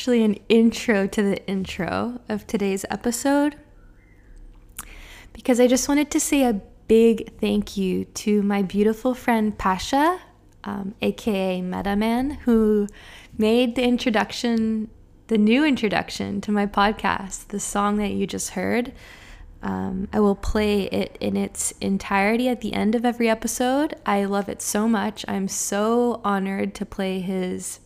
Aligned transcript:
Actually 0.00 0.24
an 0.24 0.38
intro 0.48 1.06
to 1.06 1.22
the 1.22 1.46
intro 1.46 2.22
of 2.26 2.46
today's 2.46 2.86
episode 2.88 3.54
because 5.34 5.60
I 5.60 5.66
just 5.66 5.90
wanted 5.90 6.10
to 6.12 6.18
say 6.18 6.42
a 6.42 6.54
big 6.88 7.38
thank 7.38 7.76
you 7.76 8.06
to 8.06 8.42
my 8.42 8.62
beautiful 8.62 9.12
friend 9.12 9.58
Pasha, 9.58 10.18
um, 10.64 10.94
aka 11.02 11.60
Metaman, 11.60 12.38
who 12.38 12.88
made 13.36 13.74
the 13.74 13.82
introduction, 13.82 14.88
the 15.26 15.36
new 15.36 15.66
introduction 15.66 16.40
to 16.40 16.50
my 16.50 16.64
podcast, 16.64 17.48
the 17.48 17.60
song 17.60 17.96
that 17.96 18.12
you 18.12 18.26
just 18.26 18.52
heard. 18.52 18.94
Um, 19.62 20.08
I 20.14 20.20
will 20.20 20.34
play 20.34 20.84
it 20.84 21.18
in 21.20 21.36
its 21.36 21.72
entirety 21.82 22.48
at 22.48 22.62
the 22.62 22.72
end 22.72 22.94
of 22.94 23.04
every 23.04 23.28
episode. 23.28 23.96
I 24.06 24.24
love 24.24 24.48
it 24.48 24.62
so 24.62 24.88
much. 24.88 25.26
I'm 25.28 25.46
so 25.46 26.22
honored 26.24 26.74
to 26.76 26.86
play 26.86 27.20
his 27.20 27.80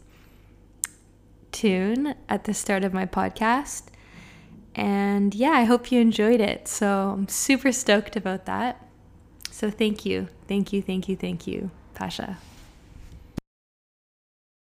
tune 1.54 2.14
at 2.28 2.44
the 2.44 2.52
start 2.52 2.84
of 2.84 2.92
my 2.92 3.06
podcast. 3.06 3.84
And 4.74 5.34
yeah, 5.34 5.52
I 5.52 5.64
hope 5.64 5.92
you 5.92 6.00
enjoyed 6.00 6.40
it. 6.40 6.66
So 6.66 7.14
I'm 7.16 7.28
super 7.28 7.70
stoked 7.70 8.16
about 8.16 8.44
that. 8.46 8.86
So 9.50 9.70
thank 9.70 10.04
you. 10.04 10.28
Thank 10.48 10.72
you, 10.72 10.82
thank 10.82 11.08
you, 11.08 11.16
thank 11.16 11.46
you, 11.46 11.70
Pasha. 11.94 12.38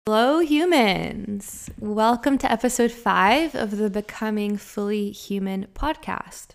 Hello, 0.05 0.39
humans. 0.39 1.69
Welcome 1.79 2.37
to 2.37 2.49
episode 2.49 2.91
five 2.91 3.55
of 3.55 3.77
the 3.77 3.89
Becoming 3.89 4.55
Fully 4.55 5.11
Human 5.11 5.67
podcast. 5.73 6.49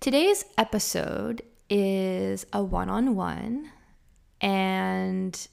Today's 0.00 0.44
episode 0.58 1.40
is 1.70 2.44
a 2.52 2.62
one 2.62 2.90
on 2.90 3.14
one, 3.14 3.70
and 4.40 5.46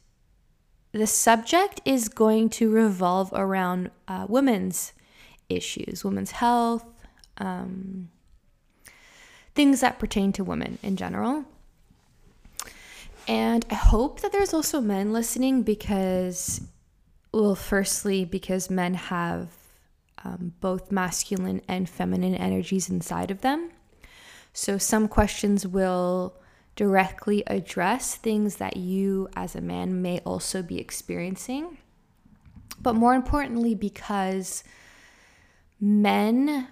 the 0.98 1.08
subject 1.08 1.82
is 1.86 2.10
going 2.10 2.50
to 2.50 2.70
revolve 2.70 3.32
around 3.34 3.92
uh, 4.08 4.26
women's 4.28 4.94
issues, 5.50 6.04
women's 6.04 6.32
health, 6.32 6.86
um, 7.38 8.10
things 9.56 9.82
that 9.82 10.00
pertain 10.00 10.32
to 10.34 10.44
women 10.44 10.78
in 10.84 10.96
general. 10.96 11.46
And 13.28 13.66
I 13.70 13.76
hope 13.76 14.22
that 14.22 14.32
there's 14.32 14.54
also 14.54 14.80
men 14.80 15.12
listening 15.12 15.64
because, 15.64 16.62
well, 17.34 17.56
firstly, 17.56 18.24
because 18.24 18.70
men 18.70 18.94
have 18.94 19.50
um, 20.24 20.54
both 20.62 20.92
masculine 20.92 21.62
and 21.68 21.90
feminine 21.90 22.36
energies 22.36 22.90
inside 22.90 23.32
of 23.32 23.42
them. 23.42 23.72
So 24.54 24.78
some 24.78 25.08
questions 25.08 25.68
will 25.68 26.34
directly 26.78 27.44
address 27.48 28.16
things 28.16 28.58
that 28.58 28.78
you 28.78 29.28
as 29.36 29.56
a 29.56 29.62
man 29.62 30.02
may 30.02 30.20
also 30.20 30.62
be 30.62 30.80
experiencing. 30.80 31.78
But 32.80 32.94
more 32.94 33.16
importantly, 33.16 33.74
because 33.74 34.64
men 35.82 36.68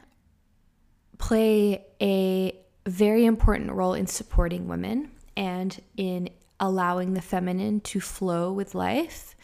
play 1.18 1.84
a 2.00 2.56
very 2.86 3.26
important 3.26 3.72
role 3.72 3.96
in 3.96 4.06
supporting 4.06 4.68
women 4.68 5.10
and 5.36 5.82
in 5.98 6.30
allowing 6.60 7.16
the 7.16 7.22
feminine 7.22 7.80
to 7.82 8.00
flow 8.00 8.54
with 8.54 8.76
life. 8.76 9.36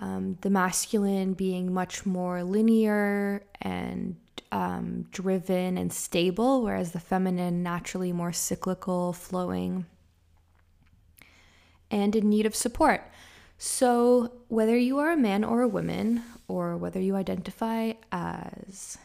Um, 0.00 0.36
the 0.40 0.50
masculine 0.50 1.34
being 1.34 1.72
much 1.72 2.04
more 2.04 2.42
linear 2.42 3.44
and 3.60 4.16
um, 4.50 5.06
driven 5.12 5.78
and 5.78 5.92
stable, 5.92 6.62
whereas 6.62 6.90
the 6.90 6.98
feminine 6.98 7.62
naturally 7.62 8.12
more 8.12 8.32
cyclical, 8.32 9.12
flowing, 9.12 9.86
and 11.92 12.16
in 12.16 12.28
need 12.28 12.46
of 12.46 12.56
support. 12.56 13.08
So, 13.58 14.32
whether 14.48 14.76
you 14.76 14.98
are 14.98 15.12
a 15.12 15.16
man 15.16 15.44
or 15.44 15.60
a 15.60 15.68
woman, 15.68 16.24
or 16.48 16.76
whether 16.76 16.98
you 16.98 17.14
identify 17.14 17.92
as 18.10 18.98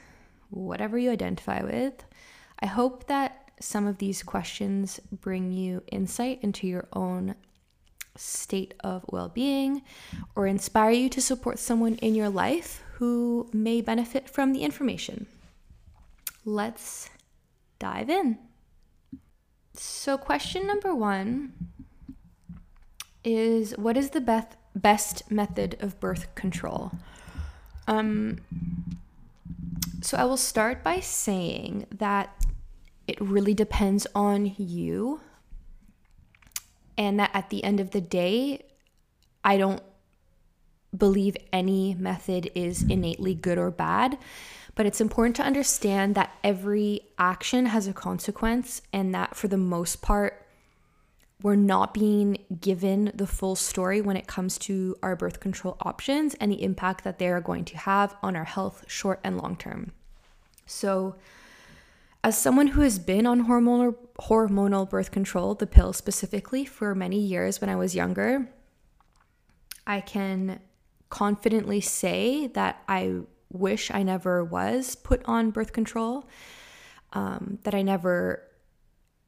whatever 0.50 0.98
you 0.98 1.12
identify 1.12 1.62
with, 1.62 2.04
I 2.60 2.66
hope 2.66 3.06
that 3.06 3.52
some 3.60 3.86
of 3.86 4.00
these 4.00 4.24
questions 4.24 5.00
bring 5.12 5.52
you 5.52 5.84
insight 5.92 6.40
into 6.42 6.66
your 6.66 6.88
own 6.94 7.36
state 8.16 8.74
of 8.84 9.06
well 9.10 9.30
being 9.30 9.84
or 10.36 10.48
inspire 10.48 10.90
you 10.90 11.10
to 11.10 11.22
support 11.22 11.60
someone 11.60 11.96
in 11.96 12.16
your 12.16 12.30
life 12.30 12.82
who 12.94 13.48
may 13.54 13.80
benefit 13.80 14.28
from 14.28 14.54
the 14.54 14.64
information. 14.64 15.28
Let's 16.46 17.10
dive 17.78 18.10
in. 18.10 18.40
So, 19.76 20.18
question 20.18 20.66
number 20.66 20.96
one 20.96 21.54
is 23.28 23.78
What 23.78 23.98
is 23.98 24.12
the 24.12 24.22
best, 24.22 24.56
best 24.76 25.30
method 25.30 25.78
of 25.80 26.00
birth 26.00 26.34
control? 26.36 26.92
Um, 27.88 28.40
so, 30.02 30.18
I 30.18 30.24
will 30.24 30.38
start 30.38 30.84
by 30.84 31.00
saying 31.00 31.88
that 31.92 32.46
it 33.08 33.20
really 33.20 33.54
depends 33.54 34.08
on 34.16 34.54
you, 34.58 35.22
and 36.98 37.20
that 37.20 37.32
at 37.34 37.50
the 37.50 37.64
end 37.64 37.80
of 37.80 37.92
the 37.92 38.02
day, 38.02 38.66
I 39.44 39.58
don't 39.58 39.82
believe 40.96 41.36
any 41.52 41.96
method 41.96 42.50
is 42.56 42.84
innately 42.84 43.36
good 43.36 43.58
or 43.58 43.72
bad 43.72 44.18
but 44.78 44.86
it's 44.86 45.02
important 45.02 45.36
to 45.36 45.44
understand 45.44 46.14
that 46.14 46.32
every 46.44 47.02
action 47.18 47.66
has 47.66 47.88
a 47.88 47.94
consequence 47.94 48.84
and 48.94 49.14
that 49.14 49.36
for 49.36 49.48
the 49.48 49.58
most 49.58 50.04
part, 50.04 50.47
we're 51.44 51.56
not 51.56 51.94
being 51.94 52.38
given 52.60 53.12
the 53.14 53.28
full 53.28 53.56
story 53.56 54.02
when 54.02 54.18
it 54.18 54.26
comes 54.26 54.58
to 54.58 54.96
our 55.04 55.16
birth 55.16 55.40
control 55.40 55.78
options 55.82 56.34
and 56.36 56.52
the 56.52 56.64
impact 56.64 57.04
that 57.04 57.20
they 57.20 57.28
are 57.28 57.42
going 57.42 57.64
to 57.66 57.78
have 57.78 58.16
on 58.24 58.36
our 58.36 58.44
health, 58.44 58.86
short 58.88 59.20
and 59.24 59.38
long 59.38 59.56
term. 59.56 59.92
So, 60.66 61.16
as 62.24 62.38
someone 62.38 62.68
who 62.68 62.82
has 62.82 62.98
been 62.98 63.26
on 63.26 63.48
hormonal 63.48 63.96
hormonal 64.20 64.90
birth 64.90 65.12
control, 65.12 65.54
the 65.54 65.68
pill 65.68 65.94
specifically, 65.94 66.66
for 66.66 66.96
many 66.96 67.20
years 67.20 67.62
when 67.62 67.70
I 67.70 67.76
was 67.76 67.96
younger, 67.96 68.50
I 69.86 70.02
can 70.02 70.60
confidently 71.10 71.82
say 71.82 72.48
that 72.48 72.82
I 72.88 73.22
wish 73.52 73.92
I 73.92 74.04
never 74.04 74.44
was 74.44 74.96
put 74.96 75.24
on 75.26 75.52
birth 75.52 75.72
control, 75.72 76.28
um, 77.14 77.60
that 77.64 77.76
I 77.76 77.84
never 77.84 78.47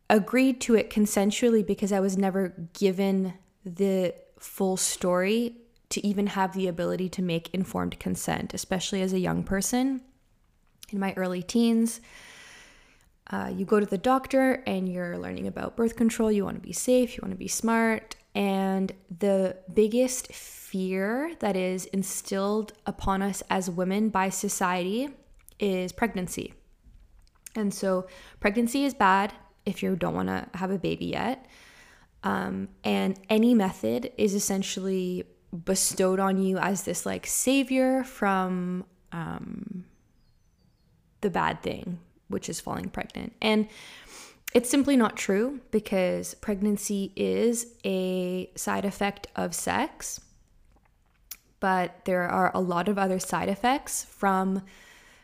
agreed 0.09 0.59
to 0.61 0.75
it 0.75 0.89
consensually 0.89 1.65
because 1.65 1.91
I 1.91 1.99
was 1.99 2.17
never 2.17 2.55
given 2.73 3.33
the 3.63 4.13
full 4.39 4.77
story 4.77 5.55
to 5.89 6.05
even 6.05 6.27
have 6.27 6.53
the 6.53 6.67
ability 6.67 7.09
to 7.09 7.21
make 7.21 7.53
informed 7.53 7.99
consent, 7.99 8.53
especially 8.53 9.01
as 9.01 9.13
a 9.13 9.19
young 9.19 9.43
person 9.43 10.01
in 10.91 10.99
my 10.99 11.13
early 11.15 11.43
teens. 11.43 12.01
Uh, 13.31 13.51
you 13.53 13.65
go 13.65 13.79
to 13.79 13.85
the 13.85 13.97
doctor 13.97 14.63
and 14.65 14.89
you're 14.89 15.17
learning 15.17 15.47
about 15.47 15.75
birth 15.75 15.95
control. 15.95 16.31
You 16.31 16.45
want 16.45 16.57
to 16.57 16.67
be 16.67 16.73
safe, 16.73 17.15
you 17.15 17.21
want 17.21 17.33
to 17.33 17.37
be 17.37 17.47
smart. 17.47 18.15
And 18.33 18.91
the 19.19 19.57
biggest 19.73 20.31
fear 20.33 21.33
that 21.39 21.55
is 21.55 21.85
instilled 21.85 22.73
upon 22.85 23.21
us 23.21 23.43
as 23.49 23.69
women 23.69 24.09
by 24.09 24.29
society 24.29 25.09
is 25.59 25.91
pregnancy. 25.91 26.53
And 27.55 27.73
so, 27.73 28.07
pregnancy 28.39 28.85
is 28.85 28.93
bad 28.93 29.33
if 29.65 29.83
you 29.83 29.95
don't 29.95 30.13
want 30.13 30.29
to 30.29 30.47
have 30.57 30.71
a 30.71 30.77
baby 30.77 31.05
yet. 31.05 31.45
Um, 32.23 32.69
and 32.83 33.19
any 33.29 33.53
method 33.53 34.11
is 34.17 34.33
essentially 34.33 35.25
bestowed 35.65 36.19
on 36.19 36.41
you 36.41 36.57
as 36.57 36.83
this 36.83 37.05
like 37.05 37.25
savior 37.25 38.03
from 38.03 38.85
um, 39.11 39.85
the 41.21 41.29
bad 41.29 41.61
thing, 41.61 41.99
which 42.27 42.49
is 42.49 42.59
falling 42.59 42.89
pregnant. 42.89 43.33
And 43.41 43.67
it's 44.53 44.69
simply 44.69 44.97
not 44.97 45.15
true 45.15 45.61
because 45.71 46.33
pregnancy 46.35 47.13
is 47.15 47.67
a 47.85 48.49
side 48.55 48.85
effect 48.85 49.27
of 49.35 49.53
sex 49.53 50.19
but 51.59 52.05
there 52.05 52.27
are 52.27 52.51
a 52.53 52.59
lot 52.59 52.87
of 52.87 52.97
other 52.97 53.19
side 53.19 53.49
effects 53.49 54.05
from 54.05 54.63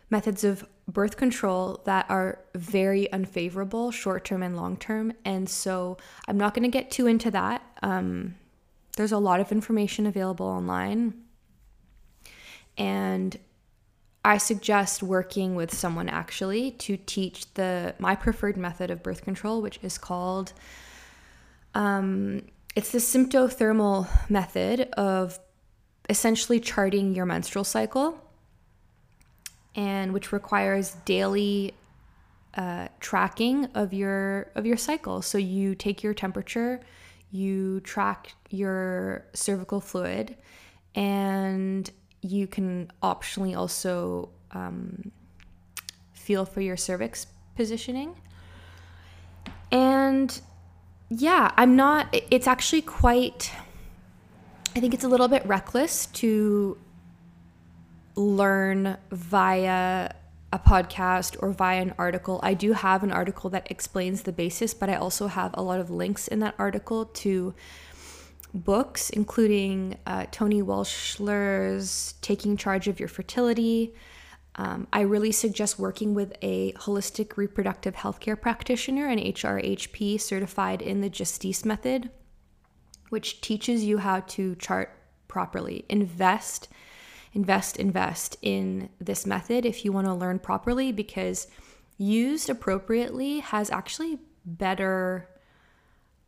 methods 0.10 0.44
of 0.44 0.66
birth 0.88 1.18
control 1.18 1.82
that 1.86 2.06
are 2.10 2.40
very 2.54 3.12
unfavorable 3.12 3.92
short 3.92 4.24
term 4.24 4.44
and 4.44 4.56
long 4.56 4.78
term. 4.78 5.14
And 5.24 5.50
so 5.50 5.98
I'm 6.28 6.38
not 6.38 6.54
going 6.54 6.64
to 6.64 6.70
get 6.70 6.92
too 6.92 7.08
into 7.08 7.32
that. 7.32 7.64
Um, 7.82 8.36
there's 8.98 9.12
a 9.12 9.18
lot 9.18 9.40
of 9.40 9.52
information 9.52 10.06
available 10.06 10.46
online. 10.46 11.14
And 12.78 13.38
I 14.24 14.38
suggest 14.38 15.04
working 15.04 15.56
with 15.56 15.74
someone 15.74 16.10
actually 16.10 16.72
to 16.72 16.98
teach 16.98 17.54
the 17.54 17.94
my 18.00 18.16
preferred 18.16 18.58
method 18.58 18.90
of 18.90 19.04
birth 19.04 19.24
control, 19.24 19.62
which 19.62 19.80
is 19.82 19.98
called 19.98 20.54
um, 21.74 22.44
it's 22.76 22.92
the 22.92 22.98
symptothermal 23.00 24.08
method 24.30 24.82
of 24.98 25.40
essentially 26.10 26.60
charting 26.60 27.16
your 27.16 27.26
menstrual 27.26 27.64
cycle 27.64 28.20
and 29.76 30.14
which 30.14 30.32
requires 30.32 30.96
daily 31.06 31.74
uh, 32.56 32.88
tracking 33.00 33.66
of 33.76 33.94
your 33.94 34.52
of 34.56 34.66
your 34.66 34.78
cycle 34.78 35.22
so 35.22 35.38
you 35.38 35.76
take 35.76 36.02
your 36.02 36.14
temperature 36.14 36.80
you 37.32 37.82
track 37.82 38.34
your 38.50 39.26
cervical 39.34 39.82
fluid 39.82 40.38
and 40.96 41.92
you 42.22 42.48
can 42.48 42.90
optionally 43.04 43.56
also 43.56 44.30
um, 44.52 45.12
feel 46.14 46.46
for 46.46 46.62
your 46.62 46.78
cervix 46.78 47.28
positioning. 47.56 48.16
And 49.72 50.40
yeah, 51.10 51.52
I'm 51.58 51.76
not, 51.76 52.08
it's 52.32 52.48
actually 52.48 52.82
quite, 52.82 53.52
I 54.76 54.80
think 54.80 54.94
it's 54.94 55.04
a 55.04 55.08
little 55.08 55.28
bit 55.28 55.46
reckless 55.46 56.08
to 56.08 56.78
learn 58.16 58.98
via 59.12 60.12
a 60.54 60.60
podcast 60.60 61.36
or 61.42 61.52
via 61.52 61.82
an 61.82 61.94
article. 61.98 62.40
I 62.42 62.54
do 62.54 62.74
have 62.74 63.04
an 63.04 63.12
article 63.12 63.50
that 63.50 63.70
explains 63.70 64.24
the 64.24 64.32
basis, 64.32 64.74
but 64.74 64.90
I 64.90 64.96
also 64.96 65.28
have 65.28 65.52
a 65.54 65.62
lot 65.62 65.80
of 65.80 65.90
links 65.90 66.28
in 66.28 66.40
that 66.40 66.56
article 66.58 67.06
to 67.06 67.54
books, 68.54 69.10
including 69.10 69.98
uh, 70.06 70.26
Toni 70.32 70.62
Weschler's 70.62 72.14
Taking 72.22 72.56
Charge 72.56 72.88
of 72.88 73.00
Your 73.00 73.10
Fertility. 73.10 73.94
Um, 74.56 74.88
I 74.94 75.02
really 75.02 75.34
suggest 75.34 75.78
working 75.78 76.14
with 76.14 76.34
a 76.42 76.72
holistic 76.74 77.36
reproductive 77.36 77.96
healthcare 77.96 78.40
practitioner, 78.40 79.08
an 79.08 79.20
HRHP 79.20 80.20
certified 80.22 80.82
in 80.82 81.02
the 81.02 81.10
Justisse 81.10 81.66
method, 81.66 82.10
which 83.10 83.42
teaches 83.42 83.84
you 83.84 83.98
how 83.98 84.22
to 84.22 84.56
chart 84.56 84.98
properly. 85.28 85.84
Invest, 85.90 86.70
invest, 87.36 87.78
invest 87.78 88.38
in 88.42 88.90
this 89.00 89.26
method 89.26 89.66
if 89.66 89.86
you 89.86 89.92
want 89.92 90.08
to 90.08 90.14
learn 90.14 90.40
properly 90.40 90.92
because 90.92 91.48
used 91.98 92.50
appropriately 92.50 93.40
has 93.40 93.70
actually 93.70 94.20
better 94.46 95.30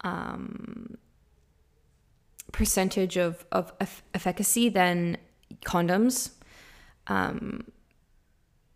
um, 0.01 0.97
percentage 2.51 3.17
of, 3.17 3.45
of 3.51 3.71
efficacy 4.13 4.69
than 4.69 5.17
condoms. 5.65 6.31
Um, 7.07 7.71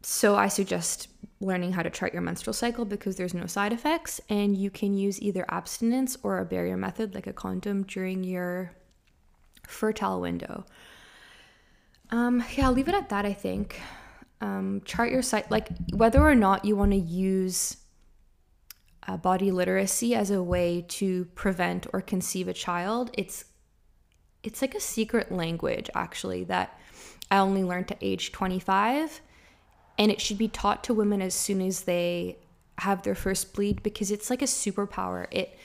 so 0.01 0.36
I 0.36 0.48
suggest 0.48 1.10
learning 1.39 1.74
how 1.74 1.84
to 1.84 1.89
chart 1.89 2.13
your 2.13 2.22
menstrual 2.22 2.54
cycle 2.54 2.86
because 2.86 3.16
there's 3.16 3.34
no 3.34 3.45
side 3.45 3.74
effects 3.74 4.22
and 4.30 4.56
you 4.56 4.69
can 4.69 4.95
use 4.95 5.22
either 5.22 5.45
abstinence 5.50 6.18
or 6.24 6.39
a 6.39 6.45
barrier 6.45 6.77
method 6.77 7.13
like 7.13 7.27
a 7.27 7.34
condom 7.34 7.84
during 7.84 8.24
your 8.24 8.72
fertile 9.68 10.22
window. 10.22 10.66
Um, 12.12 12.44
yeah, 12.56 12.68
I'll 12.68 12.74
leave 12.74 12.90
it 12.90 12.96
at 12.96 13.10
that, 13.10 13.25
I 13.25 13.34
think. 13.34 13.80
Um, 14.42 14.81
chart 14.86 15.12
your 15.12 15.22
site, 15.22 15.50
like 15.50 15.69
whether 15.94 16.22
or 16.22 16.36
not 16.36 16.66
you 16.66 16.75
want 16.75 16.92
to 16.92 16.98
use 16.98 17.78
uh, 19.08 19.18
body 19.18 19.52
literacy 19.52 20.16
as 20.16 20.31
a 20.31 20.42
way 20.42 20.86
to 20.88 21.25
prevent 21.36 21.88
or 21.94 22.02
conceive 22.02 22.48
a 22.48 22.54
child, 22.54 23.12
it's 23.13 23.46
it's 24.44 24.62
like 24.62 24.74
a 24.74 24.80
secret 24.80 25.31
language 25.31 25.88
actually 25.94 26.44
that 26.46 26.80
I 27.30 27.38
only 27.38 27.63
learned 27.63 27.92
at 27.92 28.00
age 28.02 28.31
25 28.31 29.22
and 30.00 30.12
it 30.12 30.19
should 30.19 30.40
be 30.40 30.48
taught 30.48 30.84
to 30.86 30.96
women 30.96 31.22
as 31.22 31.36
soon 31.36 31.62
as 31.62 31.81
they 31.81 32.38
have 32.80 33.04
their 33.04 33.13
first 33.13 33.54
bleed 33.54 33.84
because 33.84 34.10
it's 34.10 34.31
like 34.31 34.42
a 34.42 34.46
superpower. 34.46 35.28
It 35.30 35.56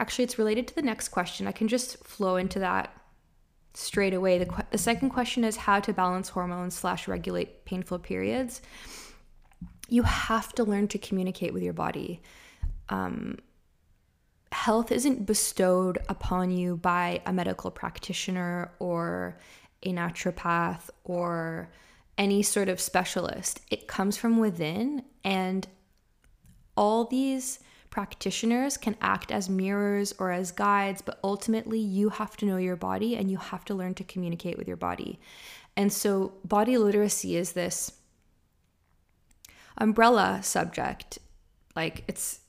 actually 0.00 0.24
it's 0.24 0.38
related 0.38 0.66
to 0.68 0.74
the 0.74 0.82
next 0.82 1.10
question. 1.10 1.46
I 1.46 1.52
can 1.52 1.68
just 1.68 2.02
flow 2.04 2.34
into 2.34 2.58
that 2.58 2.92
straight 3.74 4.14
away. 4.14 4.38
The, 4.38 4.64
the 4.70 4.78
second 4.78 5.10
question 5.10 5.44
is 5.44 5.56
how 5.56 5.80
to 5.80 5.92
balance 5.92 6.28
hormones 6.28 6.74
slash 6.74 7.08
regulate 7.08 7.64
painful 7.64 7.98
periods. 7.98 8.62
You 9.88 10.02
have 10.04 10.52
to 10.54 10.64
learn 10.64 10.88
to 10.88 10.98
communicate 10.98 11.52
with 11.52 11.62
your 11.62 11.72
body. 11.72 12.22
Um, 12.88 13.38
health 14.52 14.92
isn't 14.92 15.26
bestowed 15.26 15.98
upon 16.08 16.50
you 16.50 16.76
by 16.76 17.20
a 17.26 17.32
medical 17.32 17.70
practitioner 17.70 18.72
or 18.78 19.36
a 19.82 19.92
naturopath 19.92 20.90
or 21.04 21.70
any 22.16 22.42
sort 22.42 22.68
of 22.68 22.80
specialist. 22.80 23.60
It 23.70 23.88
comes 23.88 24.16
from 24.16 24.38
within, 24.38 25.02
and 25.24 25.66
all 26.76 27.04
these 27.04 27.58
practitioners 27.94 28.76
can 28.76 28.96
act 29.00 29.30
as 29.30 29.48
mirrors 29.48 30.12
or 30.18 30.32
as 30.32 30.50
guides, 30.50 31.00
but 31.00 31.20
ultimately, 31.22 31.78
you 31.78 32.08
have 32.08 32.36
to 32.36 32.44
know 32.44 32.56
your 32.56 32.74
body 32.74 33.14
and 33.14 33.30
you 33.30 33.36
have 33.36 33.64
to 33.64 33.72
learn 33.72 33.94
to 33.94 34.02
communicate 34.02 34.58
with 34.58 34.66
your 34.66 34.76
body. 34.76 35.20
And 35.76 35.92
so, 35.92 36.32
body 36.44 36.76
literacy 36.76 37.36
is 37.36 37.52
this 37.52 37.92
umbrella 39.78 40.40
subject. 40.42 41.20
Like, 41.76 42.02
it's 42.08 42.40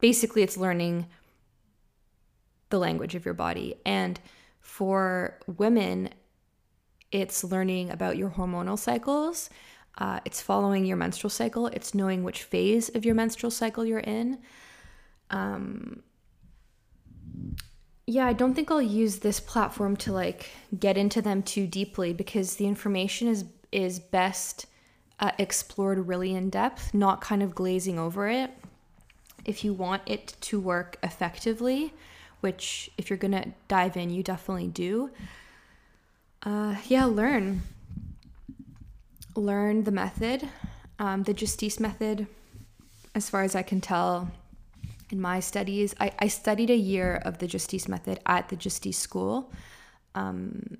basically 0.00 0.42
it's 0.42 0.58
learning 0.58 1.06
the 2.68 2.78
language 2.78 3.14
of 3.14 3.24
your 3.24 3.32
body. 3.32 3.76
And 3.86 4.20
for 4.60 5.38
women, 5.46 6.10
it's 7.10 7.42
learning 7.42 7.90
about 7.90 8.18
your 8.18 8.28
hormonal 8.28 8.78
cycles. 8.78 9.48
Uh, 9.98 10.20
it's 10.24 10.42
following 10.42 10.84
your 10.84 10.96
menstrual 10.96 11.30
cycle. 11.30 11.68
It's 11.68 11.94
knowing 11.94 12.22
which 12.22 12.42
phase 12.42 12.88
of 12.90 13.04
your 13.04 13.14
menstrual 13.14 13.50
cycle 13.50 13.84
you're 13.84 13.98
in. 14.00 14.38
Um, 15.30 16.02
yeah, 18.06 18.26
I 18.26 18.32
don't 18.32 18.54
think 18.54 18.70
I'll 18.70 18.82
use 18.82 19.18
this 19.18 19.40
platform 19.40 19.96
to 19.98 20.12
like 20.12 20.50
get 20.78 20.96
into 20.96 21.20
them 21.22 21.42
too 21.42 21.66
deeply 21.66 22.12
because 22.12 22.56
the 22.56 22.66
information 22.66 23.28
is 23.28 23.44
is 23.72 23.98
best 23.98 24.66
uh, 25.18 25.32
explored 25.38 26.06
really 26.06 26.34
in 26.34 26.50
depth, 26.50 26.94
not 26.94 27.20
kind 27.20 27.42
of 27.42 27.54
glazing 27.54 27.98
over 27.98 28.28
it 28.28 28.50
if 29.46 29.64
you 29.64 29.72
want 29.72 30.02
it 30.06 30.34
to 30.40 30.60
work 30.60 30.98
effectively, 31.02 31.94
which 32.40 32.90
if 32.98 33.08
you're 33.08 33.16
gonna 33.16 33.46
dive 33.68 33.96
in, 33.96 34.10
you 34.10 34.22
definitely 34.22 34.68
do. 34.68 35.10
Uh, 36.42 36.74
yeah, 36.88 37.04
learn. 37.04 37.62
Learn 39.36 39.84
the 39.84 39.92
method, 39.92 40.48
um, 40.98 41.22
the 41.24 41.34
Justisse 41.34 41.78
method. 41.78 42.26
As 43.14 43.30
far 43.30 43.42
as 43.42 43.54
I 43.54 43.62
can 43.62 43.80
tell, 43.80 44.30
in 45.10 45.20
my 45.20 45.40
studies, 45.40 45.94
I, 46.00 46.12
I 46.18 46.28
studied 46.28 46.70
a 46.70 46.76
year 46.76 47.16
of 47.24 47.38
the 47.38 47.46
Justisse 47.46 47.88
method 47.88 48.18
at 48.26 48.48
the 48.48 48.56
Justisse 48.56 48.96
School. 48.96 49.52
Um, 50.14 50.78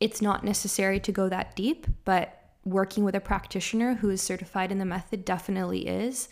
it's 0.00 0.20
not 0.20 0.44
necessary 0.44 0.98
to 1.00 1.12
go 1.12 1.28
that 1.28 1.54
deep, 1.54 1.86
but 2.04 2.38
working 2.64 3.04
with 3.04 3.14
a 3.14 3.20
practitioner 3.20 3.94
who 3.94 4.10
is 4.10 4.20
certified 4.20 4.72
in 4.72 4.78
the 4.78 4.84
method 4.84 5.24
definitely 5.24 5.86
is. 5.86 6.28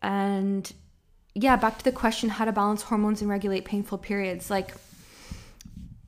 And 0.00 0.72
yeah, 1.34 1.56
back 1.56 1.78
to 1.78 1.84
the 1.84 1.92
question 1.92 2.28
how 2.28 2.44
to 2.44 2.52
balance 2.52 2.82
hormones 2.82 3.20
and 3.20 3.30
regulate 3.30 3.64
painful 3.64 3.98
periods. 3.98 4.50
Like, 4.50 4.74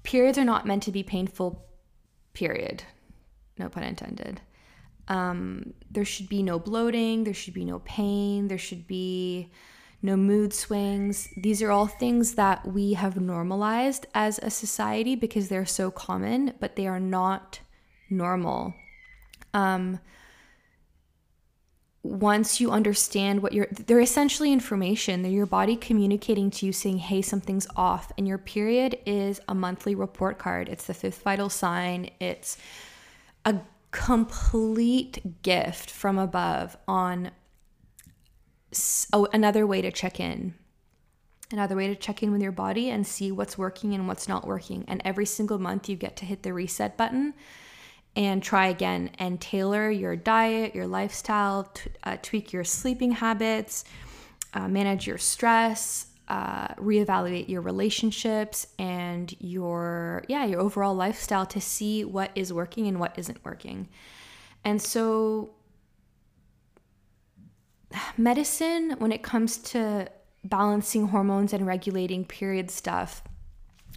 periods 0.03 0.39
are 0.39 0.45
not 0.45 0.67
meant 0.67 0.83
to 0.85 0.93
be 0.93 1.03
painful, 1.03 1.65
period. 2.33 2.85
No 3.61 3.69
pun 3.69 3.85
intended. 3.85 4.41
Um, 5.09 5.75
there 5.91 6.05
should 6.05 6.29
be 6.29 6.43
no 6.43 6.59
bloating, 6.59 7.25
there 7.25 7.35
should 7.35 7.55
be 7.55 7.65
no 7.65 7.81
pain, 7.81 8.49
there 8.49 8.59
should 8.59 8.87
be 8.87 9.51
no 10.03 10.17
mood 10.17 10.55
swings. 10.55 11.29
These 11.37 11.63
are 11.63 11.71
all 11.71 11.87
things 11.87 12.35
that 12.35 12.67
we 12.67 12.95
have 12.95 13.21
normalized 13.21 14.07
as 14.15 14.39
a 14.43 14.51
society 14.51 15.15
because 15.15 15.49
they're 15.49 15.67
so 15.67 15.91
common, 15.91 16.55
but 16.59 16.77
they 16.77 16.87
are 16.87 17.01
not 17.01 17.61
normal. 18.09 18.75
Um, 19.53 20.01
once 22.03 22.61
you 22.61 22.71
understand 22.71 23.43
what 23.43 23.53
you're 23.53 23.69
they're 23.87 24.01
essentially 24.01 24.55
information 24.55 25.21
they're 25.21 25.31
your 25.31 25.45
body 25.45 25.77
communicating 25.77 26.51
to 26.51 26.65
you 26.65 26.73
saying 26.73 26.97
hey 26.97 27.21
something's 27.21 27.67
off 27.77 28.11
and 28.17 28.27
your 28.27 28.39
period 28.39 28.99
is 29.05 29.39
a 29.49 29.55
monthly 29.55 29.95
report 29.95 30.39
card 30.39 30.67
it's 30.71 30.87
the 30.87 30.95
fifth 30.95 31.21
vital 31.23 31.51
sign 31.51 32.11
it's 32.19 32.57
complete 33.91 35.43
gift 35.43 35.91
from 35.91 36.19
above 36.19 36.77
on 36.87 37.31
oh, 39.13 39.27
another 39.33 39.67
way 39.67 39.83
to 39.83 39.91
check 39.91 40.21
in. 40.21 40.55
Another 41.53 41.75
way 41.75 41.89
to 41.89 41.97
check 41.97 42.23
in 42.23 42.31
with 42.31 42.43
your 42.43 42.53
body 42.53 42.91
and 42.91 43.05
see 43.05 43.33
what's 43.33 43.59
working 43.59 43.93
and 43.93 44.07
what's 44.07 44.29
not 44.29 44.47
working. 44.47 44.85
And 44.87 45.03
every 45.05 45.27
single 45.27 45.59
month 45.59 45.89
you 45.89 45.97
get 45.97 46.17
to 46.19 46.25
hit 46.25 46.45
the 46.45 46.53
reset 46.53 46.97
button 46.97 47.35
and 48.15 48.43
try 48.43 48.69
again 48.69 49.11
and 49.19 49.41
tailor 49.41 49.91
your 49.91 50.15
diet, 50.15 50.75
your 50.75 50.87
lifestyle, 50.87 51.65
t- 51.65 51.91
uh, 52.05 52.17
tweak 52.23 52.53
your 52.53 52.63
sleeping 52.63 53.13
habits, 53.13 53.85
uh, 54.55 54.69
manage 54.69 55.07
your 55.09 55.19
stress, 55.19 56.07
uh, 56.31 56.69
reevaluate 56.77 57.49
your 57.49 57.61
relationships 57.61 58.69
and 58.79 59.35
your 59.41 60.23
yeah 60.29 60.45
your 60.45 60.61
overall 60.61 60.95
lifestyle 60.95 61.45
to 61.45 61.61
see 61.61 62.05
what 62.05 62.31
is 62.37 62.53
working 62.53 62.87
and 62.87 63.01
what 63.01 63.19
isn't 63.19 63.45
working. 63.45 63.89
And 64.65 64.81
so, 64.81 65.51
medicine, 68.17 68.95
when 68.99 69.11
it 69.11 69.25
comes 69.25 69.59
to 69.59 70.09
balancing 70.45 71.09
hormones 71.09 71.53
and 71.53 71.67
regulating 71.67 72.25
period 72.25 72.71
stuff, 72.71 73.25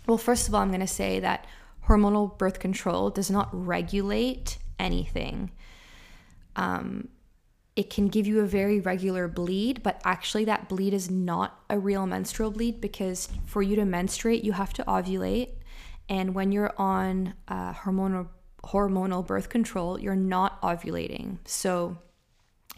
well, 0.08 0.18
first 0.18 0.48
of 0.48 0.56
all, 0.56 0.62
I'm 0.62 0.70
going 0.70 0.80
to 0.80 0.88
say 0.88 1.20
that 1.20 1.46
hormonal 1.88 2.36
birth 2.38 2.60
control 2.60 3.12
does 3.12 3.30
not 3.30 3.50
regulate 3.52 4.58
anything. 4.80 5.52
Um, 6.56 7.10
it 7.76 7.90
can 7.90 8.08
give 8.08 8.28
you 8.28 8.42
a 8.42 8.46
very 8.46 8.80
regular 8.80 9.28
bleed, 9.28 9.82
but 9.82 10.00
actually, 10.04 10.46
that 10.46 10.70
bleed 10.70 10.94
is 10.94 11.10
not 11.10 11.60
a 11.70 11.80
real 11.80 12.06
menstrual 12.06 12.52
bleed 12.52 12.80
because 12.80 13.30
for 13.46 13.62
you 13.62 13.76
to 13.76 13.86
menstruate, 13.86 14.44
you 14.44 14.52
have 14.52 14.74
to 14.74 14.84
ovulate. 14.84 15.50
And 16.08 16.36
when 16.36 16.52
you're 16.52 16.74
on 16.78 17.34
uh, 17.48 17.74
hormonal 17.74 18.28
hormonal 18.64 19.26
birth 19.26 19.50
control, 19.50 20.00
you're 20.00 20.16
not 20.16 20.62
ovulating. 20.62 21.38
So 21.46 21.98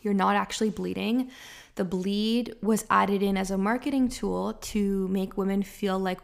you're 0.02 0.14
not 0.14 0.36
actually 0.36 0.70
bleeding. 0.70 1.30
The 1.76 1.84
bleed 1.84 2.56
was 2.62 2.86
added 2.90 3.22
in 3.22 3.38
as 3.38 3.52
a 3.52 3.58
marketing 3.58 4.08
tool 4.08 4.54
to 4.54 5.08
make 5.10 5.38
women 5.38 5.62
feel 5.62 6.00
like 6.00 6.20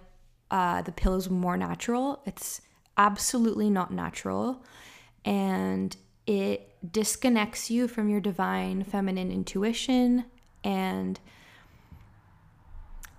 uh, 0.50 0.82
the 0.82 0.92
pill 0.92 1.16
is 1.16 1.30
more 1.30 1.58
natural. 1.58 2.22
It's 2.26 2.62
absolutely 2.98 3.70
not 3.70 3.92
natural. 3.92 4.64
And 5.26 5.96
it 6.26 6.71
disconnects 6.90 7.70
you 7.70 7.88
from 7.88 8.10
your 8.10 8.22
divine 8.22 8.84
feminine 8.84 9.32
intuition 9.32 10.26
and 10.64 11.20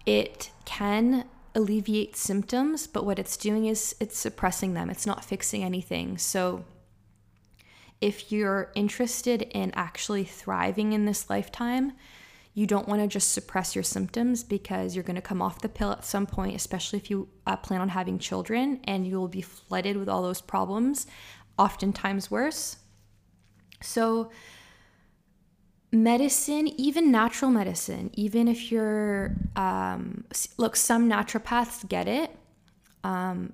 it 0.05 0.51
can 0.65 1.25
alleviate 1.55 2.17
symptoms, 2.17 2.87
but 2.87 3.05
what 3.05 3.19
it's 3.19 3.37
doing 3.37 3.67
is 3.67 3.95
it's 4.01 4.19
suppressing 4.19 4.75
them. 4.75 4.91
It's 4.91 5.07
not 5.07 5.25
fixing 5.25 5.63
anything. 5.63 6.19
So 6.19 6.65
if 8.01 8.33
you're 8.33 8.73
interested 8.75 9.43
in 9.43 9.71
actually 9.75 10.25
thriving 10.25 10.93
in 10.93 11.05
this 11.05 11.31
lifetime, 11.31 11.93
you 12.55 12.67
don't 12.67 12.89
want 12.89 13.01
to 13.01 13.07
just 13.07 13.33
suppress 13.33 13.75
your 13.75 13.85
symptoms 13.85 14.43
because 14.43 14.95
you're 14.95 15.05
going 15.05 15.17
to 15.17 15.23
come 15.23 15.41
off 15.41 15.61
the 15.61 15.69
pill 15.69 15.93
at 15.93 16.05
some 16.05 16.27
point, 16.27 16.57
especially 16.57 16.99
if 16.99 17.11
you 17.11 17.29
uh, 17.47 17.57
plan 17.57 17.81
on 17.81 17.89
having 17.89 18.19
children, 18.19 18.81
and 18.85 19.07
you 19.07 19.19
will 19.19 19.29
be 19.29 19.41
flooded 19.41 19.97
with 19.97 20.09
all 20.09 20.23
those 20.23 20.41
problems, 20.41 21.07
oftentimes 21.59 22.31
worse. 22.31 22.77
So, 23.83 24.31
medicine, 25.93 26.69
even 26.81 27.11
natural 27.11 27.51
medicine, 27.51 28.11
even 28.15 28.49
if 28.49 28.73
you're, 28.73 29.37
um, 29.57 30.25
look, 30.57 30.75
some 30.77 31.09
naturopaths 31.09 31.87
get 31.89 32.09
it, 32.09 32.35
um, 33.05 33.53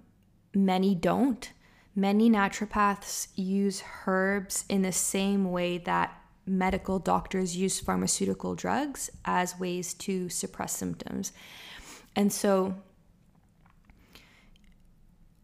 many 0.55 0.95
don't. 0.95 1.51
Many 1.97 2.31
naturopaths 2.31 3.29
use 3.35 3.83
herbs 4.07 4.65
in 4.69 4.83
the 4.83 4.93
same 4.93 5.51
way 5.51 5.79
that 5.79 6.17
medical 6.47 6.99
doctors 6.99 7.57
use 7.57 7.81
pharmaceutical 7.81 8.55
drugs 8.55 9.11
as 9.25 9.59
ways 9.59 9.95
to 9.95 10.29
suppress 10.29 10.77
symptoms. 10.77 11.33
And 12.15 12.33
so, 12.33 12.77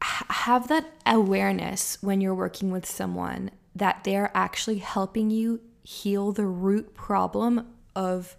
have 0.00 0.68
that 0.68 0.86
awareness 1.06 1.98
when 2.02 2.20
you're 2.20 2.34
working 2.34 2.70
with 2.70 2.86
someone 2.86 3.50
that 3.74 4.04
they're 4.04 4.30
actually 4.34 4.78
helping 4.78 5.30
you 5.30 5.60
heal 5.82 6.32
the 6.32 6.46
root 6.46 6.94
problem 6.94 7.66
of 7.94 8.36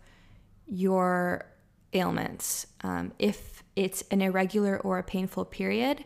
your 0.65 1.45
ailments. 1.93 2.67
Um, 2.81 3.13
if 3.19 3.63
it's 3.75 4.03
an 4.11 4.21
irregular 4.21 4.77
or 4.79 4.97
a 4.97 5.03
painful 5.03 5.45
period, 5.45 6.05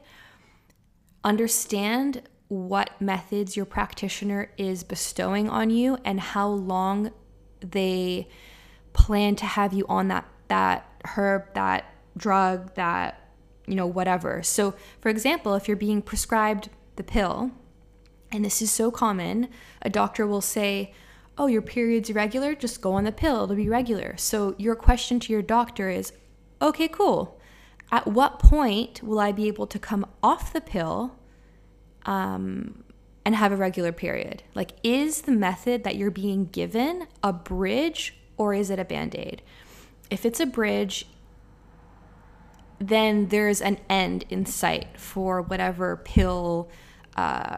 understand 1.24 2.24
what 2.48 3.00
methods 3.00 3.56
your 3.56 3.66
practitioner 3.66 4.52
is 4.58 4.84
bestowing 4.84 5.50
on 5.50 5.70
you 5.70 5.98
and 6.04 6.20
how 6.20 6.48
long 6.48 7.12
they 7.62 8.28
plan 8.94 9.36
to 9.36 9.46
have 9.46 9.74
you 9.74 9.86
on 9.88 10.08
that 10.08 10.26
that 10.48 10.90
herb, 11.06 11.54
that 11.54 11.86
drug, 12.18 12.74
that 12.74 13.30
you 13.68 13.76
know 13.76 13.86
whatever. 13.86 14.42
So, 14.44 14.74
for 15.00 15.10
example, 15.10 15.54
if 15.54 15.68
you're 15.68 15.78
being 15.78 16.02
prescribed 16.02 16.70
the 16.96 17.04
pill, 17.04 17.52
and 18.32 18.46
this 18.46 18.62
is 18.62 18.72
so 18.72 18.92
common, 18.92 19.50
a 19.82 19.90
doctor 19.90 20.26
will 20.28 20.42
say, 20.42 20.94
"Oh, 21.38 21.48
your 21.48 21.62
period's 21.62 22.10
irregular, 22.10 22.56
just 22.56 22.82
go 22.82 22.94
on 22.94 23.04
the 23.04 23.12
pill, 23.12 23.44
it'll 23.44 23.56
be 23.56 23.70
regular." 23.70 24.16
So, 24.18 24.56
your 24.58 24.76
question 24.76 25.20
to 25.22 25.34
your 25.34 25.42
doctor 25.42 25.90
is, 25.90 26.14
"Okay, 26.62 26.88
cool. 26.88 27.40
At 27.92 28.08
what 28.08 28.40
point 28.40 29.02
will 29.02 29.20
I 29.20 29.32
be 29.32 29.48
able 29.48 29.68
to 29.68 29.80
come 29.80 30.06
off 30.22 30.54
the 30.54 30.62
pill 30.62 31.16
um, 32.06 32.84
and 33.26 33.36
have 33.36 33.52
a 33.52 33.56
regular 33.56 33.92
period? 33.92 34.44
Like, 34.54 34.72
is 34.84 35.22
the 35.22 35.32
method 35.32 35.84
that 35.84 35.96
you're 35.96 36.12
being 36.12 36.46
given 36.46 37.08
a 37.24 37.34
bridge 37.34 38.16
or 38.38 38.54
is 38.54 38.70
it 38.70 38.80
a 38.80 38.86
band 38.86 39.16
aid? 39.16 39.42
If 40.10 40.26
it's 40.26 40.40
a 40.40 40.46
bridge, 40.46 41.08
then 42.80 43.28
there's 43.28 43.62
an 43.62 43.80
end 43.90 44.26
in 44.30 44.46
sight 44.46 44.98
for 44.98 45.42
whatever 45.42 45.98
pill, 45.98 46.70
uh, 47.18 47.58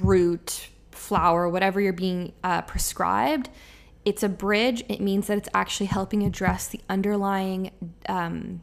root, 0.00 0.68
flower, 0.90 1.48
whatever 1.48 1.80
you're 1.80 1.92
being 1.92 2.32
uh, 2.44 2.62
prescribed. 2.62 3.48
It's 4.04 4.22
a 4.22 4.28
bridge. 4.28 4.84
It 4.88 5.00
means 5.00 5.26
that 5.26 5.38
it's 5.38 5.48
actually 5.54 5.86
helping 5.86 6.22
address 6.22 6.68
the 6.68 6.80
underlying 6.88 7.70
um, 8.08 8.62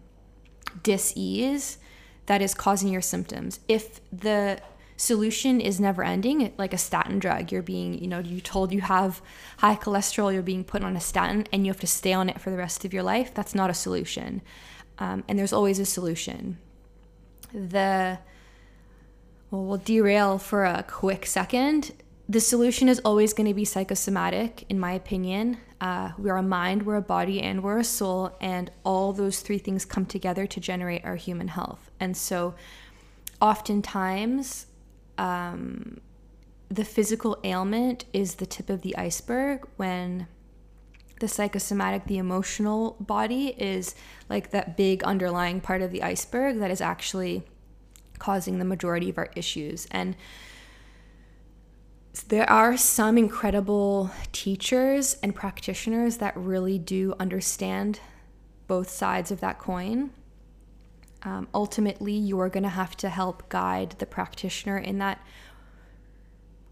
dis-ease 0.83 1.77
that 2.25 2.41
is 2.41 2.53
causing 2.53 2.91
your 2.91 3.01
symptoms. 3.01 3.59
If 3.67 4.01
the 4.11 4.59
solution 4.97 5.59
is 5.59 5.79
never 5.79 6.03
ending 6.03 6.53
like 6.57 6.73
a 6.73 6.77
statin 6.77 7.19
drug 7.19 7.51
you're 7.51 7.61
being 7.61 8.01
you 8.01 8.07
know 8.07 8.19
you 8.19 8.39
told 8.39 8.71
you 8.71 8.79
have 8.79 9.21
high 9.57 9.75
cholesterol 9.75 10.31
you're 10.31 10.41
being 10.41 10.63
put 10.63 10.83
on 10.83 10.95
a 10.95 11.01
statin 11.01 11.45
and 11.51 11.65
you 11.65 11.69
have 11.69 11.79
to 11.79 11.87
stay 11.87 12.13
on 12.13 12.29
it 12.29 12.39
for 12.39 12.49
the 12.49 12.55
rest 12.55 12.85
of 12.85 12.93
your 12.93 13.03
life 13.03 13.33
that's 13.33 13.53
not 13.53 13.69
a 13.69 13.73
solution 13.73 14.41
um, 14.99 15.21
and 15.27 15.37
there's 15.37 15.51
always 15.51 15.79
a 15.79 15.85
solution 15.85 16.57
the 17.53 18.17
well 19.55 19.65
we'll 19.65 19.77
derail 19.77 20.37
for 20.37 20.65
a 20.65 20.83
quick 20.83 21.25
second. 21.25 21.91
The 22.27 22.39
solution 22.39 22.89
is 22.89 22.99
always 23.05 23.33
going 23.33 23.47
to 23.47 23.53
be 23.53 23.65
psychosomatic 23.65 24.65
in 24.69 24.79
my 24.79 24.91
opinion. 24.91 25.57
Uh, 25.79 26.11
we're 26.17 26.37
a 26.37 26.43
mind 26.43 26.83
we're 26.85 26.95
a 26.95 27.01
body 27.01 27.41
and 27.41 27.63
we're 27.63 27.77
a 27.77 27.83
soul 27.83 28.35
and 28.41 28.71
all 28.83 29.13
those 29.13 29.39
three 29.41 29.57
things 29.57 29.85
come 29.85 30.05
together 30.05 30.47
to 30.47 30.59
generate 30.59 31.05
our 31.05 31.15
human 31.15 31.47
health. 31.47 31.91
And 31.99 32.17
so 32.17 32.55
oftentimes 33.41 34.67
um, 35.17 36.01
the 36.69 36.85
physical 36.85 37.37
ailment 37.43 38.05
is 38.11 38.35
the 38.35 38.45
tip 38.45 38.69
of 38.69 38.81
the 38.81 38.97
iceberg 38.97 39.67
when 39.77 40.27
the 41.21 41.27
psychosomatic, 41.29 42.05
the 42.07 42.17
emotional 42.17 42.97
body, 42.99 43.55
is 43.57 43.95
like 44.29 44.49
that 44.51 44.75
big 44.75 45.03
underlying 45.03 45.61
part 45.61 45.81
of 45.81 45.91
the 45.91 46.03
iceberg 46.03 46.59
that 46.59 46.71
is 46.71 46.81
actually 46.81 47.45
causing 48.19 48.59
the 48.59 48.65
majority 48.65 49.09
of 49.09 49.17
our 49.17 49.29
issues. 49.35 49.87
And 49.91 50.15
there 52.27 52.49
are 52.49 52.77
some 52.77 53.17
incredible 53.17 54.09
teachers 54.31 55.17
and 55.21 55.35
practitioners 55.35 56.17
that 56.17 56.35
really 56.37 56.79
do 56.79 57.13
understand 57.19 57.99
both 58.67 58.89
sides 58.89 59.31
of 59.31 59.41
that 59.41 59.59
coin 59.59 60.11
um, 61.25 61.47
ultimately 61.53 62.13
you're 62.13 62.49
going 62.49 62.63
to 62.63 62.69
have 62.69 62.95
to 62.97 63.09
help 63.09 63.49
guide 63.49 63.95
the 63.97 64.05
practitioner 64.05 64.77
in 64.77 64.99
that 64.99 65.19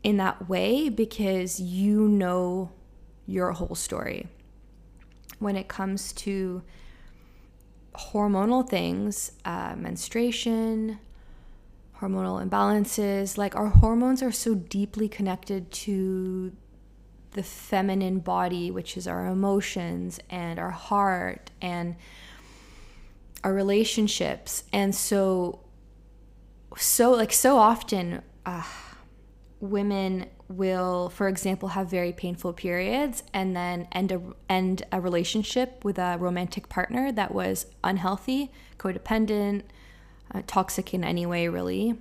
in 0.03 0.17
that 0.17 0.47
way 0.47 0.89
because 0.89 1.59
you 1.59 2.07
know 2.07 2.71
your 3.25 3.51
whole 3.53 3.75
story 3.75 4.27
when 5.39 5.55
it 5.55 5.67
comes 5.67 6.13
to 6.13 6.61
hormonal 7.95 8.67
things 8.67 9.31
uh, 9.45 9.75
menstruation 9.75 10.99
hormonal 12.03 12.45
imbalances. 12.45 13.37
Like 13.37 13.55
our 13.55 13.67
hormones 13.67 14.21
are 14.21 14.31
so 14.31 14.53
deeply 14.53 15.07
connected 15.07 15.71
to 15.71 16.51
the 17.31 17.43
feminine 17.43 18.19
body 18.19 18.69
which 18.69 18.95
is 18.95 19.07
our 19.07 19.25
emotions 19.25 20.19
and 20.29 20.59
our 20.59 20.69
heart 20.69 21.49
and 21.61 21.95
our 23.43 23.53
relationships. 23.53 24.63
And 24.71 24.93
so 24.93 25.59
so 26.77 27.11
like 27.11 27.31
so 27.31 27.57
often 27.57 28.21
uh, 28.45 28.63
women 29.59 30.27
will 30.49 31.09
for 31.09 31.27
example 31.27 31.69
have 31.69 31.89
very 31.89 32.11
painful 32.11 32.53
periods 32.53 33.23
and 33.33 33.55
then 33.55 33.87
end 33.91 34.11
a 34.11 34.21
end 34.49 34.83
a 34.91 34.99
relationship 34.99 35.83
with 35.83 35.97
a 35.97 36.17
romantic 36.19 36.67
partner 36.69 37.11
that 37.11 37.33
was 37.33 37.65
unhealthy 37.83 38.51
codependent 38.77 39.63
uh, 40.33 40.41
toxic 40.47 40.93
in 40.93 41.03
any 41.03 41.25
way 41.25 41.47
really. 41.47 41.97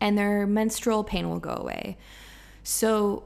And 0.00 0.18
their 0.18 0.46
menstrual 0.46 1.04
pain 1.04 1.28
will 1.30 1.38
go 1.38 1.54
away. 1.54 1.96
So 2.62 3.24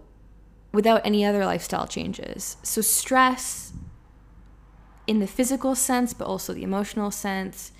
without 0.72 1.00
any 1.04 1.24
other 1.24 1.44
lifestyle 1.44 1.86
changes. 1.86 2.56
So 2.62 2.80
stress 2.80 3.72
in 5.06 5.20
the 5.20 5.26
physical 5.26 5.74
sense, 5.74 6.12
but 6.12 6.26
also 6.26 6.52
the 6.52 6.62
emotional 6.62 7.10
sense. 7.10 7.72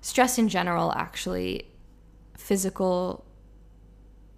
Stress 0.00 0.38
in 0.38 0.48
general, 0.48 0.92
actually, 0.92 1.66
physical 2.34 3.24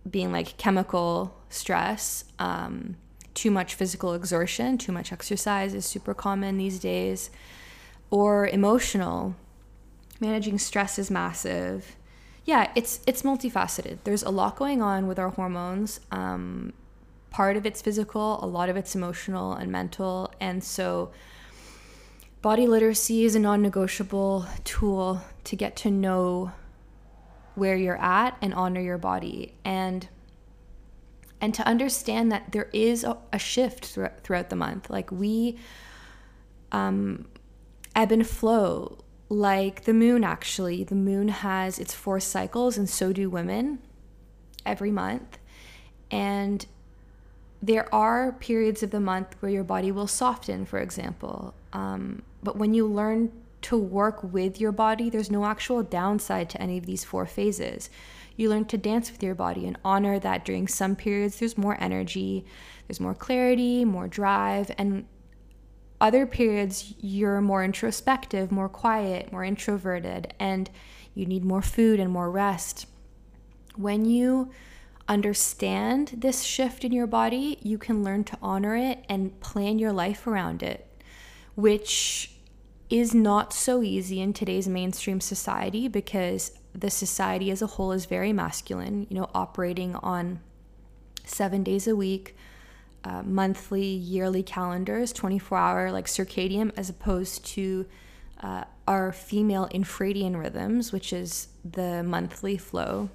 being 0.08 0.32
like 0.32 0.56
chemical 0.56 1.36
stress, 1.50 2.24
um, 2.38 2.96
too 3.34 3.50
much 3.50 3.74
physical 3.74 4.14
exertion, 4.14 4.78
too 4.78 4.92
much 4.92 5.12
exercise 5.12 5.74
is 5.74 5.84
super 5.84 6.14
common 6.14 6.56
these 6.56 6.78
days, 6.78 7.30
or 8.10 8.48
emotional. 8.48 9.36
Managing 10.20 10.58
stress 10.58 10.98
is 10.98 11.10
massive. 11.10 11.96
Yeah, 12.44 12.70
it's 12.74 13.00
it's 13.06 13.22
multifaceted. 13.22 13.98
There's 14.04 14.22
a 14.22 14.30
lot 14.30 14.56
going 14.56 14.82
on 14.82 15.06
with 15.06 15.18
our 15.18 15.30
hormones. 15.30 16.00
Um, 16.10 16.72
part 17.30 17.56
of 17.56 17.66
it's 17.66 17.82
physical, 17.82 18.42
a 18.42 18.46
lot 18.46 18.68
of 18.68 18.76
it's 18.76 18.94
emotional 18.94 19.52
and 19.52 19.70
mental, 19.70 20.32
and 20.40 20.64
so 20.64 21.10
body 22.42 22.66
literacy 22.66 23.24
is 23.24 23.34
a 23.34 23.38
non 23.38 23.62
negotiable 23.62 24.46
tool 24.64 25.20
to 25.44 25.56
get 25.56 25.76
to 25.76 25.90
know 25.90 26.52
where 27.54 27.76
you're 27.76 28.00
at 28.00 28.36
and 28.40 28.54
honor 28.54 28.80
your 28.80 28.98
body 28.98 29.54
and 29.64 30.08
and 31.40 31.54
to 31.54 31.66
understand 31.66 32.32
that 32.32 32.52
there 32.52 32.68
is 32.72 33.04
a, 33.04 33.16
a 33.32 33.38
shift 33.38 33.84
throughout 34.22 34.50
the 34.50 34.56
month 34.56 34.88
like 34.88 35.10
we 35.10 35.58
um 36.72 37.26
ebb 37.96 38.12
and 38.12 38.26
flow 38.26 38.98
like 39.28 39.84
the 39.84 39.92
moon 39.92 40.24
actually. 40.24 40.84
The 40.84 40.94
moon 40.94 41.28
has 41.28 41.78
its 41.78 41.94
four 41.94 42.20
cycles 42.20 42.78
and 42.78 42.88
so 42.88 43.12
do 43.12 43.28
women 43.28 43.80
every 44.64 44.90
month. 44.90 45.38
And 46.10 46.64
there 47.60 47.92
are 47.94 48.32
periods 48.32 48.82
of 48.82 48.90
the 48.90 49.00
month 49.00 49.34
where 49.40 49.50
your 49.50 49.64
body 49.64 49.92
will 49.92 50.06
soften 50.06 50.64
for 50.64 50.78
example. 50.78 51.54
Um, 51.72 52.22
but 52.42 52.56
when 52.56 52.72
you 52.72 52.86
learn 52.86 53.32
to 53.60 53.76
work 53.76 54.22
with 54.22 54.60
your 54.60 54.70
body 54.72 55.10
there's 55.10 55.30
no 55.30 55.44
actual 55.44 55.82
downside 55.82 56.48
to 56.50 56.62
any 56.62 56.78
of 56.78 56.86
these 56.86 57.04
four 57.04 57.26
phases. 57.26 57.90
You 58.36 58.48
learn 58.48 58.66
to 58.66 58.78
dance 58.78 59.10
with 59.10 59.22
your 59.22 59.34
body 59.34 59.66
and 59.66 59.76
honor 59.84 60.20
that 60.20 60.44
during 60.44 60.68
some 60.68 60.94
periods. 60.94 61.40
There's 61.40 61.58
more 61.58 61.76
energy 61.80 62.44
there's 62.86 63.00
more 63.00 63.14
clarity 63.14 63.84
more 63.84 64.08
drive 64.08 64.70
and 64.78 65.04
other 66.00 66.26
periods, 66.26 66.94
you're 67.00 67.40
more 67.40 67.64
introspective, 67.64 68.52
more 68.52 68.68
quiet, 68.68 69.32
more 69.32 69.44
introverted, 69.44 70.32
and 70.38 70.70
you 71.14 71.26
need 71.26 71.44
more 71.44 71.62
food 71.62 71.98
and 71.98 72.12
more 72.12 72.30
rest. 72.30 72.86
When 73.76 74.04
you 74.04 74.50
understand 75.08 76.14
this 76.18 76.42
shift 76.42 76.84
in 76.84 76.92
your 76.92 77.06
body, 77.06 77.58
you 77.62 77.78
can 77.78 78.04
learn 78.04 78.24
to 78.24 78.38
honor 78.42 78.76
it 78.76 79.04
and 79.08 79.40
plan 79.40 79.78
your 79.78 79.92
life 79.92 80.26
around 80.26 80.62
it, 80.62 80.86
which 81.54 82.32
is 82.90 83.14
not 83.14 83.52
so 83.52 83.82
easy 83.82 84.20
in 84.20 84.32
today's 84.32 84.68
mainstream 84.68 85.20
society 85.20 85.88
because 85.88 86.52
the 86.74 86.90
society 86.90 87.50
as 87.50 87.60
a 87.60 87.66
whole 87.66 87.92
is 87.92 88.06
very 88.06 88.32
masculine, 88.32 89.06
you 89.10 89.16
know, 89.16 89.28
operating 89.34 89.96
on 89.96 90.40
seven 91.24 91.62
days 91.62 91.86
a 91.86 91.96
week, 91.96 92.36
uh, 93.04 93.22
monthly, 93.22 93.84
yearly 93.84 94.42
calendars, 94.42 95.12
24 95.12 95.58
hour 95.58 95.92
like 95.92 96.06
circadian, 96.06 96.72
as 96.76 96.88
opposed 96.88 97.44
to 97.46 97.86
uh, 98.40 98.64
our 98.86 99.12
female 99.12 99.68
infradian 99.72 100.38
rhythms, 100.38 100.92
which 100.92 101.12
is 101.12 101.48
the 101.64 102.02
monthly 102.02 102.56
flow. 102.56 103.10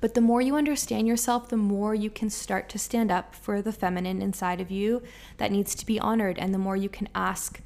But 0.00 0.14
the 0.14 0.20
more 0.20 0.40
you 0.40 0.56
understand 0.56 1.06
yourself, 1.06 1.48
the 1.48 1.56
more 1.56 1.94
you 1.94 2.10
can 2.10 2.28
start 2.28 2.68
to 2.70 2.78
stand 2.78 3.12
up 3.12 3.34
for 3.34 3.62
the 3.62 3.72
feminine 3.72 4.20
inside 4.20 4.60
of 4.60 4.70
you 4.70 5.02
that 5.36 5.52
needs 5.52 5.74
to 5.76 5.86
be 5.86 6.00
honored, 6.00 6.38
and 6.38 6.52
the 6.52 6.58
more 6.58 6.76
you 6.76 6.88
can 6.88 7.08
ask 7.14 7.60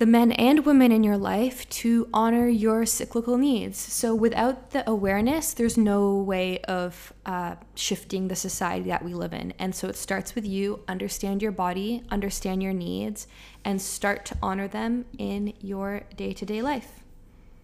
the 0.00 0.06
men 0.06 0.32
and 0.32 0.64
women 0.64 0.90
in 0.90 1.04
your 1.04 1.18
life 1.18 1.68
to 1.68 2.08
honor 2.14 2.48
your 2.48 2.86
cyclical 2.86 3.36
needs. 3.36 3.76
So, 3.76 4.14
without 4.14 4.70
the 4.70 4.88
awareness, 4.88 5.52
there's 5.52 5.76
no 5.76 6.16
way 6.16 6.58
of 6.60 7.12
uh, 7.26 7.56
shifting 7.74 8.28
the 8.28 8.34
society 8.34 8.88
that 8.88 9.04
we 9.04 9.12
live 9.12 9.34
in. 9.34 9.52
And 9.58 9.74
so, 9.74 9.88
it 9.88 9.96
starts 9.96 10.34
with 10.34 10.46
you 10.46 10.80
understand 10.88 11.42
your 11.42 11.52
body, 11.52 12.02
understand 12.08 12.62
your 12.62 12.72
needs, 12.72 13.26
and 13.62 13.80
start 13.80 14.24
to 14.24 14.38
honor 14.42 14.66
them 14.68 15.04
in 15.18 15.52
your 15.60 16.04
day 16.16 16.32
to 16.32 16.46
day 16.46 16.62
life. 16.62 17.04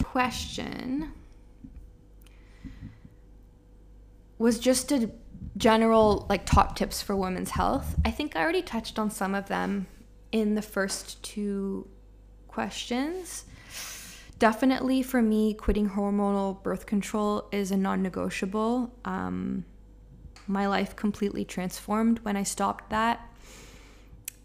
Question 0.05 1.12
was 4.37 4.59
just 4.59 4.92
a 4.92 5.11
general, 5.57 6.27
like, 6.29 6.44
top 6.44 6.77
tips 6.77 7.01
for 7.01 7.16
women's 7.16 7.53
health. 7.53 7.96
I 8.05 8.11
think 8.11 8.37
I 8.37 8.42
already 8.42 8.61
touched 8.61 8.99
on 8.99 9.11
some 9.11 9.35
of 9.35 9.49
them 9.49 9.87
in 10.33 10.55
the 10.55 10.61
first 10.61 11.22
two 11.22 11.88
questions. 12.57 13.45
Definitely 14.38 15.03
for 15.03 15.21
me, 15.21 15.53
quitting 15.53 15.90
hormonal 15.90 16.62
birth 16.62 16.87
control 16.87 17.49
is 17.53 17.71
a 17.71 17.77
non 17.77 18.01
negotiable. 18.03 18.90
Um, 19.05 19.66
my 20.47 20.66
life 20.66 20.97
completely 20.97 21.45
transformed 21.45 22.21
when 22.21 22.35
I 22.35 22.45
stopped 22.45 22.88
that. 22.88 23.21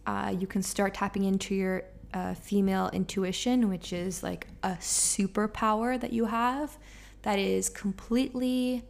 Uh, 0.05 0.35
you 0.37 0.45
can 0.45 0.61
start 0.61 0.93
tapping 0.93 1.23
into 1.23 1.55
your 1.55 1.83
uh, 2.13 2.33
female 2.33 2.89
intuition, 2.91 3.69
which 3.69 3.93
is 3.93 4.23
like 4.23 4.47
a 4.61 4.71
superpower 4.81 5.97
that 5.97 6.11
you 6.11 6.25
have 6.25 6.77
that 7.21 7.39
is 7.39 7.69
completely 7.69 8.83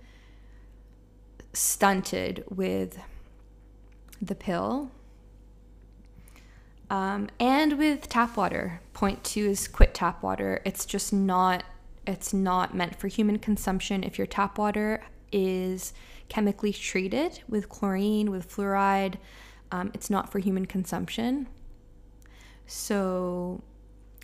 stunted 1.54 2.44
with 2.50 2.98
the 4.20 4.34
pill. 4.34 4.90
Um, 6.92 7.30
and 7.40 7.78
with 7.78 8.10
tap 8.10 8.36
water, 8.36 8.82
point 8.92 9.24
two 9.24 9.46
is 9.46 9.70
quit 9.70 9.94
tap 9.94 10.22
water. 10.22 10.62
It's 10.66 10.86
just 10.86 11.14
not 11.14 11.64
it's 12.06 12.34
not 12.34 12.76
meant 12.76 13.00
for 13.00 13.08
human 13.08 13.40
consumption. 13.40 14.04
If 14.04 14.18
your 14.18 14.28
tap 14.28 14.58
water 14.58 15.02
is 15.32 15.94
chemically 16.28 16.74
treated 16.74 17.42
with 17.48 17.70
chlorine, 17.70 18.30
with 18.30 18.54
fluoride, 18.54 19.16
um, 19.72 19.92
it's 19.94 20.10
not 20.10 20.32
for 20.32 20.40
human 20.40 20.66
consumption. 20.66 21.48
So, 22.66 23.64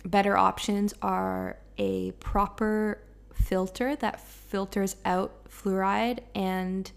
better 0.04 0.36
options 0.36 0.92
are 1.00 1.56
a 1.78 2.10
proper 2.12 3.00
filter 3.32 3.96
that 3.96 4.20
filters 4.20 4.96
out 5.06 5.48
fluoride 5.48 6.20
and 6.34 6.90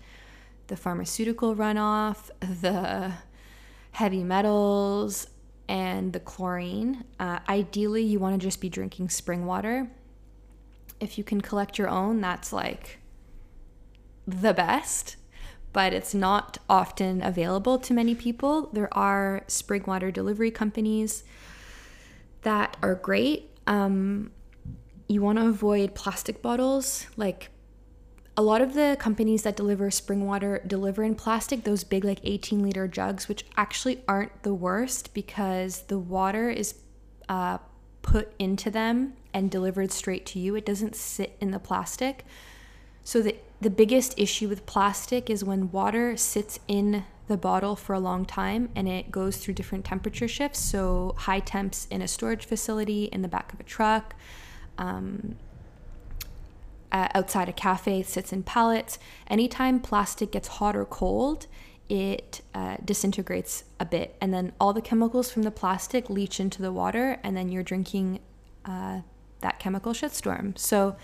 the 0.68 0.76
pharmaceutical 0.76 1.56
runoff, 1.56 2.30
the 2.40 3.14
heavy 3.92 4.24
metals, 4.24 5.28
and 5.72 6.12
the 6.12 6.20
chlorine. 6.20 7.06
Uh, 7.18 7.40
ideally, 7.48 8.04
you 8.04 8.20
want 8.20 8.40
to 8.40 8.46
just 8.46 8.60
be 8.60 8.68
drinking 8.68 9.08
spring 9.08 9.46
water. 9.46 9.90
If 11.00 11.18
you 11.18 11.24
can 11.24 11.40
collect 11.40 11.78
your 11.78 11.88
own, 11.88 12.20
that's 12.20 12.52
like 12.52 13.00
the 14.28 14.54
best, 14.54 15.16
but 15.72 15.94
it's 15.94 16.14
not 16.14 16.58
often 16.70 17.24
available 17.24 17.80
to 17.80 17.94
many 17.94 18.16
people. 18.16 18.70
There 18.74 18.94
are 18.94 19.46
spring 19.48 19.86
water 19.88 20.12
delivery 20.12 20.52
companies 20.52 21.24
that 22.42 22.76
are 22.84 22.96
great. 22.96 23.50
Um, 23.66 24.32
you 25.08 25.22
want 25.22 25.40
to 25.40 25.48
avoid 25.48 25.96
plastic 25.96 26.42
bottles 26.42 27.08
like 27.16 27.50
a 28.38 28.42
lot 28.42 28.62
of 28.62 28.74
the 28.74 28.96
companies 29.00 29.44
that 29.44 29.56
deliver 29.56 29.92
spring 29.92 30.26
water 30.26 30.62
deliver 30.66 31.04
in 31.04 31.16
plastic 31.16 31.64
those 31.64 31.84
big 31.84 32.06
like 32.06 32.20
18 32.24 32.64
liter 32.64 32.88
jugs 32.88 33.28
which 33.28 33.46
actually 33.58 34.02
aren't 34.08 34.44
the 34.44 34.54
worst 34.54 35.14
because 35.14 35.82
the 35.84 36.00
water 36.00 36.50
is 36.50 36.76
uh, 37.30 37.58
put 38.02 38.34
into 38.40 38.70
them 38.70 39.14
and 39.34 39.50
delivered 39.50 39.92
straight 39.92 40.26
to 40.28 40.40
you. 40.40 40.56
It 40.56 40.66
doesn't 40.66 40.96
sit 40.96 41.38
in 41.40 41.52
the 41.52 41.60
plastic. 41.60 42.26
So 43.04 43.22
the, 43.22 43.36
the 43.60 43.70
biggest 43.70 44.14
issue 44.18 44.48
with 44.48 44.66
plastic 44.66 45.30
is 45.30 45.44
when 45.44 45.72
water 45.72 46.18
sits 46.18 46.60
in 46.68 47.06
the 47.28 47.38
bottle 47.38 47.76
for 47.76 47.94
a 47.94 48.00
long 48.00 48.26
time 48.26 48.70
and 48.76 48.88
it 48.90 49.12
goes 49.12 49.38
through 49.38 49.54
different 49.54 49.86
temperature 49.86 50.28
shifts. 50.28 50.60
So 50.60 51.16
high 51.20 51.40
temps 51.40 51.88
in 51.90 52.02
a 52.02 52.08
storage 52.08 52.46
facility 52.46 53.06
in 53.06 53.22
the 53.22 53.28
back 53.28 53.54
of 53.54 53.60
a 53.60 53.64
truck 53.64 54.16
um, 54.78 55.38
uh, 56.92 57.08
outside 57.14 57.50
a 57.50 57.54
cafe, 57.54 58.04
sits 58.04 58.34
in 58.34 58.44
pallets. 58.44 59.00
Anytime 59.28 59.80
plastic 59.80 60.32
gets 60.32 60.48
hot 60.48 60.76
or 60.76 60.86
cold, 60.86 61.48
it 61.90 62.42
uh, 62.54 62.78
disintegrates 62.84 63.66
a 63.80 63.86
bit, 63.86 64.16
and 64.22 64.34
then 64.34 64.54
all 64.60 64.74
the 64.74 64.82
chemicals 64.82 65.30
from 65.30 65.44
the 65.44 65.52
plastic 65.52 66.10
leach 66.10 66.40
into 66.40 66.62
the 66.62 66.72
water, 66.72 67.18
and 67.24 67.36
then 67.36 67.50
you're 67.50 67.64
drinking 67.64 68.20
uh, 68.66 69.02
that 69.42 69.60
chemical 69.60 69.94
shitstorm. 69.94 70.58
So, 70.58 70.96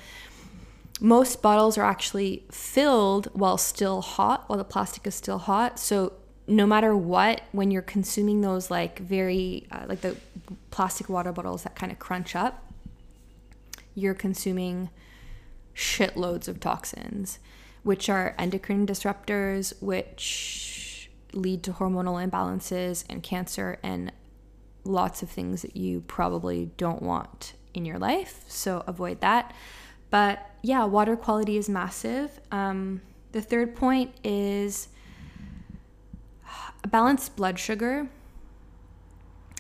most 1.00 1.42
bottles 1.42 1.78
are 1.78 1.84
actually 1.84 2.44
filled 2.50 3.28
while 3.34 3.58
still 3.58 4.02
hot, 4.02 4.48
while 4.48 4.58
the 4.58 4.64
plastic 4.64 5.06
is 5.06 5.14
still 5.14 5.40
hot. 5.40 5.78
So, 5.78 6.14
no 6.48 6.66
matter 6.66 6.96
what, 6.96 7.42
when 7.52 7.70
you're 7.70 7.82
consuming 7.82 8.42
those, 8.42 8.72
like 8.72 9.00
very, 9.00 9.68
uh, 9.72 9.86
like 9.88 10.02
the 10.02 10.16
plastic 10.72 11.10
water 11.10 11.34
bottles 11.34 11.64
that 11.64 11.76
kind 11.76 11.92
of 11.92 12.00
crunch 12.00 12.36
up, 12.36 12.64
you're 13.94 14.14
consuming 14.14 14.90
shitloads 15.78 16.48
of 16.48 16.60
toxins, 16.60 17.38
which 17.84 18.10
are 18.10 18.36
endocrine 18.40 18.88
disruptors, 18.88 19.80
which 19.82 21.10
lead 21.34 21.62
to 21.64 21.72
hormonal 21.74 22.26
imbalances 22.28 23.06
and 23.10 23.22
cancer 23.22 23.78
and 23.84 24.12
lots 24.84 25.22
of 25.22 25.30
things 25.30 25.62
that 25.62 25.78
you 25.78 26.02
probably 26.08 26.72
don't 26.78 27.04
want 27.04 27.54
in 27.74 27.86
your 27.86 28.00
life. 28.00 28.44
So 28.48 28.84
avoid 28.88 29.22
that. 29.22 29.54
But 30.10 30.50
yeah, 30.64 30.86
water 30.86 31.16
quality 31.16 31.58
is 31.58 31.70
massive. 31.70 32.40
Um, 32.52 33.02
the 33.34 33.42
third 33.42 33.76
point 33.76 34.16
is 34.24 34.88
balanced 36.88 37.36
blood 37.36 37.60
sugar 37.60 38.08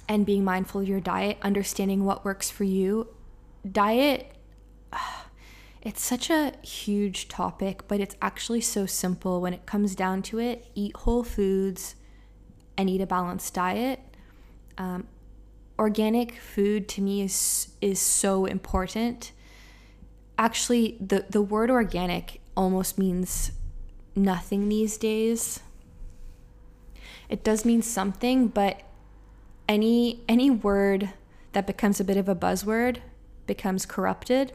and 0.10 0.25
being 0.25 0.43
mindful 0.43 0.82
of 0.82 0.88
your 0.88 1.01
diet, 1.01 1.38
understanding 1.41 2.06
what 2.06 2.25
works 2.25 2.49
for 2.49 2.63
you. 2.63 3.08
Diet 3.69 4.32
it's 5.81 6.01
such 6.01 6.29
a 6.29 6.53
huge 6.63 7.27
topic, 7.27 7.87
but 7.87 7.99
it's 7.99 8.15
actually 8.21 8.61
so 8.61 8.85
simple 8.85 9.41
when 9.41 9.53
it 9.53 9.65
comes 9.65 9.95
down 9.95 10.21
to 10.23 10.39
it. 10.39 10.67
Eat 10.75 10.95
whole 10.97 11.23
foods 11.23 11.95
and 12.77 12.89
eat 12.89 13.01
a 13.01 13.07
balanced 13.07 13.53
diet. 13.53 13.99
Um, 14.77 15.07
organic 15.79 16.33
food 16.33 16.87
to 16.89 17.01
me 17.01 17.21
is 17.21 17.69
is 17.81 17.99
so 17.99 18.45
important. 18.45 19.31
actually 20.37 20.97
the 20.99 21.25
the 21.29 21.41
word 21.41 21.69
organic 21.69 22.41
almost 22.55 22.97
means 22.97 23.51
nothing 24.15 24.69
these 24.69 24.97
days. 24.97 25.59
It 27.29 27.43
does 27.43 27.65
mean 27.65 27.81
something, 27.81 28.47
but 28.47 28.81
any 29.67 30.23
any 30.27 30.49
word 30.49 31.09
that 31.53 31.67
becomes 31.67 31.99
a 31.99 32.03
bit 32.03 32.17
of 32.17 32.29
a 32.29 32.35
buzzword 32.35 32.97
becomes 33.45 33.85
corrupted. 33.85 34.53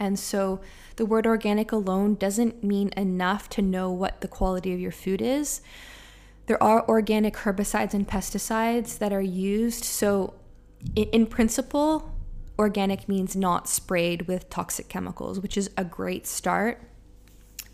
And 0.00 0.18
so 0.18 0.60
the 0.96 1.04
word 1.04 1.26
organic 1.26 1.70
alone 1.70 2.14
doesn't 2.14 2.64
mean 2.64 2.90
enough 2.96 3.50
to 3.50 3.62
know 3.62 3.92
what 3.92 4.22
the 4.22 4.28
quality 4.28 4.72
of 4.72 4.80
your 4.80 4.90
food 4.90 5.20
is. 5.20 5.60
There 6.46 6.60
are 6.60 6.88
organic 6.88 7.34
herbicides 7.34 7.94
and 7.94 8.08
pesticides 8.08 8.98
that 8.98 9.12
are 9.12 9.20
used. 9.20 9.84
So, 9.84 10.34
in 10.96 11.26
principle, 11.26 12.12
organic 12.58 13.08
means 13.08 13.36
not 13.36 13.68
sprayed 13.68 14.22
with 14.22 14.48
toxic 14.48 14.88
chemicals, 14.88 15.38
which 15.38 15.58
is 15.58 15.70
a 15.76 15.84
great 15.84 16.26
start. 16.26 16.82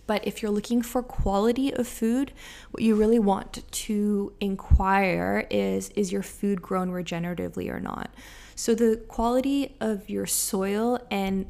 But 0.06 0.26
if 0.26 0.42
you're 0.42 0.50
looking 0.50 0.82
for 0.82 1.02
quality 1.02 1.72
of 1.72 1.86
food, 1.86 2.32
what 2.70 2.82
you 2.82 2.94
really 2.96 3.18
want 3.18 3.62
to 3.70 4.32
inquire 4.40 5.46
is 5.50 5.88
is 5.90 6.12
your 6.12 6.22
food 6.22 6.60
grown 6.60 6.90
regeneratively 6.90 7.70
or 7.70 7.80
not? 7.80 8.12
So 8.54 8.74
the 8.74 9.02
quality 9.08 9.76
of 9.80 10.08
your 10.08 10.26
soil 10.26 10.98
and 11.10 11.46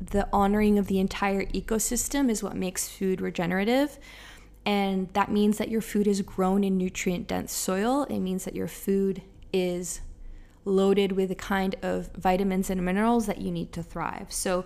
the 0.00 0.26
honoring 0.32 0.78
of 0.78 0.86
the 0.86 0.98
entire 0.98 1.44
ecosystem 1.46 2.30
is 2.30 2.42
what 2.42 2.56
makes 2.56 2.88
food 2.88 3.20
regenerative. 3.20 3.98
And 4.64 5.12
that 5.12 5.30
means 5.30 5.58
that 5.58 5.68
your 5.68 5.80
food 5.80 6.06
is 6.06 6.22
grown 6.22 6.64
in 6.64 6.78
nutrient 6.78 7.26
dense 7.26 7.52
soil. 7.52 8.04
It 8.04 8.20
means 8.20 8.44
that 8.44 8.54
your 8.54 8.68
food 8.68 9.22
is 9.52 10.00
loaded 10.64 11.12
with 11.12 11.28
the 11.28 11.34
kind 11.34 11.76
of 11.82 12.10
vitamins 12.14 12.70
and 12.70 12.84
minerals 12.84 13.26
that 13.26 13.40
you 13.40 13.50
need 13.50 13.72
to 13.72 13.82
thrive. 13.82 14.26
So, 14.30 14.64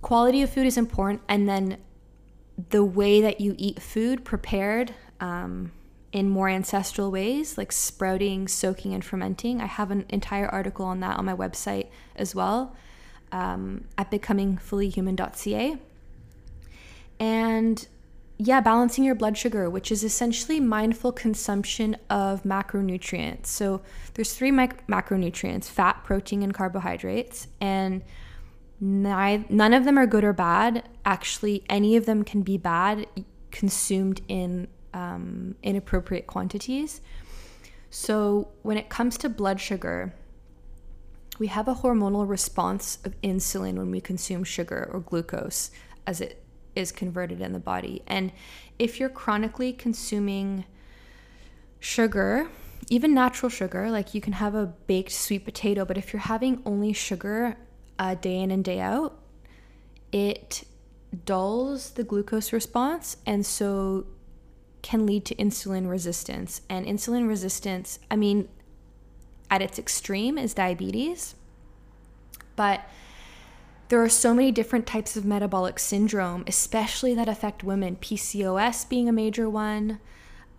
quality 0.00 0.42
of 0.42 0.50
food 0.50 0.66
is 0.66 0.76
important. 0.76 1.22
And 1.28 1.48
then 1.48 1.78
the 2.70 2.84
way 2.84 3.20
that 3.20 3.40
you 3.40 3.54
eat 3.58 3.80
food 3.80 4.24
prepared 4.24 4.94
um, 5.20 5.72
in 6.12 6.28
more 6.28 6.48
ancestral 6.48 7.10
ways, 7.10 7.56
like 7.56 7.72
sprouting, 7.72 8.46
soaking, 8.46 8.92
and 8.92 9.04
fermenting. 9.04 9.60
I 9.60 9.66
have 9.66 9.90
an 9.90 10.04
entire 10.08 10.48
article 10.48 10.84
on 10.84 11.00
that 11.00 11.16
on 11.18 11.24
my 11.24 11.34
website 11.34 11.88
as 12.16 12.34
well 12.34 12.76
um, 13.32 13.84
at 13.98 14.10
becomingfullyhuman.ca. 14.10 15.76
And 17.18 17.88
yeah, 18.38 18.60
balancing 18.60 19.04
your 19.04 19.14
blood 19.14 19.38
sugar, 19.38 19.70
which 19.70 19.92
is 19.92 20.02
essentially 20.02 20.58
mindful 20.60 21.12
consumption 21.12 21.96
of 22.10 22.42
macronutrients. 22.42 23.46
So 23.46 23.82
there's 24.14 24.32
three 24.32 24.50
mic- 24.50 24.86
macronutrients: 24.86 25.64
fat, 25.64 26.02
protein, 26.04 26.42
and 26.42 26.52
carbohydrates. 26.52 27.48
And 27.60 28.02
none 28.80 29.74
of 29.74 29.84
them 29.84 29.96
are 29.98 30.06
good 30.06 30.24
or 30.24 30.32
bad. 30.32 30.88
Actually, 31.04 31.64
any 31.68 31.96
of 31.96 32.06
them 32.06 32.24
can 32.24 32.42
be 32.42 32.56
bad 32.56 33.06
consumed 33.52 34.20
in 34.28 34.66
um, 34.92 35.54
inappropriate 35.62 36.26
quantities. 36.26 37.00
So 37.90 38.48
when 38.62 38.76
it 38.76 38.88
comes 38.88 39.16
to 39.18 39.28
blood 39.28 39.60
sugar, 39.60 40.14
we 41.42 41.48
have 41.48 41.66
a 41.66 41.74
hormonal 41.74 42.28
response 42.28 42.98
of 43.04 43.20
insulin 43.20 43.74
when 43.74 43.90
we 43.90 44.00
consume 44.00 44.44
sugar 44.44 44.88
or 44.92 45.00
glucose, 45.00 45.72
as 46.06 46.20
it 46.20 46.40
is 46.76 46.92
converted 46.92 47.40
in 47.40 47.52
the 47.52 47.58
body. 47.58 48.00
And 48.06 48.30
if 48.78 49.00
you're 49.00 49.08
chronically 49.08 49.72
consuming 49.72 50.64
sugar, 51.80 52.46
even 52.90 53.12
natural 53.12 53.50
sugar, 53.50 53.90
like 53.90 54.14
you 54.14 54.20
can 54.20 54.34
have 54.34 54.54
a 54.54 54.66
baked 54.66 55.10
sweet 55.10 55.44
potato, 55.44 55.84
but 55.84 55.98
if 55.98 56.12
you're 56.12 56.20
having 56.20 56.62
only 56.64 56.92
sugar 56.92 57.56
uh, 57.98 58.14
day 58.14 58.38
in 58.38 58.52
and 58.52 58.62
day 58.62 58.78
out, 58.78 59.18
it 60.12 60.62
dulls 61.24 61.90
the 61.90 62.04
glucose 62.04 62.52
response 62.52 63.16
and 63.26 63.44
so 63.44 64.06
can 64.82 65.06
lead 65.06 65.24
to 65.24 65.34
insulin 65.34 65.90
resistance. 65.90 66.60
And 66.70 66.86
insulin 66.86 67.26
resistance, 67.26 67.98
I 68.12 68.14
mean, 68.14 68.48
at 69.52 69.60
its 69.60 69.78
extreme 69.78 70.38
is 70.38 70.54
diabetes, 70.54 71.34
but 72.56 72.88
there 73.88 74.02
are 74.02 74.08
so 74.08 74.32
many 74.32 74.50
different 74.50 74.86
types 74.86 75.14
of 75.14 75.26
metabolic 75.26 75.78
syndrome, 75.78 76.42
especially 76.46 77.14
that 77.14 77.28
affect 77.28 77.62
women, 77.62 77.96
PCOS 77.96 78.88
being 78.88 79.10
a 79.10 79.12
major 79.12 79.50
one, 79.50 80.00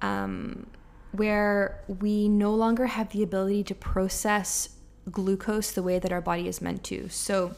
um, 0.03 0.67
where 1.11 1.81
we 1.87 2.29
no 2.29 2.53
longer 2.53 2.85
have 2.85 3.09
the 3.09 3.23
ability 3.23 3.63
to 3.63 3.73
process 3.73 4.69
glucose 5.09 5.71
the 5.71 5.81
way 5.81 5.97
that 5.97 6.11
our 6.11 6.21
body 6.21 6.47
is 6.47 6.61
meant 6.61 6.83
to. 6.83 7.09
So 7.09 7.55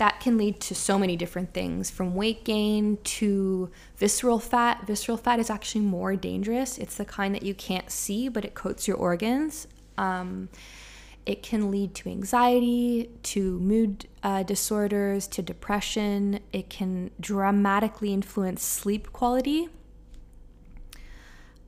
that 0.00 0.18
can 0.18 0.38
lead 0.38 0.58
to 0.58 0.74
so 0.74 0.98
many 0.98 1.14
different 1.14 1.52
things 1.52 1.90
from 1.90 2.14
weight 2.14 2.42
gain 2.42 2.96
to 3.04 3.70
visceral 3.98 4.38
fat. 4.38 4.86
Visceral 4.86 5.18
fat 5.18 5.38
is 5.38 5.50
actually 5.50 5.82
more 5.82 6.16
dangerous. 6.16 6.78
It's 6.78 6.96
the 6.96 7.04
kind 7.04 7.34
that 7.34 7.42
you 7.42 7.52
can't 7.52 7.90
see, 7.90 8.30
but 8.30 8.42
it 8.42 8.54
coats 8.54 8.88
your 8.88 8.96
organs. 8.96 9.68
Um, 9.98 10.48
it 11.26 11.42
can 11.42 11.70
lead 11.70 11.94
to 11.96 12.08
anxiety, 12.08 13.10
to 13.24 13.60
mood 13.60 14.06
uh, 14.22 14.42
disorders, 14.42 15.26
to 15.28 15.42
depression. 15.42 16.40
It 16.50 16.70
can 16.70 17.10
dramatically 17.20 18.14
influence 18.14 18.62
sleep 18.62 19.12
quality. 19.12 19.68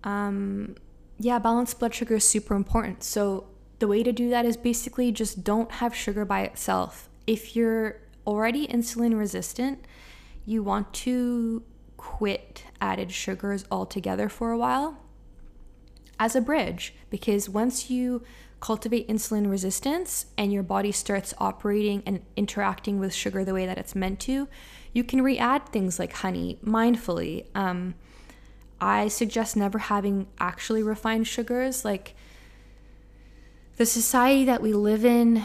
Um, 0.04 0.76
yeah, 1.18 1.38
balanced 1.38 1.78
blood 1.78 1.94
sugar 1.94 2.14
is 2.14 2.24
super 2.24 2.54
important. 2.54 3.04
So, 3.04 3.48
the 3.78 3.86
way 3.86 4.02
to 4.02 4.10
do 4.10 4.30
that 4.30 4.46
is 4.46 4.56
basically 4.56 5.12
just 5.12 5.44
don't 5.44 5.70
have 5.72 5.94
sugar 5.94 6.24
by 6.24 6.44
itself. 6.44 7.10
If 7.26 7.54
you're 7.54 8.01
already 8.26 8.66
insulin 8.66 9.18
resistant, 9.18 9.84
you 10.44 10.62
want 10.62 10.92
to 10.92 11.62
quit 11.96 12.64
added 12.80 13.12
sugars 13.12 13.64
altogether 13.70 14.28
for 14.28 14.50
a 14.50 14.58
while 14.58 14.98
as 16.18 16.34
a 16.36 16.40
bridge 16.40 16.94
because 17.10 17.48
once 17.48 17.90
you 17.90 18.22
cultivate 18.60 19.08
insulin 19.08 19.50
resistance 19.50 20.26
and 20.38 20.52
your 20.52 20.62
body 20.62 20.92
starts 20.92 21.34
operating 21.38 22.02
and 22.06 22.20
interacting 22.36 22.98
with 23.00 23.12
sugar 23.12 23.44
the 23.44 23.52
way 23.52 23.66
that 23.66 23.76
it's 23.76 23.94
meant 23.94 24.20
to, 24.20 24.48
you 24.92 25.02
can 25.02 25.22
re 25.22 25.36
add 25.36 25.68
things 25.68 25.98
like 25.98 26.12
honey 26.12 26.58
mindfully. 26.64 27.44
Um, 27.56 27.94
I 28.80 29.08
suggest 29.08 29.56
never 29.56 29.78
having 29.78 30.28
actually 30.38 30.82
refined 30.82 31.26
sugars. 31.26 31.84
Like 31.84 32.14
the 33.76 33.86
society 33.86 34.44
that 34.44 34.62
we 34.62 34.72
live 34.72 35.04
in 35.04 35.42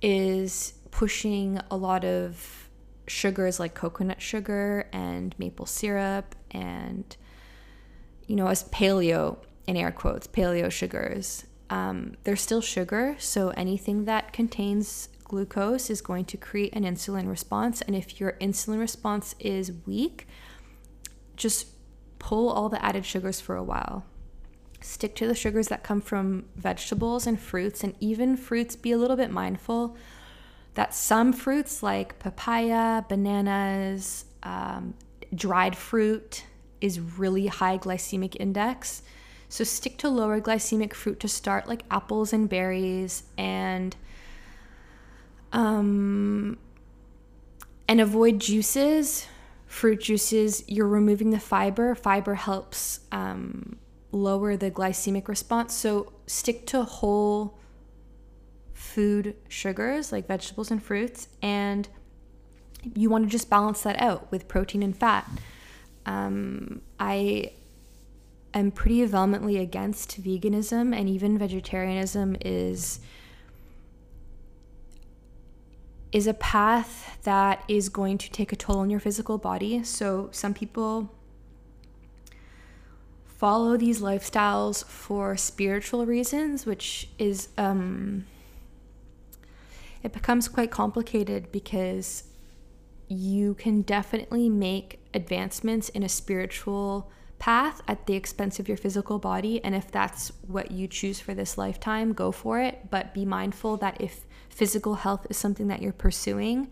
is 0.00 0.74
pushing 0.90 1.60
a 1.70 1.76
lot 1.76 2.04
of 2.04 2.68
sugars 3.06 3.58
like 3.58 3.74
coconut 3.74 4.20
sugar 4.20 4.88
and 4.92 5.34
maple 5.38 5.64
syrup 5.64 6.34
and 6.50 7.16
you 8.26 8.36
know 8.36 8.48
as 8.48 8.64
paleo 8.64 9.38
in 9.66 9.76
air 9.76 9.90
quotes 9.90 10.26
paleo 10.26 10.70
sugars 10.70 11.46
um, 11.70 12.16
they're 12.24 12.36
still 12.36 12.60
sugar, 12.60 13.16
so 13.18 13.50
anything 13.50 14.06
that 14.06 14.32
contains 14.32 15.08
glucose 15.24 15.90
is 15.90 16.00
going 16.00 16.24
to 16.26 16.36
create 16.36 16.74
an 16.74 16.84
insulin 16.84 17.28
response. 17.28 17.82
And 17.82 17.94
if 17.94 18.18
your 18.18 18.32
insulin 18.40 18.80
response 18.80 19.34
is 19.38 19.72
weak, 19.86 20.26
just 21.36 21.68
pull 22.18 22.48
all 22.48 22.68
the 22.68 22.82
added 22.84 23.04
sugars 23.04 23.40
for 23.40 23.54
a 23.54 23.62
while. 23.62 24.06
Stick 24.80 25.14
to 25.16 25.26
the 25.26 25.34
sugars 25.34 25.68
that 25.68 25.82
come 25.82 26.00
from 26.00 26.46
vegetables 26.56 27.26
and 27.26 27.38
fruits, 27.38 27.84
and 27.84 27.94
even 28.00 28.36
fruits, 28.36 28.76
be 28.76 28.92
a 28.92 28.98
little 28.98 29.16
bit 29.16 29.30
mindful 29.30 29.96
that 30.78 30.94
some 30.94 31.32
fruits 31.32 31.82
like 31.82 32.20
papaya, 32.20 33.04
bananas, 33.08 34.24
um, 34.44 34.94
dried 35.34 35.76
fruit 35.76 36.44
is 36.80 37.00
really 37.00 37.48
high 37.48 37.76
glycemic 37.76 38.36
index. 38.38 39.02
So 39.48 39.64
stick 39.64 39.98
to 39.98 40.08
lower 40.08 40.40
glycemic 40.40 40.94
fruit 40.94 41.18
to 41.18 41.26
start, 41.26 41.66
like 41.66 41.82
apples 41.90 42.32
and 42.32 42.48
berries, 42.48 43.24
and 43.36 43.96
um, 45.52 46.58
and 47.88 48.00
avoid 48.00 48.38
juices, 48.38 49.26
fruit 49.66 50.00
juices. 50.00 50.62
You're 50.68 50.86
removing 50.86 51.30
the 51.30 51.40
fiber. 51.40 51.96
Fiber 51.96 52.36
helps 52.36 53.00
um, 53.10 53.78
lower 54.12 54.56
the 54.56 54.70
glycemic 54.70 55.26
response. 55.26 55.74
So 55.74 56.12
stick 56.28 56.68
to 56.68 56.84
whole 56.84 57.57
food 58.78 59.34
sugars 59.48 60.12
like 60.12 60.28
vegetables 60.28 60.70
and 60.70 60.80
fruits, 60.80 61.28
and 61.42 61.88
you 62.94 63.10
want 63.10 63.24
to 63.24 63.30
just 63.30 63.50
balance 63.50 63.82
that 63.82 64.00
out 64.00 64.30
with 64.30 64.46
protein 64.46 64.84
and 64.84 64.96
fat. 64.96 65.28
Um, 66.06 66.80
I 66.98 67.50
am 68.54 68.70
pretty 68.70 69.04
vehemently 69.04 69.58
against 69.58 70.22
veganism 70.22 70.96
and 70.96 71.08
even 71.08 71.36
vegetarianism 71.36 72.36
is 72.40 73.00
is 76.10 76.26
a 76.26 76.32
path 76.32 77.18
that 77.24 77.62
is 77.68 77.90
going 77.90 78.16
to 78.16 78.30
take 78.30 78.50
a 78.50 78.56
toll 78.56 78.78
on 78.78 78.88
your 78.88 79.00
physical 79.00 79.36
body. 79.36 79.84
So 79.84 80.30
some 80.32 80.54
people 80.54 81.12
follow 83.26 83.76
these 83.76 84.00
lifestyles 84.00 84.82
for 84.86 85.36
spiritual 85.36 86.06
reasons, 86.06 86.64
which 86.64 87.10
is 87.18 87.48
um 87.58 88.24
it 90.02 90.12
becomes 90.12 90.48
quite 90.48 90.70
complicated 90.70 91.50
because 91.52 92.24
you 93.08 93.54
can 93.54 93.82
definitely 93.82 94.48
make 94.48 95.00
advancements 95.14 95.88
in 95.88 96.02
a 96.02 96.08
spiritual 96.08 97.10
path 97.38 97.80
at 97.88 98.06
the 98.06 98.14
expense 98.14 98.58
of 98.58 98.68
your 98.68 98.76
physical 98.76 99.18
body. 99.18 99.62
And 99.64 99.74
if 99.74 99.90
that's 99.90 100.32
what 100.46 100.70
you 100.70 100.88
choose 100.88 101.20
for 101.20 101.34
this 101.34 101.56
lifetime, 101.56 102.12
go 102.12 102.32
for 102.32 102.60
it. 102.60 102.90
But 102.90 103.14
be 103.14 103.24
mindful 103.24 103.76
that 103.78 104.00
if 104.00 104.26
physical 104.48 104.96
health 104.96 105.26
is 105.30 105.36
something 105.36 105.68
that 105.68 105.80
you're 105.80 105.92
pursuing, 105.92 106.68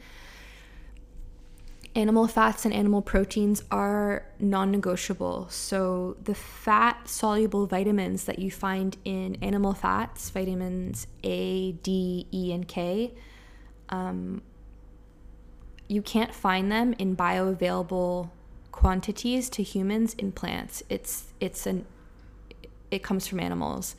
animal 1.97 2.29
fats 2.29 2.67
and 2.67 2.75
animal 2.75 3.01
proteins 3.01 3.65
are 3.71 4.27
non 4.39 4.71
negotiable. 4.71 5.49
So, 5.49 6.17
the 6.23 6.35
fat 6.35 7.09
soluble 7.09 7.67
vitamins 7.67 8.25
that 8.25 8.39
you 8.39 8.51
find 8.51 8.97
in 9.05 9.37
animal 9.43 9.73
fats, 9.73 10.29
vitamins 10.31 11.07
A, 11.25 11.73
D, 11.73 12.27
E, 12.31 12.53
and 12.53 12.69
K, 12.69 13.15
um, 13.89 14.43
you 15.89 16.03
can't 16.03 16.35
find 16.35 16.71
them 16.71 16.95
in 16.99 17.17
bioavailable 17.17 18.31
quantities 18.73 19.49
to 19.49 19.63
humans 19.63 20.15
in 20.15 20.33
plants. 20.33 20.83
It's 20.91 21.33
it's 21.41 21.67
an 21.67 21.87
it 22.91 23.03
comes 23.03 23.27
from 23.27 23.41
animals. 23.41 23.97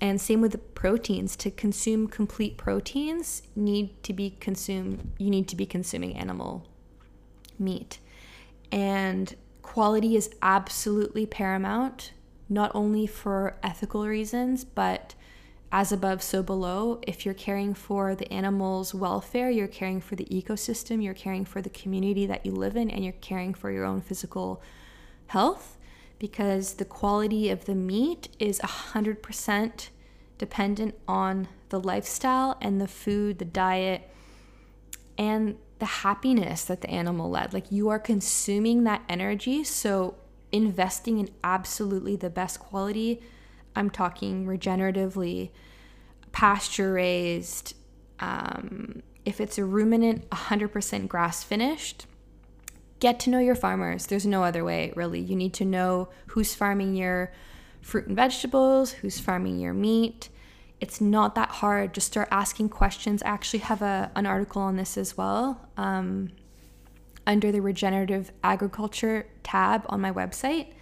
And 0.00 0.20
same 0.20 0.40
with 0.40 0.52
the 0.52 0.58
proteins. 0.58 1.36
To 1.36 1.50
consume 1.50 2.06
complete 2.06 2.56
proteins, 2.56 3.42
need 3.56 4.00
to 4.04 4.12
be 4.12 4.30
consumed. 4.40 5.10
You 5.18 5.28
need 5.28 5.48
to 5.48 5.56
be 5.56 5.66
consuming 5.66 6.16
animal 6.16 6.64
meat, 7.58 7.98
and 8.70 9.34
quality 9.62 10.16
is 10.16 10.30
absolutely 10.42 11.26
paramount. 11.26 12.12
Not 12.48 12.70
only 12.74 13.06
for 13.06 13.56
ethical 13.62 14.06
reasons, 14.06 14.64
but 14.64 15.14
as 15.70 15.92
above, 15.92 16.22
so 16.22 16.42
below. 16.42 16.98
If 17.06 17.24
you're 17.24 17.34
caring 17.34 17.74
for 17.74 18.14
the 18.14 18.32
animal's 18.32 18.94
welfare, 18.94 19.50
you're 19.50 19.68
caring 19.68 20.00
for 20.00 20.16
the 20.16 20.24
ecosystem, 20.26 21.02
you're 21.02 21.14
caring 21.14 21.44
for 21.44 21.60
the 21.60 21.68
community 21.70 22.26
that 22.26 22.46
you 22.46 22.52
live 22.52 22.76
in, 22.76 22.90
and 22.90 23.04
you're 23.04 23.12
caring 23.20 23.52
for 23.52 23.70
your 23.70 23.84
own 23.84 24.00
physical 24.00 24.62
health 25.26 25.76
because 26.18 26.74
the 26.74 26.84
quality 26.84 27.50
of 27.50 27.66
the 27.66 27.74
meat 27.74 28.28
is 28.38 28.58
100% 28.60 29.88
dependent 30.36 30.94
on 31.06 31.48
the 31.68 31.80
lifestyle 31.80 32.56
and 32.60 32.80
the 32.80 32.88
food, 32.88 33.38
the 33.38 33.44
diet, 33.44 34.10
and 35.18 35.56
the 35.80 35.86
happiness 35.86 36.64
that 36.64 36.80
the 36.80 36.90
animal 36.90 37.28
led. 37.28 37.52
Like 37.52 37.70
you 37.70 37.88
are 37.88 37.98
consuming 37.98 38.84
that 38.84 39.02
energy. 39.08 39.64
So, 39.64 40.14
investing 40.50 41.18
in 41.18 41.28
absolutely 41.44 42.16
the 42.16 42.30
best 42.30 42.58
quality 42.58 43.20
I'm 43.76 43.90
talking 43.90 44.46
regeneratively, 44.46 45.50
pasture 46.32 46.94
raised. 46.94 47.74
Um, 48.18 49.02
if 49.24 49.40
it's 49.40 49.58
a 49.58 49.64
ruminant, 49.64 50.28
100% 50.30 51.06
grass 51.06 51.44
finished, 51.44 52.06
get 52.98 53.20
to 53.20 53.30
know 53.30 53.38
your 53.38 53.54
farmers. 53.54 54.06
There's 54.06 54.26
no 54.26 54.42
other 54.42 54.64
way, 54.64 54.92
really. 54.96 55.20
You 55.20 55.36
need 55.36 55.52
to 55.54 55.64
know 55.64 56.08
who's 56.28 56.54
farming 56.54 56.96
your 56.96 57.32
fruit 57.82 58.06
and 58.06 58.16
vegetables, 58.16 58.92
who's 58.92 59.20
farming 59.20 59.60
your 59.60 59.74
meat. 59.74 60.30
It's 60.80 61.00
not 61.00 61.34
that 61.34 61.48
hard. 61.48 61.94
Just 61.94 62.06
start 62.06 62.28
asking 62.30 62.68
questions. 62.68 63.22
I 63.22 63.28
actually 63.28 63.60
have 63.60 63.82
a, 63.82 64.10
an 64.14 64.26
article 64.26 64.62
on 64.62 64.76
this 64.76 64.96
as 64.96 65.16
well 65.16 65.68
um, 65.76 66.30
under 67.26 67.50
the 67.50 67.60
regenerative 67.60 68.30
agriculture 68.44 69.26
tab 69.42 69.84
on 69.88 70.00
my 70.00 70.12
website 70.12 70.72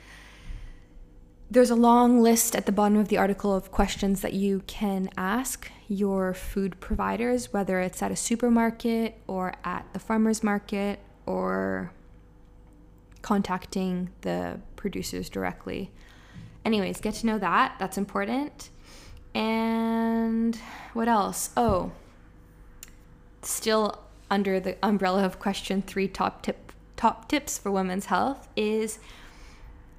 there's 1.51 1.71
a 1.71 1.77
long 1.77 2.21
list 2.21 2.57
at 2.57 2.67
the 2.67 2.73
bottom 2.73 2.99
of 2.99 3.09
the 3.09 3.19
article 3.19 3.55
of 3.55 3.71
questions 3.71 4.21
that 4.21 4.33
you 4.33 4.63
can 4.67 5.09
ask 5.17 5.71
your 5.89 6.35
food 6.35 6.81
providers, 6.81 7.53
whether 7.53 7.81
it's 7.81 8.03
at 8.03 8.11
a 8.11 8.17
supermarket 8.17 9.21
or 9.29 9.55
at 9.63 9.87
the 9.93 9.99
farmer's 9.99 10.43
market 10.43 10.99
or 11.25 11.93
contacting 13.23 14.11
the 14.23 14.61
producers 14.75 15.29
directly. 15.29 15.93
Anyways, 16.65 17.01
get 17.01 17.15
to 17.15 17.27
know 17.27 17.39
that. 17.39 17.77
That's 17.79 17.97
important. 17.97 18.71
And 19.37 20.57
what 20.95 21.09
else? 21.09 21.51
Oh, 21.59 21.93
still 23.43 24.03
under 24.31 24.59
the 24.59 24.79
umbrella 24.83 25.27
of 25.27 25.39
question 25.39 25.83
three 25.83 26.09
top 26.09 26.41
tip 26.41 26.73
top 26.97 27.29
tips 27.29 27.59
for 27.59 27.71
women's 27.71 28.07
health 28.07 28.49
is 28.57 28.99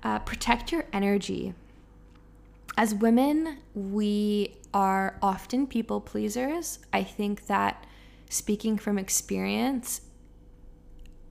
uh, 0.01 0.17
protect 0.17 0.71
your 0.71 0.85
energy. 0.91 1.53
As 2.75 2.95
women, 2.95 3.59
we 3.75 4.55
are 4.73 5.19
often 5.21 5.67
people 5.67 6.01
pleasers. 6.01 6.79
I 6.91 7.03
think 7.03 7.45
that 7.45 7.85
speaking 8.31 8.75
from 8.75 8.97
experience, 8.97 10.01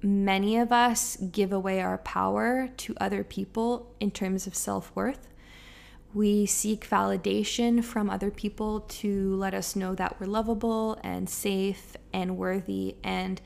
many 0.01 0.57
of 0.59 0.71
us 0.71 1.16
give 1.16 1.53
away 1.53 1.81
our 1.81 1.99
power 1.99 2.69
to 2.77 2.95
other 3.01 3.25
people 3.25 3.92
in 3.99 4.12
terms 4.12 4.47
of 4.47 4.55
self 4.55 4.95
worth. 4.95 5.27
We 6.14 6.47
seek 6.47 6.88
validation 6.88 7.85
from 7.85 8.09
other 8.09 8.31
people 8.31 8.81
to 8.81 9.35
let 9.37 9.55
us 9.55 9.77
know 9.77 9.95
that 9.95 10.19
we're 10.19 10.27
lovable 10.27 10.99
and 11.05 11.29
safe 11.29 11.97
and 12.12 12.37
worthy. 12.37 12.97
And 13.05 13.40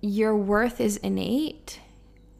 your 0.00 0.36
worth 0.36 0.80
is 0.80 0.96
innate. 0.98 1.80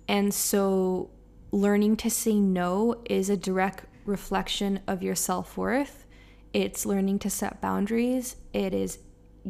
And 0.09 0.33
so 0.33 1.11
learning 1.53 1.97
to 1.99 2.11
say 2.11 2.35
no 2.35 3.03
is 3.09 3.31
a 3.31 3.37
direct 3.37 3.85
reflection 4.05 4.81
of 4.87 5.03
your 5.03 5.15
self 5.15 5.57
worth. 5.57 6.07
It's 6.53 6.87
learning 6.87 7.21
to 7.21 7.31
set 7.31 7.61
boundaries. 7.61 8.37
It 8.53 8.73
is 8.73 8.99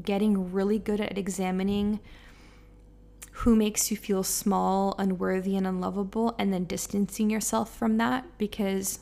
getting 0.03 0.53
really 0.53 0.79
good 0.79 1.01
at 1.01 1.17
examining 1.17 2.01
who 3.33 3.54
makes 3.54 3.90
you 3.90 3.96
feel 3.96 4.22
small, 4.22 4.94
unworthy, 4.98 5.57
and 5.57 5.66
unlovable, 5.66 6.35
and 6.38 6.52
then 6.52 6.64
distancing 6.64 7.31
yourself 7.31 7.76
from 7.76 7.96
that 7.96 8.24
because 8.37 8.98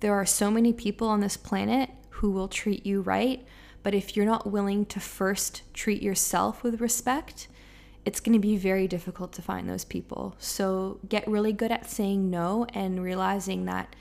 there 0.00 0.14
are 0.14 0.26
so 0.26 0.50
many 0.50 0.72
people 0.72 1.06
on 1.06 1.20
this 1.20 1.36
planet 1.36 1.90
who 2.10 2.30
will 2.30 2.48
treat 2.48 2.86
you 2.86 3.02
right, 3.02 3.46
but 3.82 3.94
if 3.94 4.16
you're 4.16 4.26
not 4.26 4.50
willing 4.50 4.86
to 4.86 5.00
first 5.00 5.62
treat 5.74 6.02
yourself 6.02 6.62
with 6.62 6.80
respect, 6.80 7.48
it's 8.04 8.20
going 8.20 8.32
to 8.32 8.38
be 8.40 8.56
very 8.56 8.88
difficult 8.88 9.32
to 9.34 9.42
find 9.42 9.68
those 9.68 9.84
people. 9.84 10.34
So 10.38 10.98
get 11.08 11.28
really 11.28 11.52
good 11.52 11.70
at 11.70 11.88
saying 11.88 12.30
no 12.30 12.66
and 12.74 13.02
realizing 13.02 13.66
that 13.66 13.94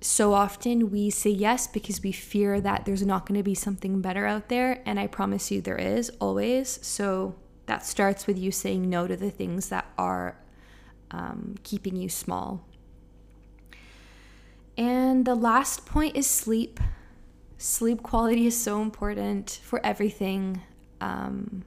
so 0.00 0.32
often 0.32 0.90
we 0.90 1.10
say 1.10 1.30
yes 1.30 1.66
because 1.66 2.02
we 2.02 2.12
fear 2.12 2.60
that 2.60 2.84
there's 2.84 3.04
not 3.04 3.26
going 3.26 3.38
to 3.38 3.42
be 3.42 3.54
something 3.54 4.00
better 4.00 4.26
out 4.26 4.48
there. 4.48 4.80
And 4.86 4.98
I 5.00 5.08
promise 5.08 5.50
you 5.50 5.60
there 5.60 5.76
is 5.76 6.10
always. 6.20 6.78
So 6.86 7.34
that 7.66 7.84
starts 7.84 8.26
with 8.26 8.38
you 8.38 8.52
saying 8.52 8.88
no 8.88 9.08
to 9.08 9.16
the 9.16 9.30
things 9.30 9.70
that 9.70 9.86
are 9.98 10.38
um, 11.10 11.56
keeping 11.64 11.96
you 11.96 12.08
small. 12.08 12.64
And 14.76 15.24
the 15.24 15.34
last 15.34 15.84
point 15.84 16.16
is 16.16 16.26
sleep 16.26 16.78
sleep 17.60 18.04
quality 18.04 18.46
is 18.46 18.56
so 18.56 18.80
important 18.80 19.60
for 19.64 19.84
everything. 19.84 20.62
Um, 21.00 21.64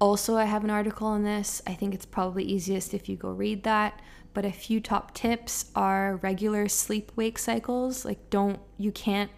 also, 0.00 0.36
I 0.36 0.44
have 0.44 0.64
an 0.64 0.70
article 0.70 1.06
on 1.06 1.22
this. 1.22 1.62
I 1.66 1.74
think 1.74 1.94
it's 1.94 2.06
probably 2.06 2.42
easiest 2.42 2.92
if 2.92 3.08
you 3.08 3.16
go 3.16 3.30
read 3.30 3.62
that. 3.62 4.00
But 4.32 4.44
a 4.44 4.52
few 4.52 4.80
top 4.80 5.14
tips 5.14 5.66
are 5.74 6.16
regular 6.16 6.68
sleep 6.68 7.12
wake 7.16 7.38
cycles. 7.38 8.04
Like, 8.04 8.30
don't, 8.30 8.60
you 8.78 8.92
can't 8.92 9.30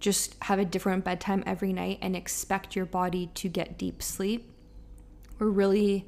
just 0.00 0.36
have 0.42 0.58
a 0.58 0.64
different 0.64 1.04
bedtime 1.04 1.42
every 1.46 1.72
night 1.72 1.98
and 2.00 2.16
expect 2.16 2.74
your 2.74 2.86
body 2.86 3.30
to 3.34 3.48
get 3.48 3.78
deep 3.78 4.02
sleep. 4.02 4.50
We're 5.38 5.48
really 5.48 6.06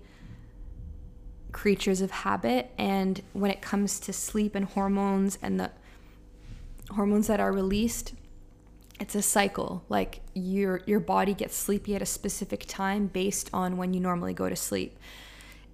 creatures 1.53 2.01
of 2.01 2.11
habit. 2.11 2.73
And 2.79 3.23
when 3.33 3.51
it 3.51 3.63
comes 3.63 4.01
to 4.01 4.13
sleep 4.13 4.55
and 4.55 4.65
hormones 4.65 5.39
and 5.43 5.61
the 5.61 5.71
hormones 6.91 7.27
that 7.29 7.41
are 7.41 7.53
released 7.53 8.15
it's 9.01 9.15
a 9.15 9.23
cycle 9.23 9.85
like 9.89 10.21
your 10.35 10.81
your 10.87 11.01
body 11.01 11.35
gets 11.35 11.57
sleepy 11.57 11.95
at 11.95 12.03
a 12.03 12.07
specific 12.07 12.65
time 12.67 13.07
based 13.07 13.51
on 13.53 13.77
when 13.77 13.93
you 13.93 14.01
normally 14.01 14.33
go 14.33 14.49
to 14.49 14.57
sleep 14.57 14.99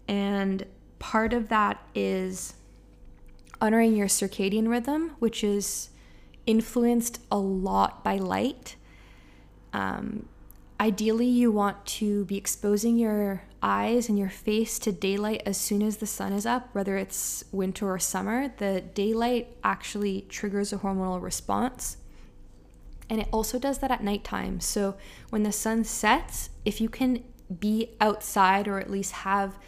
and 0.09 0.65
part 1.01 1.33
of 1.33 1.49
that 1.49 1.85
is 1.95 2.55
honoring 3.61 3.97
your 3.97 4.07
circadian 4.07 4.69
rhythm 4.69 5.17
which 5.19 5.43
is 5.43 5.91
influenced 6.47 7.21
a 7.33 7.37
lot 7.37 8.05
by 8.05 8.17
light 8.17 8.77
um, 9.73 10.29
ideally 10.81 11.27
you 11.27 11.51
want 11.51 11.85
to 11.85 12.25
be 12.27 12.37
exposing 12.37 12.97
your 12.97 13.43
eyes 13.63 14.09
and 14.09 14.19
your 14.19 14.31
face 14.31 14.79
to 14.79 14.91
daylight 14.93 15.43
as 15.45 15.59
soon 15.59 15.83
as 15.83 15.99
the 15.99 16.07
sun 16.07 16.33
is 16.33 16.47
up, 16.47 16.75
whether 16.75 16.97
it's 16.97 17.45
winter 17.53 17.93
or 17.93 17.99
summer. 17.99 18.53
The 18.57 18.81
daylight 18.81 19.57
actually 19.63 20.23
triggers 20.23 20.73
a 20.73 20.79
hormonal 20.79 21.23
response. 21.23 21.99
And 23.11 23.21
it 23.21 23.29
also 23.33 23.59
does 23.59 23.79
that 23.79 23.91
at 23.91 24.03
nighttime. 24.03 24.61
So 24.61 24.97
when 25.29 25.43
the 25.43 25.53
sun 25.53 25.85
sets, 25.85 26.51
if 26.65 26.81
you 26.81 26.89
can 26.89 27.25
be 27.59 27.91
outside 28.01 28.69
or 28.69 28.79
at 28.79 28.91
least 28.91 29.13
have 29.13 29.59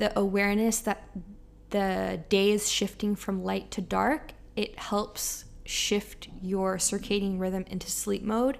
the 0.00 0.18
awareness 0.18 0.80
that 0.80 1.08
the 1.70 2.20
day 2.28 2.50
is 2.50 2.70
shifting 2.70 3.14
from 3.14 3.44
light 3.44 3.70
to 3.70 3.80
dark, 3.80 4.32
it 4.56 4.76
helps 4.78 5.44
shift 5.64 6.28
your 6.42 6.78
circadian 6.78 7.38
rhythm 7.38 7.64
into 7.68 7.88
sleep 7.88 8.22
mode. 8.22 8.58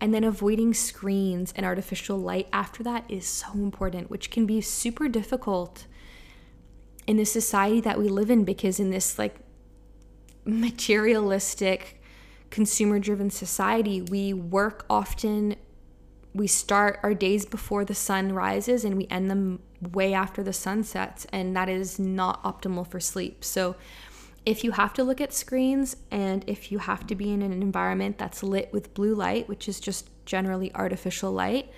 And 0.00 0.12
then 0.12 0.24
avoiding 0.24 0.74
screens 0.74 1.52
and 1.56 1.64
artificial 1.64 2.18
light 2.18 2.48
after 2.52 2.82
that 2.82 3.04
is 3.08 3.26
so 3.26 3.52
important, 3.54 4.10
which 4.10 4.30
can 4.30 4.44
be 4.44 4.60
super 4.60 5.08
difficult 5.08 5.86
in 7.06 7.16
the 7.16 7.24
society 7.24 7.80
that 7.80 7.98
we 7.98 8.08
live 8.08 8.30
in 8.30 8.44
because 8.44 8.78
in 8.78 8.90
this 8.90 9.18
like 9.18 9.36
materialistic 10.44 12.00
consumer 12.50 12.98
driven 12.98 13.30
society 13.30 14.02
we 14.02 14.32
work 14.32 14.84
often 14.90 15.56
we 16.34 16.46
start 16.46 16.98
our 17.02 17.14
days 17.14 17.46
before 17.46 17.84
the 17.84 17.94
sun 17.94 18.32
rises 18.32 18.84
and 18.84 18.96
we 18.96 19.06
end 19.08 19.30
them 19.30 19.60
way 19.92 20.14
after 20.14 20.42
the 20.42 20.52
sun 20.52 20.82
sets 20.84 21.26
and 21.32 21.56
that 21.56 21.68
is 21.68 21.98
not 21.98 22.42
optimal 22.44 22.86
for 22.86 23.00
sleep 23.00 23.44
so 23.44 23.74
if 24.44 24.64
you 24.64 24.72
have 24.72 24.92
to 24.92 25.04
look 25.04 25.20
at 25.20 25.32
screens 25.32 25.96
and 26.10 26.44
if 26.48 26.72
you 26.72 26.78
have 26.78 27.06
to 27.06 27.14
be 27.14 27.30
in 27.30 27.42
an 27.42 27.52
environment 27.52 28.18
that's 28.18 28.42
lit 28.42 28.72
with 28.72 28.94
blue 28.94 29.14
light 29.14 29.48
which 29.48 29.68
is 29.68 29.80
just 29.80 30.08
generally 30.24 30.72
artificial 30.74 31.32
light 31.32 31.70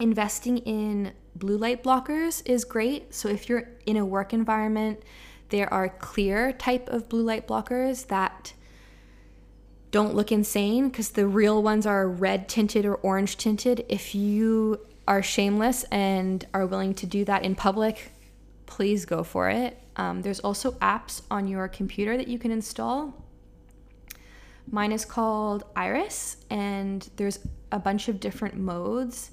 investing 0.00 0.58
in 0.58 1.12
blue 1.34 1.56
light 1.56 1.82
blockers 1.82 2.42
is 2.44 2.64
great. 2.64 3.14
So 3.14 3.28
if 3.28 3.48
you're 3.48 3.68
in 3.86 3.96
a 3.96 4.04
work 4.04 4.32
environment, 4.32 5.02
there 5.48 5.72
are 5.72 5.88
clear 5.88 6.52
type 6.52 6.88
of 6.88 7.08
blue 7.08 7.22
light 7.22 7.46
blockers 7.46 8.06
that 8.08 8.52
don't 9.90 10.14
look 10.14 10.32
insane 10.32 10.88
because 10.88 11.10
the 11.10 11.26
real 11.26 11.62
ones 11.62 11.86
are 11.86 12.08
red 12.08 12.48
tinted 12.48 12.86
or 12.86 12.94
orange 12.96 13.36
tinted. 13.36 13.84
If 13.88 14.14
you 14.14 14.80
are 15.06 15.22
shameless 15.22 15.84
and 15.84 16.46
are 16.54 16.66
willing 16.66 16.94
to 16.94 17.06
do 17.06 17.24
that 17.24 17.44
in 17.44 17.54
public, 17.54 18.12
please 18.66 19.04
go 19.04 19.22
for 19.22 19.50
it. 19.50 19.78
Um, 19.96 20.22
there's 20.22 20.40
also 20.40 20.72
apps 20.72 21.22
on 21.30 21.48
your 21.48 21.68
computer 21.68 22.16
that 22.16 22.28
you 22.28 22.38
can 22.38 22.50
install. 22.50 23.14
Mine 24.70 24.92
is 24.92 25.04
called 25.04 25.64
Iris, 25.74 26.36
and 26.48 27.08
there's 27.16 27.40
a 27.72 27.78
bunch 27.78 28.08
of 28.08 28.20
different 28.20 28.56
modes 28.56 29.32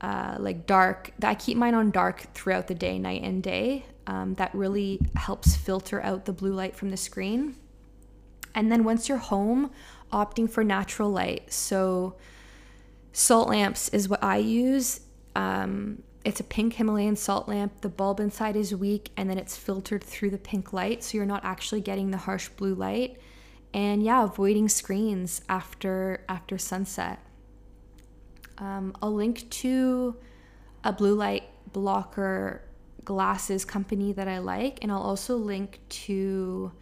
uh, 0.00 0.36
like 0.38 0.66
dark. 0.66 1.12
I 1.22 1.34
keep 1.34 1.56
mine 1.56 1.74
on 1.74 1.90
dark 1.90 2.32
throughout 2.34 2.66
the 2.66 2.74
day, 2.74 2.98
night 2.98 3.22
and 3.22 3.42
day. 3.42 3.84
Um, 4.06 4.34
that 4.34 4.54
really 4.54 5.00
helps 5.16 5.54
filter 5.56 6.00
out 6.00 6.24
the 6.24 6.32
blue 6.32 6.52
light 6.52 6.74
from 6.76 6.90
the 6.90 6.96
screen. 6.96 7.56
And 8.54 8.72
then 8.72 8.84
once 8.84 9.08
you're 9.08 9.18
home, 9.18 9.70
opting 10.12 10.50
for 10.50 10.64
natural 10.64 11.10
light. 11.10 11.52
So 11.52 12.16
salt 13.12 13.48
lamps 13.48 13.88
is 13.88 14.08
what 14.08 14.22
I 14.22 14.38
use. 14.38 15.00
Um, 15.34 16.02
it's 16.24 16.40
a 16.40 16.44
pink 16.44 16.74
Himalayan 16.74 17.16
salt 17.16 17.48
lamp. 17.48 17.80
The 17.80 17.88
bulb 17.88 18.20
inside 18.20 18.56
is 18.56 18.74
weak 18.74 19.10
and 19.16 19.30
then 19.30 19.38
it's 19.38 19.56
filtered 19.56 20.04
through 20.04 20.30
the 20.30 20.38
pink 20.38 20.72
light. 20.72 21.02
So 21.02 21.16
you're 21.16 21.26
not 21.26 21.44
actually 21.44 21.80
getting 21.80 22.10
the 22.10 22.18
harsh 22.18 22.48
blue 22.48 22.74
light. 22.74 23.18
And 23.72 24.02
yeah, 24.02 24.24
avoiding 24.24 24.68
screens 24.68 25.42
after 25.48 26.24
after 26.28 26.58
sunset. 26.58 27.20
Um, 28.58 28.96
I'll 29.00 29.14
link 29.14 29.48
to 29.50 30.16
a 30.84 30.92
blue 30.92 31.14
light 31.14 31.44
blocker 31.72 32.62
glasses 33.04 33.64
company 33.64 34.12
that 34.12 34.28
I 34.28 34.38
like, 34.38 34.78
and 34.82 34.90
I'll 34.90 35.02
also 35.02 35.36
link 35.36 35.80
to 35.88 36.72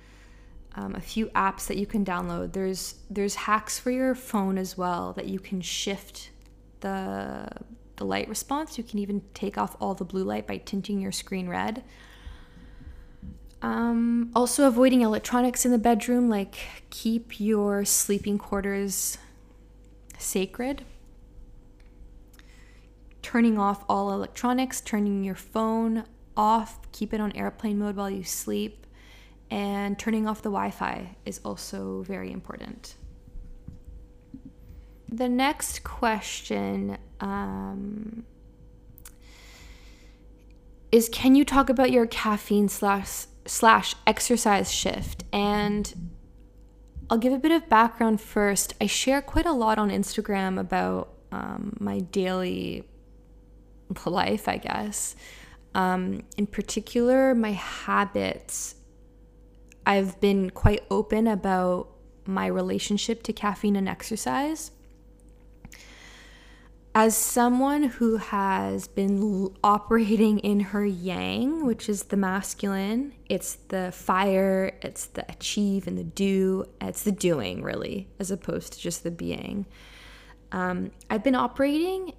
um, 0.77 0.95
a 0.95 1.01
few 1.01 1.27
apps 1.29 1.67
that 1.67 1.77
you 1.77 1.87
can 1.87 2.05
download. 2.05 2.53
There's 2.53 2.97
there's 3.11 3.35
hacks 3.35 3.79
for 3.79 3.91
your 3.91 4.15
phone 4.15 4.59
as 4.59 4.77
well 4.77 5.13
that 5.15 5.27
you 5.27 5.39
can 5.39 5.61
shift 5.61 6.31
the 6.81 7.49
the 7.97 8.05
light 8.05 8.29
response. 8.29 8.79
You 8.79 8.85
can 8.85 8.99
even 8.99 9.23
take 9.35 9.59
off 9.59 9.77
all 9.81 9.95
the 9.95 10.05
blue 10.05 10.25
light 10.25 10.47
by 10.47 10.59
tinting 10.59 11.01
your 11.01 11.13
screen 11.13 11.49
red. 11.49 11.83
Um, 13.63 14.31
also, 14.37 14.67
avoiding 14.69 15.01
electronics 15.01 15.65
in 15.65 15.73
the 15.73 15.79
bedroom, 15.79 16.29
like 16.29 16.57
keep 16.91 17.41
your 17.41 17.85
sleeping 17.85 18.39
quarters 18.39 19.19
sacred 20.19 20.85
turning 23.27 23.59
off 23.59 23.85
all 23.89 24.13
electronics, 24.13 24.81
turning 24.81 25.25
your 25.25 25.35
phone 25.35 26.05
off, 26.37 26.79
keep 26.93 27.13
it 27.13 27.21
on 27.21 27.33
airplane 27.33 27.77
mode 27.77 27.97
while 27.97 28.09
you 28.09 28.23
sleep, 28.23 28.86
and 29.51 29.99
turning 29.99 30.27
off 30.27 30.43
the 30.43 30.51
Wi 30.51 30.71
Fi 30.71 31.17
is 31.25 31.41
also 31.45 32.03
very 32.03 32.33
important. 32.33 32.97
The 35.09 35.29
next 35.29 35.85
question 35.85 36.99
um, 37.21 38.25
is 40.91 41.09
Can 41.09 41.35
you 41.35 41.45
talk 41.45 41.69
about 41.69 41.91
your 41.91 42.07
caffeine 42.07 42.69
slash, 42.69 43.27
slash 43.47 43.95
exercise 44.07 44.73
shift? 44.73 45.25
And 45.33 46.11
I'll 47.09 47.19
give 47.19 47.33
a 47.33 47.39
bit 47.39 47.53
of 47.53 47.69
background 47.69 48.21
first. 48.21 48.75
I 48.81 48.87
share 48.87 49.23
quite 49.23 49.47
a 49.47 49.53
lot 49.53 49.79
on 49.79 49.91
Instagram 49.91 50.59
about 50.59 51.13
um, 51.31 51.77
my 51.79 52.01
daily 52.01 52.85
life, 54.05 54.49
I 54.49 54.57
guess. 54.57 55.15
Um, 55.75 56.23
in 56.37 56.47
particular, 56.47 57.35
my 57.35 57.53
habits. 57.53 58.76
I've 59.87 60.21
been 60.21 60.51
quite 60.51 60.83
open 60.91 61.29
about 61.29 61.89
my 62.27 62.47
relationship 62.47 63.23
to 63.23 63.33
caffeine 63.33 63.77
and 63.77 63.89
exercise. 63.89 64.73
As 66.93 67.17
someone 67.17 67.85
who 67.85 68.17
has 68.17 68.89
been 68.89 69.55
operating 69.63 70.39
in 70.41 70.61
her 70.61 70.85
yang, 70.85 71.67
which 71.67 71.89
is 71.89 72.05
the 72.05 72.17
masculine, 72.17 73.13
it's 73.29 73.57
the 73.69 73.93
fire, 73.93 74.77
it's 74.83 75.07
the 75.07 75.31
achieve 75.31 75.87
and 75.87 75.97
the 75.97 76.05
do, 76.05 76.65
it's 76.81 77.03
the 77.03 77.13
doing 77.13 77.63
really, 77.63 78.09
as 78.19 78.31
opposed 78.31 78.73
to 78.73 78.81
just 78.81 79.05
the 79.05 79.11
being. 79.11 79.67
Um, 80.53 80.91
I've 81.11 81.23
been 81.23 81.35
operating 81.35 82.15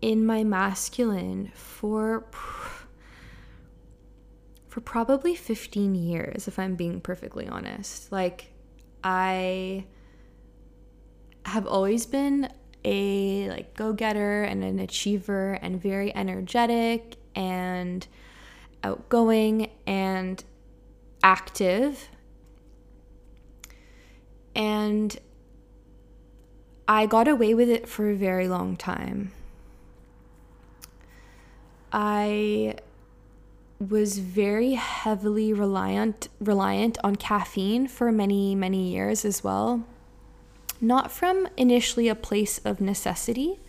in 0.00 0.26
my 0.26 0.42
masculine 0.42 1.52
for 1.54 2.26
for 4.72 4.80
probably 4.80 5.34
15 5.34 5.94
years 5.94 6.48
if 6.48 6.58
I'm 6.58 6.76
being 6.76 7.02
perfectly 7.02 7.46
honest. 7.46 8.10
Like 8.10 8.54
I 9.04 9.84
have 11.44 11.66
always 11.66 12.06
been 12.06 12.50
a 12.82 13.50
like 13.50 13.74
go-getter 13.74 14.44
and 14.44 14.64
an 14.64 14.78
achiever 14.78 15.58
and 15.60 15.78
very 15.78 16.16
energetic 16.16 17.16
and 17.34 18.06
outgoing 18.82 19.68
and 19.86 20.42
active. 21.22 22.08
And 24.56 25.14
I 26.88 27.04
got 27.04 27.28
away 27.28 27.52
with 27.52 27.68
it 27.68 27.86
for 27.86 28.08
a 28.08 28.14
very 28.14 28.48
long 28.48 28.78
time. 28.78 29.32
I 31.92 32.76
was 33.88 34.18
very 34.18 34.74
heavily 34.74 35.52
reliant 35.52 36.28
reliant 36.40 36.98
on 37.02 37.16
caffeine 37.16 37.88
for 37.88 38.12
many 38.12 38.54
many 38.54 38.88
years 38.88 39.24
as 39.24 39.42
well. 39.42 39.84
Not 40.80 41.10
from 41.12 41.48
initially 41.56 42.08
a 42.08 42.14
place 42.14 42.58
of 42.64 42.80
necessity. 42.80 43.60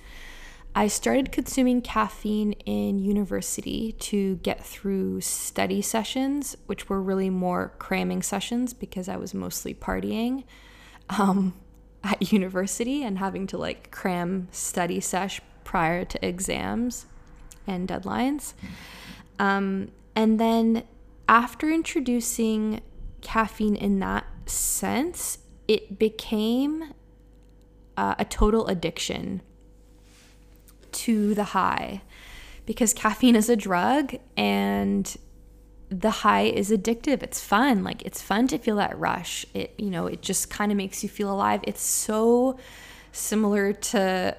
I 0.76 0.88
started 0.88 1.32
consuming 1.32 1.82
caffeine 1.82 2.53
in 2.66 2.97
university 2.97 3.91
to 3.91 4.38
get 4.38 4.66
through 4.66 5.22
study 5.22 5.84
sessions, 5.84 6.57
which 6.66 6.89
were 6.89 6.99
really 6.99 7.30
more 7.30 7.74
cramming 7.78 8.24
sessions 8.24 8.74
because 8.74 9.07
I 9.07 9.18
was 9.18 9.36
mostly 9.36 9.76
partying 9.76 10.45
um, 11.11 11.53
at 12.03 12.32
university 12.32 13.03
and 13.03 13.20
having 13.20 13.45
to 13.47 13.57
like 13.57 13.91
cram 13.91 14.47
study 14.51 14.99
sesh 14.99 15.39
prior 15.64 16.05
to 16.05 16.26
exams 16.26 17.05
and 17.68 17.88
deadlines. 17.88 18.53
Um, 19.38 19.91
and 20.16 20.39
then 20.39 20.84
after 21.28 21.70
introducing 21.70 22.82
caffeine 23.22 23.76
in 23.76 23.99
that 23.99 24.26
sense, 24.45 25.39
it 25.68 25.97
became 25.97 26.93
uh, 27.95 28.16
a 28.20 28.26
total 28.26 28.68
addiction 28.68 29.41
to 30.91 31.34
the 31.34 31.45
high 31.45 32.01
because 32.66 32.93
caffeine 32.93 33.36
is 33.36 33.49
a 33.49 33.55
drug 33.55 34.16
and 34.38 35.18
the 35.89 36.09
high 36.09 36.43
is 36.43 36.70
addictive. 36.70 37.24
It's 37.24 37.39
fun. 37.39 37.84
Like 37.84 38.01
it's 38.03 38.22
fun 38.22 38.47
to 38.49 38.57
feel 38.57 38.76
that 38.78 38.97
rush. 38.97 39.45
It 39.53 39.74
you 39.78 39.89
know 39.89 40.07
it 40.07 40.22
just 40.22 40.49
kind 40.49 40.72
of 40.72 40.78
makes 40.78 41.03
you 41.03 41.09
feel 41.09 41.32
alive. 41.32 41.61
It's 41.64 41.82
so 41.82 42.57
similar 43.11 43.74
to 43.74 44.36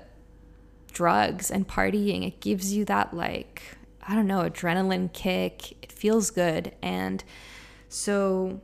drugs 0.94 1.50
and 1.50 1.68
partying, 1.68 2.26
it 2.26 2.40
gives 2.40 2.72
you 2.72 2.84
that 2.86 3.12
like, 3.12 3.76
I 4.06 4.14
don't 4.14 4.26
know, 4.26 4.48
adrenaline 4.48 5.12
kick. 5.12 5.82
It 5.82 5.90
feels 5.90 6.30
good. 6.30 6.74
And 6.82 7.24
so 7.88 8.60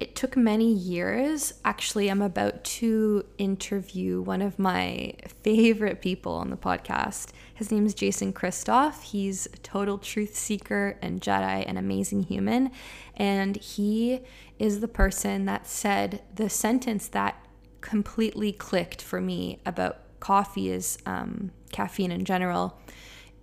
it 0.00 0.14
took 0.14 0.36
many 0.36 0.72
years. 0.72 1.54
Actually, 1.64 2.08
I'm 2.08 2.22
about 2.22 2.62
to 2.64 3.24
interview 3.36 4.20
one 4.20 4.42
of 4.42 4.58
my 4.58 5.14
favorite 5.42 6.00
people 6.00 6.32
on 6.32 6.50
the 6.50 6.56
podcast. 6.56 7.30
His 7.54 7.72
name 7.72 7.86
is 7.86 7.94
Jason 7.94 8.32
Christoff. 8.32 9.02
He's 9.02 9.46
a 9.46 9.58
total 9.58 9.98
truth 9.98 10.36
seeker 10.36 10.96
and 11.02 11.20
Jedi, 11.20 11.68
an 11.68 11.76
amazing 11.76 12.24
human. 12.24 12.70
And 13.16 13.56
he 13.56 14.20
is 14.58 14.80
the 14.80 14.88
person 14.88 15.46
that 15.46 15.66
said 15.66 16.22
the 16.34 16.48
sentence 16.48 17.08
that 17.08 17.44
completely 17.80 18.52
clicked 18.52 19.02
for 19.02 19.20
me 19.20 19.60
about 19.66 19.98
coffee 20.20 20.70
is 20.70 20.98
um, 21.06 21.52
caffeine 21.72 22.12
in 22.12 22.24
general 22.24 22.78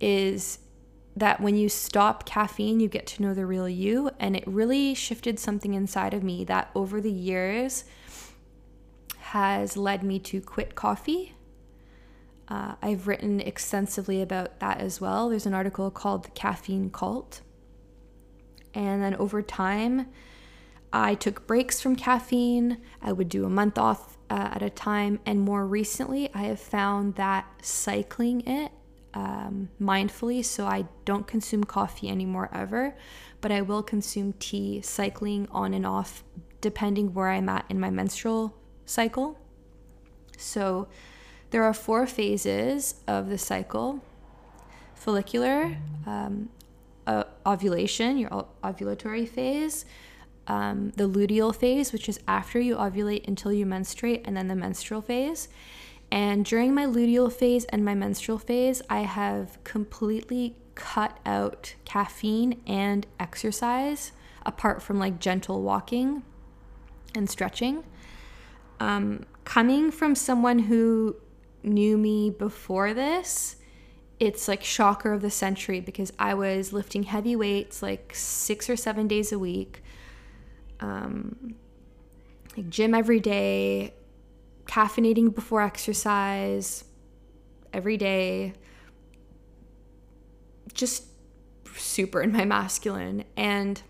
is 0.00 0.58
that 1.16 1.40
when 1.40 1.56
you 1.56 1.68
stop 1.68 2.26
caffeine, 2.26 2.78
you 2.78 2.88
get 2.88 3.06
to 3.06 3.22
know 3.22 3.32
the 3.32 3.46
real 3.46 3.68
you. 3.68 4.10
And 4.20 4.36
it 4.36 4.44
really 4.46 4.94
shifted 4.94 5.38
something 5.40 5.72
inside 5.74 6.12
of 6.12 6.22
me 6.22 6.44
that 6.44 6.70
over 6.74 7.00
the 7.00 7.10
years 7.10 7.84
has 9.18 9.76
led 9.76 10.02
me 10.02 10.18
to 10.20 10.40
quit 10.40 10.74
coffee. 10.74 11.34
Uh, 12.48 12.74
I've 12.80 13.08
written 13.08 13.40
extensively 13.40 14.22
about 14.22 14.60
that 14.60 14.78
as 14.78 15.00
well. 15.00 15.30
There's 15.30 15.46
an 15.46 15.54
article 15.54 15.90
called 15.90 16.24
The 16.24 16.30
Caffeine 16.30 16.90
Cult. 16.90 17.40
And 18.74 19.02
then 19.02 19.14
over 19.16 19.40
time, 19.42 20.06
I 20.92 21.14
took 21.14 21.46
breaks 21.46 21.80
from 21.80 21.96
caffeine. 21.96 22.78
I 23.02 23.12
would 23.12 23.30
do 23.30 23.46
a 23.46 23.50
month 23.50 23.78
off 23.78 24.16
uh, 24.30 24.50
at 24.52 24.62
a 24.62 24.70
time. 24.70 25.18
And 25.24 25.40
more 25.40 25.66
recently, 25.66 26.32
I 26.34 26.42
have 26.42 26.60
found 26.60 27.14
that 27.16 27.46
cycling 27.62 28.42
it 28.46 28.70
um, 29.16 29.70
mindfully. 29.80 30.44
So 30.44 30.66
I 30.66 30.84
don't 31.06 31.26
consume 31.26 31.64
coffee 31.64 32.10
anymore 32.10 32.50
ever, 32.52 32.94
but 33.40 33.50
I 33.50 33.62
will 33.62 33.82
consume 33.82 34.34
tea, 34.38 34.82
cycling 34.82 35.48
on 35.50 35.72
and 35.72 35.86
off, 35.86 36.22
depending 36.60 37.14
where 37.14 37.30
I'm 37.30 37.48
at 37.48 37.64
in 37.70 37.80
my 37.80 37.90
menstrual 37.90 38.54
cycle. 38.84 39.38
So 40.36 40.88
there 41.50 41.64
are 41.64 41.72
four 41.72 42.06
phases 42.06 42.96
of 43.08 43.30
the 43.30 43.38
cycle 43.38 44.02
follicular, 44.94 45.78
um, 46.04 46.50
uh, 47.06 47.24
ovulation, 47.46 48.18
your 48.18 48.46
ovulatory 48.62 49.26
phase, 49.26 49.86
um, 50.46 50.90
the 50.96 51.08
luteal 51.08 51.54
phase, 51.54 51.92
which 51.92 52.08
is 52.08 52.20
after 52.28 52.60
you 52.60 52.76
ovulate 52.76 53.26
until 53.26 53.52
you 53.52 53.64
menstruate, 53.64 54.22
and 54.26 54.36
then 54.36 54.48
the 54.48 54.56
menstrual 54.56 55.00
phase. 55.00 55.48
And 56.10 56.44
during 56.44 56.74
my 56.74 56.86
luteal 56.86 57.32
phase 57.32 57.64
and 57.66 57.84
my 57.84 57.94
menstrual 57.94 58.38
phase, 58.38 58.82
I 58.88 59.00
have 59.00 59.62
completely 59.64 60.56
cut 60.74 61.18
out 61.26 61.74
caffeine 61.84 62.60
and 62.66 63.06
exercise 63.18 64.12
apart 64.44 64.82
from 64.82 64.98
like 64.98 65.18
gentle 65.18 65.62
walking 65.62 66.22
and 67.14 67.28
stretching. 67.28 67.82
Um, 68.78 69.24
coming 69.44 69.90
from 69.90 70.14
someone 70.14 70.60
who 70.60 71.16
knew 71.62 71.98
me 71.98 72.30
before 72.30 72.94
this, 72.94 73.56
it's 74.20 74.48
like 74.48 74.62
shocker 74.62 75.12
of 75.12 75.22
the 75.22 75.30
century 75.30 75.80
because 75.80 76.12
I 76.18 76.34
was 76.34 76.72
lifting 76.72 77.02
heavy 77.02 77.36
weights 77.36 77.82
like 77.82 78.12
six 78.14 78.70
or 78.70 78.76
seven 78.76 79.08
days 79.08 79.32
a 79.32 79.38
week, 79.38 79.82
um, 80.80 81.56
like 82.56 82.70
gym 82.70 82.94
every 82.94 83.20
day, 83.20 83.92
caffeinating 84.66 85.34
before 85.34 85.62
exercise 85.62 86.84
every 87.72 87.96
day, 87.96 88.52
just 90.72 91.04
super 91.74 92.20
in 92.22 92.32
my 92.32 92.44
masculine. 92.44 93.24
And 93.36 93.82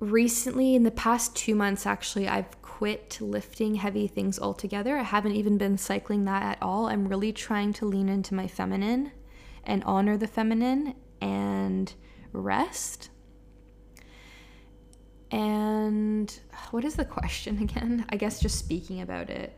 recently, 0.00 0.74
in 0.74 0.82
the 0.82 0.90
past 0.90 1.34
two 1.36 1.54
months, 1.54 1.86
actually, 1.86 2.28
I've 2.28 2.60
quit 2.62 3.18
lifting 3.20 3.76
heavy 3.76 4.06
things 4.06 4.38
altogether. 4.38 4.98
I 4.98 5.02
haven't 5.02 5.32
even 5.32 5.58
been 5.58 5.78
cycling 5.78 6.24
that 6.24 6.42
at 6.42 6.58
all. 6.60 6.86
I'm 6.86 7.08
really 7.08 7.32
trying 7.32 7.72
to 7.74 7.86
lean 7.86 8.08
into 8.08 8.34
my 8.34 8.46
feminine 8.46 9.12
and 9.62 9.82
honor 9.84 10.16
the 10.16 10.26
feminine 10.26 10.94
and 11.20 11.94
rest 12.32 13.10
and 15.34 16.32
what 16.70 16.84
is 16.84 16.94
the 16.94 17.04
question 17.04 17.58
again? 17.62 18.06
I 18.08 18.16
guess 18.16 18.40
just 18.40 18.56
speaking 18.56 19.00
about 19.00 19.28
it. 19.28 19.52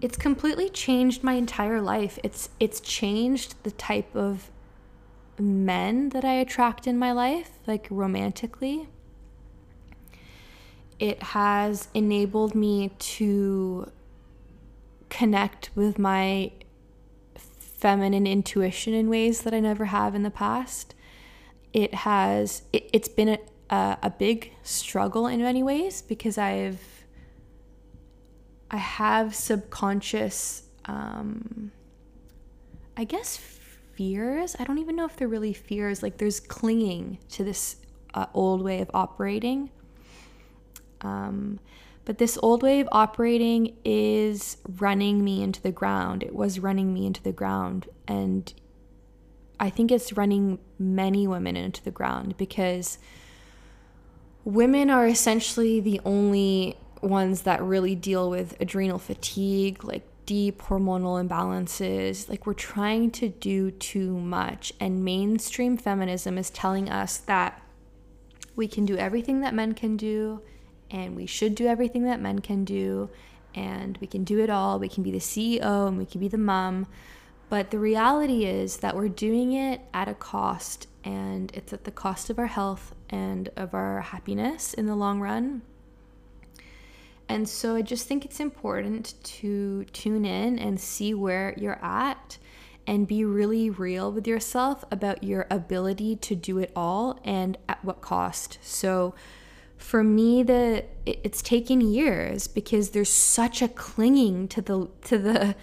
It's 0.00 0.16
completely 0.16 0.70
changed 0.70 1.22
my 1.22 1.34
entire 1.34 1.80
life. 1.82 2.18
It's 2.22 2.48
it's 2.58 2.80
changed 2.80 3.62
the 3.62 3.70
type 3.70 4.14
of 4.16 4.50
men 5.38 6.08
that 6.10 6.24
I 6.24 6.32
attract 6.32 6.86
in 6.86 6.98
my 6.98 7.12
life, 7.12 7.50
like 7.66 7.86
romantically. 7.90 8.88
It 10.98 11.22
has 11.22 11.88
enabled 11.92 12.54
me 12.54 12.92
to 12.98 13.92
connect 15.10 15.70
with 15.74 15.98
my 15.98 16.52
feminine 17.36 18.26
intuition 18.26 18.94
in 18.94 19.10
ways 19.10 19.42
that 19.42 19.52
I 19.52 19.60
never 19.60 19.86
have 19.86 20.14
in 20.14 20.22
the 20.22 20.30
past. 20.30 20.94
It 21.74 21.92
has 21.92 22.62
it, 22.72 22.88
has 22.94 23.08
been 23.08 23.28
a, 23.28 23.38
a, 23.70 23.98
a 24.02 24.10
big 24.10 24.52
struggle 24.62 25.26
in 25.26 25.40
many 25.40 25.62
ways 25.62 26.02
because 26.02 26.38
I've 26.38 26.80
I 28.70 28.78
have 28.78 29.34
subconscious 29.34 30.64
um, 30.86 31.70
I 32.96 33.04
guess 33.04 33.36
fears. 33.94 34.56
I 34.58 34.64
don't 34.64 34.78
even 34.78 34.96
know 34.96 35.04
if 35.04 35.16
they're 35.16 35.28
really 35.28 35.52
fears. 35.52 36.02
Like 36.02 36.18
there's 36.18 36.40
clinging 36.40 37.18
to 37.30 37.44
this 37.44 37.76
uh, 38.14 38.26
old 38.34 38.62
way 38.62 38.80
of 38.80 38.90
operating. 38.94 39.70
Um, 41.02 41.60
but 42.04 42.18
this 42.18 42.38
old 42.42 42.62
way 42.62 42.80
of 42.80 42.88
operating 42.92 43.76
is 43.84 44.58
running 44.78 45.24
me 45.24 45.42
into 45.42 45.60
the 45.60 45.72
ground. 45.72 46.22
It 46.22 46.34
was 46.34 46.58
running 46.58 46.94
me 46.94 47.06
into 47.06 47.22
the 47.22 47.32
ground. 47.32 47.88
And 48.06 48.52
I 49.58 49.70
think 49.70 49.90
it's 49.90 50.12
running 50.12 50.58
many 50.78 51.26
women 51.26 51.56
into 51.56 51.82
the 51.82 51.90
ground 51.90 52.36
because 52.36 52.98
women 54.46 54.88
are 54.90 55.08
essentially 55.08 55.80
the 55.80 56.00
only 56.04 56.76
ones 57.02 57.42
that 57.42 57.60
really 57.60 57.96
deal 57.96 58.30
with 58.30 58.58
adrenal 58.60 58.98
fatigue, 58.98 59.82
like 59.82 60.06
deep 60.24 60.62
hormonal 60.62 61.22
imbalances. 61.22 62.28
Like 62.28 62.46
we're 62.46 62.54
trying 62.54 63.10
to 63.10 63.28
do 63.28 63.72
too 63.72 64.16
much. 64.16 64.72
And 64.78 65.04
mainstream 65.04 65.76
feminism 65.76 66.38
is 66.38 66.48
telling 66.50 66.88
us 66.88 67.18
that 67.18 67.60
we 68.54 68.68
can 68.68 68.86
do 68.86 68.96
everything 68.96 69.40
that 69.40 69.52
men 69.52 69.74
can 69.74 69.96
do, 69.96 70.40
and 70.90 71.16
we 71.16 71.26
should 71.26 71.56
do 71.56 71.66
everything 71.66 72.04
that 72.04 72.20
men 72.20 72.38
can 72.38 72.64
do, 72.64 73.10
and 73.54 73.98
we 73.98 74.06
can 74.06 74.22
do 74.22 74.38
it 74.38 74.48
all. 74.48 74.78
We 74.78 74.88
can 74.88 75.02
be 75.02 75.10
the 75.10 75.18
CEO 75.18 75.88
and 75.88 75.98
we 75.98 76.06
can 76.06 76.20
be 76.20 76.28
the 76.28 76.38
mom. 76.38 76.86
But 77.48 77.70
the 77.70 77.78
reality 77.78 78.44
is 78.44 78.78
that 78.78 78.96
we're 78.96 79.08
doing 79.08 79.52
it 79.52 79.80
at 79.92 80.08
a 80.08 80.14
cost, 80.14 80.86
and 81.04 81.50
it's 81.52 81.72
at 81.72 81.82
the 81.84 81.90
cost 81.90 82.30
of 82.30 82.38
our 82.38 82.46
health 82.46 82.94
and 83.10 83.48
of 83.56 83.74
our 83.74 84.00
happiness 84.00 84.74
in 84.74 84.86
the 84.86 84.94
long 84.94 85.20
run. 85.20 85.62
And 87.28 87.48
so 87.48 87.74
I 87.74 87.82
just 87.82 88.06
think 88.06 88.24
it's 88.24 88.40
important 88.40 89.14
to 89.24 89.84
tune 89.86 90.24
in 90.24 90.58
and 90.58 90.78
see 90.78 91.12
where 91.12 91.54
you're 91.56 91.84
at 91.84 92.38
and 92.86 93.06
be 93.06 93.24
really 93.24 93.68
real 93.68 94.12
with 94.12 94.26
yourself 94.26 94.84
about 94.92 95.24
your 95.24 95.46
ability 95.50 96.16
to 96.16 96.36
do 96.36 96.58
it 96.58 96.70
all 96.76 97.18
and 97.24 97.58
at 97.68 97.84
what 97.84 98.00
cost. 98.00 98.58
So 98.62 99.14
for 99.76 100.02
me 100.02 100.42
the 100.42 100.84
it's 101.04 101.42
taken 101.42 101.80
years 101.80 102.46
because 102.46 102.90
there's 102.90 103.10
such 103.10 103.60
a 103.60 103.68
clinging 103.68 104.48
to 104.48 104.62
the 104.62 104.88
to 105.02 105.18
the 105.18 105.56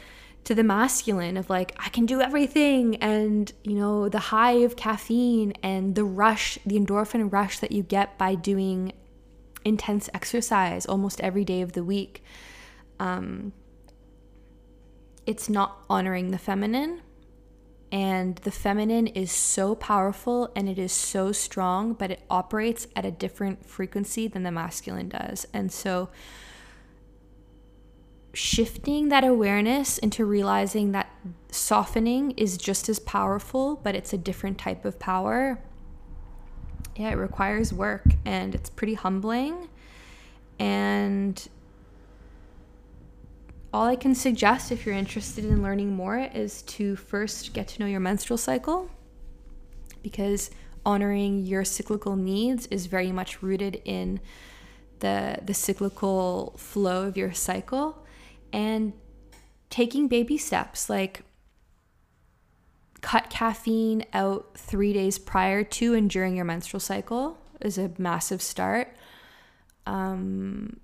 to 0.43 0.53
the 0.53 0.63
masculine 0.63 1.37
of 1.37 1.49
like 1.49 1.75
I 1.79 1.89
can 1.89 2.05
do 2.05 2.19
everything 2.19 2.97
and 2.97 3.51
you 3.63 3.75
know 3.75 4.09
the 4.09 4.19
high 4.19 4.63
of 4.63 4.75
caffeine 4.75 5.53
and 5.63 5.95
the 5.95 6.03
rush 6.03 6.59
the 6.65 6.77
endorphin 6.77 7.31
rush 7.31 7.59
that 7.59 7.71
you 7.71 7.83
get 7.83 8.17
by 8.17 8.35
doing 8.35 8.93
intense 9.63 10.09
exercise 10.13 10.85
almost 10.85 11.21
every 11.21 11.45
day 11.45 11.61
of 11.61 11.71
the 11.71 11.83
week 11.83 12.23
um, 12.99 13.53
it's 15.25 15.49
not 15.49 15.83
honoring 15.89 16.31
the 16.31 16.37
feminine. 16.37 17.01
And 17.91 18.37
the 18.37 18.51
feminine 18.51 19.07
is 19.07 19.31
so 19.31 19.75
powerful 19.75 20.51
and 20.55 20.67
it 20.67 20.79
is 20.79 20.91
so 20.91 21.31
strong 21.31 21.93
but 21.93 22.09
it 22.09 22.23
operates 22.29 22.87
at 22.95 23.05
a 23.05 23.11
different 23.11 23.67
frequency 23.67 24.27
than 24.27 24.43
the 24.43 24.51
masculine 24.51 25.09
does. 25.09 25.45
And 25.53 25.71
so 25.71 26.09
shifting 28.33 29.09
that 29.09 29.23
awareness 29.23 29.99
into 29.99 30.25
realizing 30.25 30.91
that 30.91 31.09
softening 31.51 32.31
is 32.31 32.57
just 32.57 32.89
as 32.89 32.99
powerful, 32.99 33.79
but 33.83 33.95
it's 33.95 34.11
a 34.11 34.17
different 34.17 34.57
type 34.57 34.85
of 34.85 34.97
power. 34.97 35.59
Yeah, 36.95 37.11
it 37.11 37.15
requires 37.15 37.71
work 37.71 38.05
and 38.25 38.55
it's 38.55 38.69
pretty 38.69 38.95
humbling. 38.95 39.69
And 40.59 41.47
all 43.71 43.85
I 43.85 43.95
can 43.95 44.15
suggest 44.15 44.71
if 44.71 44.85
you're 44.85 44.95
interested 44.95 45.45
in 45.45 45.61
learning 45.61 45.95
more 45.95 46.17
is 46.17 46.63
to 46.63 46.95
first 46.95 47.53
get 47.53 47.67
to 47.69 47.79
know 47.79 47.87
your 47.87 47.99
menstrual 47.99 48.37
cycle 48.37 48.89
because 50.01 50.51
honoring 50.85 51.45
your 51.45 51.63
cyclical 51.63 52.15
needs 52.15 52.67
is 52.67 52.87
very 52.87 53.11
much 53.11 53.41
rooted 53.41 53.81
in 53.85 54.19
the 54.99 55.39
the 55.43 55.53
cyclical 55.53 56.53
flow 56.57 57.07
of 57.07 57.17
your 57.17 57.33
cycle 57.33 58.02
and 58.53 58.93
taking 59.69 60.07
baby 60.07 60.37
steps 60.37 60.89
like 60.89 61.23
cut 63.01 63.29
caffeine 63.29 64.05
out 64.13 64.51
3 64.55 64.93
days 64.93 65.17
prior 65.17 65.63
to 65.63 65.93
and 65.93 66.09
during 66.09 66.37
your 66.37 66.45
menstrual 66.45 66.79
cycle 66.79 67.37
is 67.59 67.77
a 67.77 67.91
massive 67.97 68.41
start 68.41 68.95
um, 69.85 70.79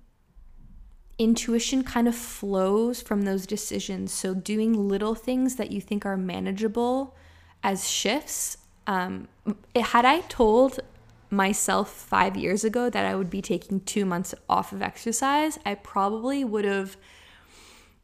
intuition 1.20 1.84
kind 1.84 2.08
of 2.08 2.14
flows 2.14 3.02
from 3.02 3.22
those 3.22 3.46
decisions. 3.46 4.10
So, 4.12 4.34
doing 4.34 4.88
little 4.88 5.14
things 5.14 5.56
that 5.56 5.70
you 5.70 5.80
think 5.80 6.06
are 6.06 6.16
manageable 6.16 7.14
as 7.62 7.88
shifts. 7.88 8.56
Um, 8.86 9.28
had 9.76 10.04
I 10.04 10.20
told 10.20 10.80
myself 11.28 11.92
five 11.92 12.36
years 12.36 12.64
ago 12.64 12.90
that 12.90 13.04
I 13.04 13.14
would 13.14 13.30
be 13.30 13.42
taking 13.42 13.80
two 13.80 14.04
months 14.04 14.34
off 14.48 14.72
of 14.72 14.82
exercise, 14.82 15.58
I 15.64 15.74
probably 15.74 16.42
would 16.42 16.64
have 16.64 16.96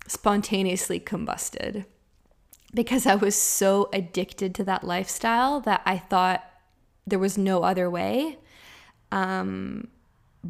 spontaneously 0.07 1.01
combusted 1.01 1.85
because 2.75 3.07
I 3.07 3.15
was 3.15 3.35
so 3.35 3.89
addicted 3.93 4.55
to 4.57 4.65
that 4.65 4.85
lifestyle 4.85 5.61
that 5.61 5.83
I 5.85 5.99
thought 5.99 6.45
there 7.07 7.19
was 7.19 7.39
no 7.39 7.63
other 7.63 7.89
way. 7.89 8.39
Um, 9.13 9.89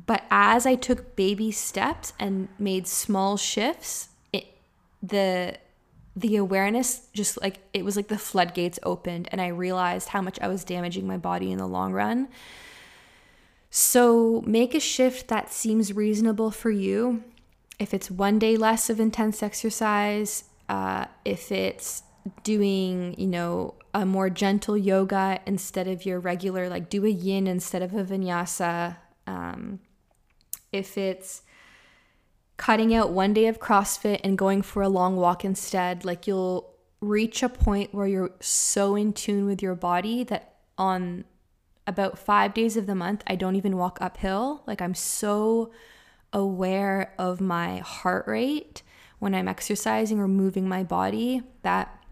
but 0.07 0.25
as 0.31 0.67
I 0.67 0.75
took 0.75 1.17
baby 1.17 1.51
steps 1.51 2.13
and 2.19 2.49
made 2.59 2.87
small 2.87 3.37
shifts, 3.37 4.09
it 4.33 4.47
the 5.03 5.57
the 6.15 6.37
awareness 6.37 7.09
just 7.13 7.41
like 7.41 7.59
it 7.75 7.85
was 7.85 7.95
like 7.95 8.09
the 8.09 8.19
floodgates 8.19 8.79
opened 8.83 9.29
and 9.31 9.41
I 9.41 9.49
realized 9.49 10.09
how 10.09 10.23
much 10.23 10.41
I 10.41 10.49
was 10.49 10.65
damaging 10.65 11.07
my 11.07 11.19
body 11.19 11.53
in 11.53 11.59
the 11.59 11.67
long 11.67 11.93
run. 11.93 12.29
So 13.71 14.43
make 14.47 14.75
a 14.75 14.81
shift 14.81 15.29
that 15.29 15.53
seems 15.53 15.93
reasonable 15.93 16.51
for 16.51 16.71
you. 16.71 17.23
If 17.79 17.93
it's 17.93 18.11
one 18.11 18.39
day 18.39 18.57
less 18.57 18.89
of 18.89 19.01
intense 19.01 19.43
exercise, 19.43 20.45
uh, 20.69 21.07
if 21.25 21.53
it's 21.53 22.03
doing, 22.43 23.15
you 23.19 23.27
know, 23.27 23.75
a 23.95 24.05
more 24.05 24.31
gentle 24.31 24.77
yoga 24.77 25.41
instead 25.47 25.89
of 25.89 26.05
your 26.05 26.21
regular, 26.21 26.69
like 26.69 26.91
do 26.91 27.05
a 27.05 27.11
yin 27.11 27.47
instead 27.47 27.83
of 27.83 27.95
a 27.95 28.05
vinyasa. 28.05 28.97
Um, 29.27 29.81
if 30.73 30.99
it's 30.99 31.43
cutting 32.57 32.95
out 32.95 33.11
one 33.11 33.33
day 33.33 33.47
of 33.47 33.61
CrossFit 33.61 34.21
and 34.25 34.37
going 34.37 34.63
for 34.63 34.83
a 34.83 34.89
long 34.89 35.17
walk 35.17 35.45
instead, 35.45 36.05
like 36.05 36.27
you'll 36.27 36.75
reach 37.01 37.43
a 37.43 37.49
point 37.49 37.95
where 37.95 38.07
you're 38.07 38.33
so 38.41 38.97
in 38.97 39.13
tune 39.13 39.47
with 39.47 39.63
your 39.63 39.75
body 39.75 40.25
that 40.25 40.55
on 40.79 41.25
about 41.87 42.19
five 42.19 42.53
days 42.53 42.77
of 42.77 42.87
the 42.87 42.95
month, 42.95 43.23
I 43.27 43.37
don't 43.37 43.57
even 43.57 43.77
walk 43.77 43.99
uphill. 44.01 44.63
Like 44.67 44.83
I'm 44.83 44.95
so 44.95 45.71
aware 46.33 47.15
of 47.19 47.41
my 47.41 47.79
heart 47.79 48.27
rate 48.27 48.83
when 49.19 49.35
I'm 49.35 49.49
exercising 49.49 50.19
or 50.19 50.29
moving 50.29 50.69
my 50.69 50.83
body 50.83 51.43
that 51.63 52.05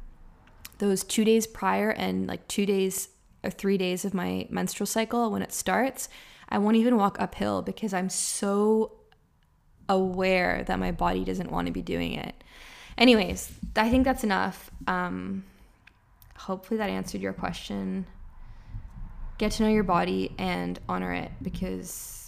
those 0.79 1.05
two 1.05 1.25
days 1.25 1.47
prior 1.47 1.91
and 1.91 2.27
like 2.27 2.47
two 2.49 2.67
days 2.67 3.09
or 3.43 3.51
three 3.51 3.79
days 3.79 4.05
of 4.05 4.15
my 4.15 4.47
menstrual 4.51 4.87
cycle 4.87 5.31
when 5.31 5.43
it 5.43 5.53
starts, 5.53 6.09
I 6.49 6.59
won't 6.59 6.77
even 6.77 6.97
walk 6.97 7.17
uphill 7.21 7.63
because 7.63 7.93
I'm 7.93 8.09
so 8.09 8.93
aware 9.89 10.65
that 10.65 10.79
my 10.79 10.93
body 10.93 11.25
doesn't 11.25 11.51
want 11.51 11.67
to 11.67 11.73
be 11.73 11.83
doing 11.83 12.15
it. 12.15 12.35
Anyways, 12.97 13.53
I 13.77 13.91
think 13.91 14.05
that's 14.05 14.25
enough. 14.25 14.71
Um, 14.87 15.45
hopefully, 16.37 16.79
that 16.79 16.91
answered 16.91 17.21
your 17.21 17.33
question. 17.33 18.07
Get 19.37 19.53
to 19.53 19.65
know 19.65 19.69
your 19.69 19.85
body 19.85 20.33
and 20.39 20.79
honor 20.89 21.13
it 21.13 21.33
because 21.43 22.24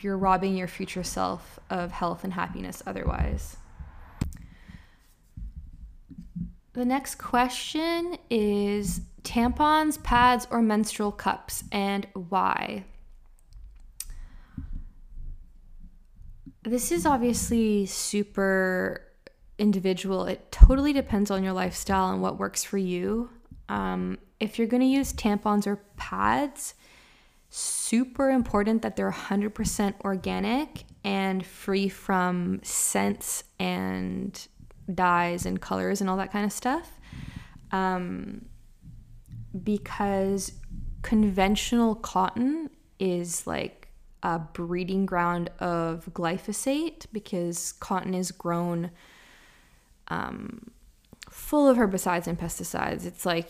you're 0.00 0.18
robbing 0.18 0.56
your 0.56 0.68
future 0.68 1.02
self 1.02 1.58
of 1.70 1.92
health 1.92 2.24
and 2.24 2.32
happiness 2.32 2.82
otherwise. 2.86 3.56
The 6.72 6.84
next 6.84 7.14
question 7.16 8.18
is 8.28 9.00
tampons, 9.22 10.02
pads, 10.02 10.46
or 10.50 10.60
menstrual 10.60 11.12
cups, 11.12 11.64
and 11.72 12.06
why? 12.12 12.84
This 16.62 16.92
is 16.92 17.06
obviously 17.06 17.86
super 17.86 19.02
individual. 19.58 20.26
It 20.26 20.52
totally 20.52 20.92
depends 20.92 21.30
on 21.30 21.42
your 21.42 21.52
lifestyle 21.54 22.10
and 22.10 22.20
what 22.20 22.38
works 22.38 22.62
for 22.62 22.76
you. 22.76 23.30
Um, 23.68 24.18
if 24.38 24.58
you're 24.58 24.68
going 24.68 24.82
to 24.82 24.86
use 24.86 25.12
tampons 25.12 25.66
or 25.66 25.76
pads, 25.96 26.74
super 27.56 28.28
important 28.28 28.82
that 28.82 28.96
they're 28.96 29.10
100% 29.10 29.94
organic 30.02 30.84
and 31.02 31.44
free 31.46 31.88
from 31.88 32.60
scents 32.62 33.44
and 33.58 34.46
dyes 34.94 35.46
and 35.46 35.58
colors 35.58 36.02
and 36.02 36.10
all 36.10 36.18
that 36.18 36.30
kind 36.30 36.44
of 36.44 36.52
stuff. 36.52 37.00
Um, 37.72 38.44
because 39.64 40.52
conventional 41.00 41.94
cotton 41.94 42.68
is 42.98 43.46
like 43.46 43.88
a 44.22 44.38
breeding 44.38 45.06
ground 45.06 45.48
of 45.58 46.10
glyphosate 46.12 47.06
because 47.10 47.72
cotton 47.72 48.12
is 48.12 48.32
grown 48.32 48.90
um, 50.08 50.70
full 51.30 51.66
of 51.66 51.78
herbicides 51.78 52.26
and 52.26 52.38
pesticides. 52.38 53.06
It's 53.06 53.24
like 53.24 53.48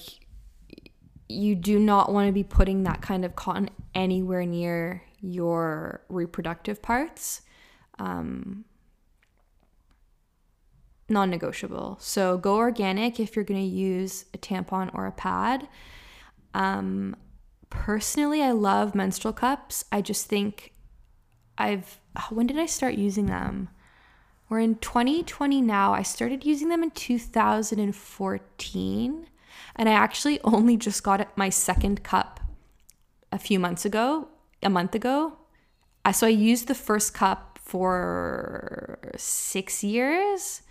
you 1.28 1.54
do 1.54 1.78
not 1.78 2.12
want 2.12 2.28
to 2.28 2.32
be 2.32 2.44
putting 2.44 2.84
that 2.84 3.02
kind 3.02 3.24
of 3.24 3.36
cotton 3.36 3.70
anywhere 3.94 4.46
near 4.46 5.02
your 5.20 6.02
reproductive 6.08 6.82
parts. 6.82 7.42
Um, 7.98 8.64
non 11.08 11.30
negotiable. 11.30 11.96
So 12.00 12.36
go 12.38 12.56
organic 12.56 13.20
if 13.20 13.36
you're 13.36 13.44
going 13.44 13.60
to 13.60 13.66
use 13.66 14.24
a 14.34 14.38
tampon 14.38 14.92
or 14.94 15.06
a 15.06 15.12
pad. 15.12 15.68
Um, 16.54 17.14
personally, 17.70 18.42
I 18.42 18.50
love 18.52 18.94
menstrual 18.94 19.32
cups. 19.32 19.84
I 19.92 20.00
just 20.00 20.26
think 20.26 20.72
I've, 21.58 22.00
when 22.30 22.46
did 22.46 22.58
I 22.58 22.66
start 22.66 22.94
using 22.94 23.26
them? 23.26 23.68
We're 24.48 24.60
in 24.60 24.76
2020 24.76 25.60
now. 25.60 25.92
I 25.92 26.02
started 26.02 26.46
using 26.46 26.68
them 26.68 26.84
in 26.84 26.92
2014. 26.92 29.26
And 29.76 29.88
I 29.88 29.92
actually 29.92 30.40
only 30.44 30.76
just 30.76 31.02
got 31.02 31.36
my 31.36 31.48
second 31.48 32.02
cup 32.02 32.40
a 33.32 33.38
few 33.38 33.58
months 33.58 33.84
ago, 33.84 34.28
a 34.62 34.70
month 34.70 34.94
ago. 34.94 35.38
So 36.12 36.26
I 36.26 36.30
used 36.30 36.68
the 36.68 36.74
first 36.74 37.14
cup 37.14 37.58
for 37.62 38.98
six 39.16 39.82
years. 39.82 40.62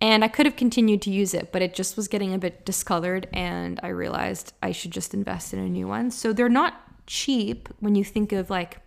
And 0.00 0.24
I 0.24 0.28
could 0.28 0.46
have 0.46 0.56
continued 0.56 1.02
to 1.02 1.10
use 1.10 1.34
it, 1.34 1.52
but 1.52 1.60
it 1.60 1.74
just 1.74 1.96
was 1.96 2.08
getting 2.08 2.32
a 2.32 2.38
bit 2.38 2.64
discolored, 2.64 3.28
and 3.34 3.78
I 3.82 3.88
realized 3.88 4.54
I 4.62 4.72
should 4.72 4.92
just 4.92 5.12
invest 5.12 5.52
in 5.52 5.58
a 5.58 5.68
new 5.68 5.86
one. 5.86 6.10
So 6.10 6.32
they're 6.32 6.48
not 6.48 6.80
cheap 7.06 7.68
when 7.80 7.94
you 7.94 8.04
think 8.04 8.32
of 8.32 8.48
like 8.48 8.78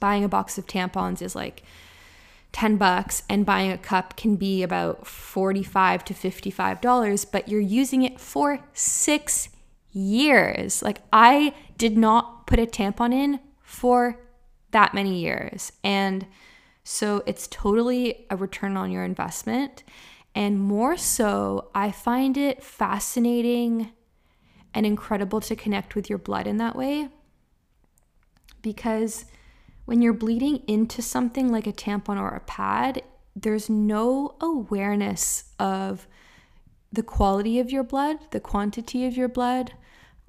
buying 0.00 0.24
a 0.24 0.28
box 0.28 0.56
of 0.56 0.66
tampons 0.66 1.20
is 1.20 1.34
like 1.34 1.62
10 2.52 2.76
bucks 2.76 3.22
and 3.28 3.44
buying 3.44 3.70
a 3.70 3.78
cup 3.78 4.16
can 4.16 4.36
be 4.36 4.62
about 4.62 5.06
45 5.06 6.04
to 6.04 6.14
55 6.14 6.80
dollars 6.80 7.24
but 7.24 7.48
you're 7.48 7.60
using 7.60 8.02
it 8.02 8.18
for 8.18 8.60
6 8.72 9.48
years 9.92 10.82
like 10.82 10.98
I 11.12 11.54
did 11.76 11.96
not 11.96 12.46
put 12.46 12.58
a 12.58 12.66
tampon 12.66 13.12
in 13.12 13.40
for 13.62 14.18
that 14.70 14.94
many 14.94 15.20
years 15.20 15.72
and 15.84 16.26
so 16.90 17.22
it's 17.26 17.46
totally 17.48 18.24
a 18.30 18.36
return 18.36 18.74
on 18.78 18.90
your 18.90 19.04
investment. 19.04 19.84
And 20.34 20.58
more 20.58 20.96
so, 20.96 21.70
I 21.74 21.90
find 21.90 22.34
it 22.38 22.64
fascinating 22.64 23.92
and 24.72 24.86
incredible 24.86 25.42
to 25.42 25.54
connect 25.54 25.94
with 25.94 26.08
your 26.08 26.18
blood 26.18 26.46
in 26.46 26.56
that 26.56 26.74
way. 26.74 27.10
Because 28.62 29.26
when 29.88 30.02
you're 30.02 30.12
bleeding 30.12 30.62
into 30.66 31.00
something 31.00 31.50
like 31.50 31.66
a 31.66 31.72
tampon 31.72 32.20
or 32.20 32.28
a 32.28 32.40
pad, 32.40 33.00
there's 33.34 33.70
no 33.70 34.34
awareness 34.38 35.44
of 35.58 36.06
the 36.92 37.02
quality 37.02 37.58
of 37.58 37.70
your 37.70 37.82
blood, 37.82 38.18
the 38.30 38.38
quantity 38.38 39.06
of 39.06 39.16
your 39.16 39.28
blood, 39.28 39.72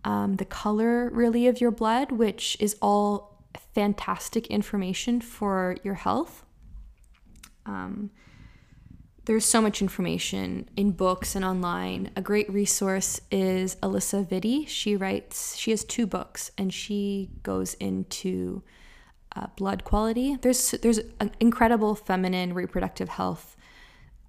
um, 0.06 0.38
the 0.38 0.46
color 0.46 1.10
really 1.10 1.46
of 1.46 1.60
your 1.60 1.72
blood, 1.72 2.14
which 2.14 2.56
is 2.62 2.78
all 2.82 3.44
fantastic 3.76 4.48
information 4.48 5.20
for 5.20 5.76
your 5.84 5.96
health. 5.96 6.46
Um, 7.66 8.12
there's 9.26 9.44
so 9.44 9.62
much 9.62 9.82
information 9.82 10.70
in 10.78 10.92
books 10.92 11.36
and 11.36 11.44
online. 11.44 12.12
A 12.16 12.22
great 12.22 12.50
resource 12.50 13.20
is 13.30 13.76
Alisa 13.84 14.26
Vitti. 14.26 14.66
She 14.70 14.96
writes, 14.96 15.58
she 15.58 15.72
has 15.72 15.84
two 15.84 16.08
books 16.08 16.50
and 16.58 16.74
she 16.74 17.30
goes 17.44 17.74
into 17.74 18.64
uh, 19.40 19.48
blood 19.56 19.84
quality. 19.84 20.38
There's 20.42 20.72
there's 20.72 21.00
incredible 21.40 21.96
feminine 21.96 22.54
reproductive 22.54 23.10
health 23.10 23.56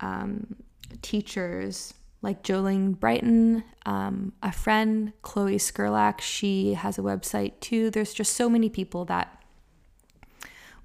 um, 0.01 0.57
teachers 1.03 1.95
like 2.23 2.43
Jolene 2.43 2.99
Brighten, 2.99 3.65
um, 3.87 4.33
a 4.43 4.53
friend, 4.53 5.13
Chloe 5.23 5.57
Skurlak. 5.57 6.21
She 6.21 6.75
has 6.75 6.99
a 6.99 7.03
website 7.03 7.59
too. 7.61 7.91
There's 7.91 8.13
just 8.13 8.35
so 8.35 8.49
many 8.49 8.69
people 8.69 9.05
that 9.07 9.43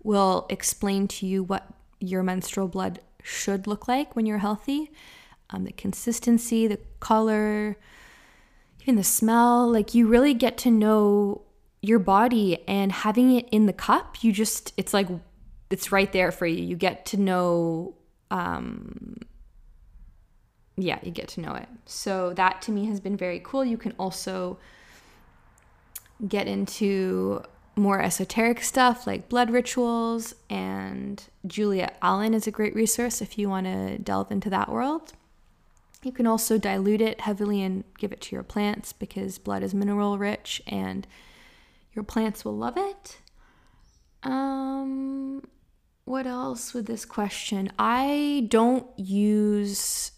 will 0.01 0.45
explain 0.49 1.07
to 1.09 1.25
you 1.25 1.43
what 1.43 1.67
your 1.99 2.23
menstrual 2.23 2.67
blood 2.67 2.99
should 3.21 3.67
look 3.67 3.87
like 3.87 4.15
when 4.15 4.25
you're 4.25 4.37
healthy. 4.37 4.91
Um, 5.49 5.65
the 5.65 5.73
consistency, 5.73 6.67
the 6.67 6.79
color, 6.99 7.77
even 8.81 8.95
the 8.95 9.03
smell. 9.03 9.69
Like 9.69 9.93
you 9.93 10.07
really 10.07 10.33
get 10.33 10.57
to 10.59 10.71
know 10.71 11.44
your 11.87 11.99
body 11.99 12.63
and 12.67 12.91
having 12.91 13.35
it 13.35 13.47
in 13.51 13.65
the 13.65 13.73
cup, 13.73 14.23
you 14.23 14.31
just, 14.31 14.73
it's 14.77 14.93
like, 14.93 15.07
it's 15.69 15.91
right 15.91 16.11
there 16.11 16.31
for 16.31 16.45
you. 16.45 16.63
You 16.63 16.75
get 16.75 17.05
to 17.07 17.17
know, 17.17 17.95
um, 18.31 19.17
yeah, 20.77 20.99
you 21.03 21.11
get 21.11 21.27
to 21.29 21.41
know 21.41 21.53
it. 21.53 21.67
So 21.85 22.33
that 22.33 22.61
to 22.63 22.71
me 22.71 22.85
has 22.85 22.99
been 22.99 23.17
very 23.17 23.41
cool. 23.43 23.63
You 23.63 23.77
can 23.77 23.93
also 23.97 24.57
get 26.27 26.47
into 26.47 27.43
more 27.75 28.01
esoteric 28.01 28.63
stuff 28.63 29.05
like 29.05 29.27
blood 29.27 29.51
rituals, 29.51 30.33
and 30.49 31.21
Julia 31.45 31.91
Allen 32.01 32.33
is 32.33 32.47
a 32.47 32.51
great 32.51 32.73
resource 32.73 33.21
if 33.21 33.37
you 33.37 33.49
want 33.49 33.65
to 33.65 33.97
delve 33.97 34.31
into 34.31 34.49
that 34.49 34.69
world. 34.69 35.13
You 36.01 36.11
can 36.11 36.27
also 36.27 36.57
dilute 36.57 37.01
it 37.01 37.21
heavily 37.21 37.61
and 37.61 37.83
give 37.97 38.11
it 38.11 38.21
to 38.21 38.35
your 38.35 38.43
plants 38.43 38.93
because 38.93 39.37
blood 39.39 39.63
is 39.63 39.73
mineral 39.73 40.17
rich 40.17 40.61
and 40.67 41.05
your 41.95 42.03
plants 42.03 42.43
will 42.43 42.57
love 42.57 42.77
it. 42.77 43.17
Um, 44.23 45.43
what 46.03 46.27
else 46.27 46.73
with 46.73 46.85
this 46.85 47.05
question? 47.05 47.71
I 47.79 48.47
don't 48.49 48.87
use 48.97 50.11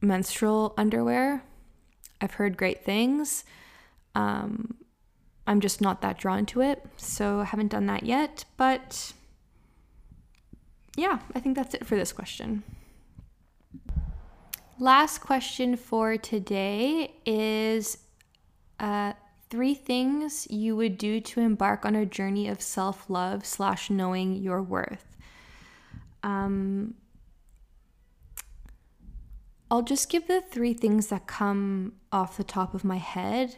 menstrual 0.00 0.74
underwear. 0.76 1.42
I've 2.20 2.34
heard 2.34 2.56
great 2.56 2.84
things. 2.84 3.44
Um, 4.14 4.76
I'm 5.46 5.60
just 5.60 5.80
not 5.80 6.00
that 6.02 6.18
drawn 6.18 6.46
to 6.46 6.62
it, 6.62 6.84
so 6.96 7.40
I 7.40 7.44
haven't 7.44 7.68
done 7.68 7.86
that 7.86 8.04
yet. 8.04 8.44
But 8.56 9.12
yeah, 10.96 11.18
I 11.34 11.40
think 11.40 11.56
that's 11.56 11.74
it 11.74 11.84
for 11.86 11.96
this 11.96 12.12
question. 12.12 12.62
Last 14.78 15.18
question 15.18 15.76
for 15.76 16.16
today 16.16 17.14
is 17.26 17.98
uh, 18.80 19.12
three 19.54 19.74
things 19.74 20.48
you 20.50 20.74
would 20.74 20.98
do 20.98 21.20
to 21.20 21.38
embark 21.38 21.86
on 21.86 21.94
a 21.94 22.04
journey 22.04 22.48
of 22.48 22.60
self 22.60 23.08
love 23.08 23.46
slash 23.46 23.88
knowing 23.88 24.34
your 24.34 24.60
worth. 24.60 25.16
Um, 26.24 26.94
I'll 29.70 29.82
just 29.82 30.10
give 30.10 30.26
the 30.26 30.40
three 30.40 30.74
things 30.74 31.06
that 31.06 31.28
come 31.28 31.92
off 32.10 32.36
the 32.36 32.42
top 32.42 32.74
of 32.74 32.82
my 32.82 32.96
head. 32.96 33.54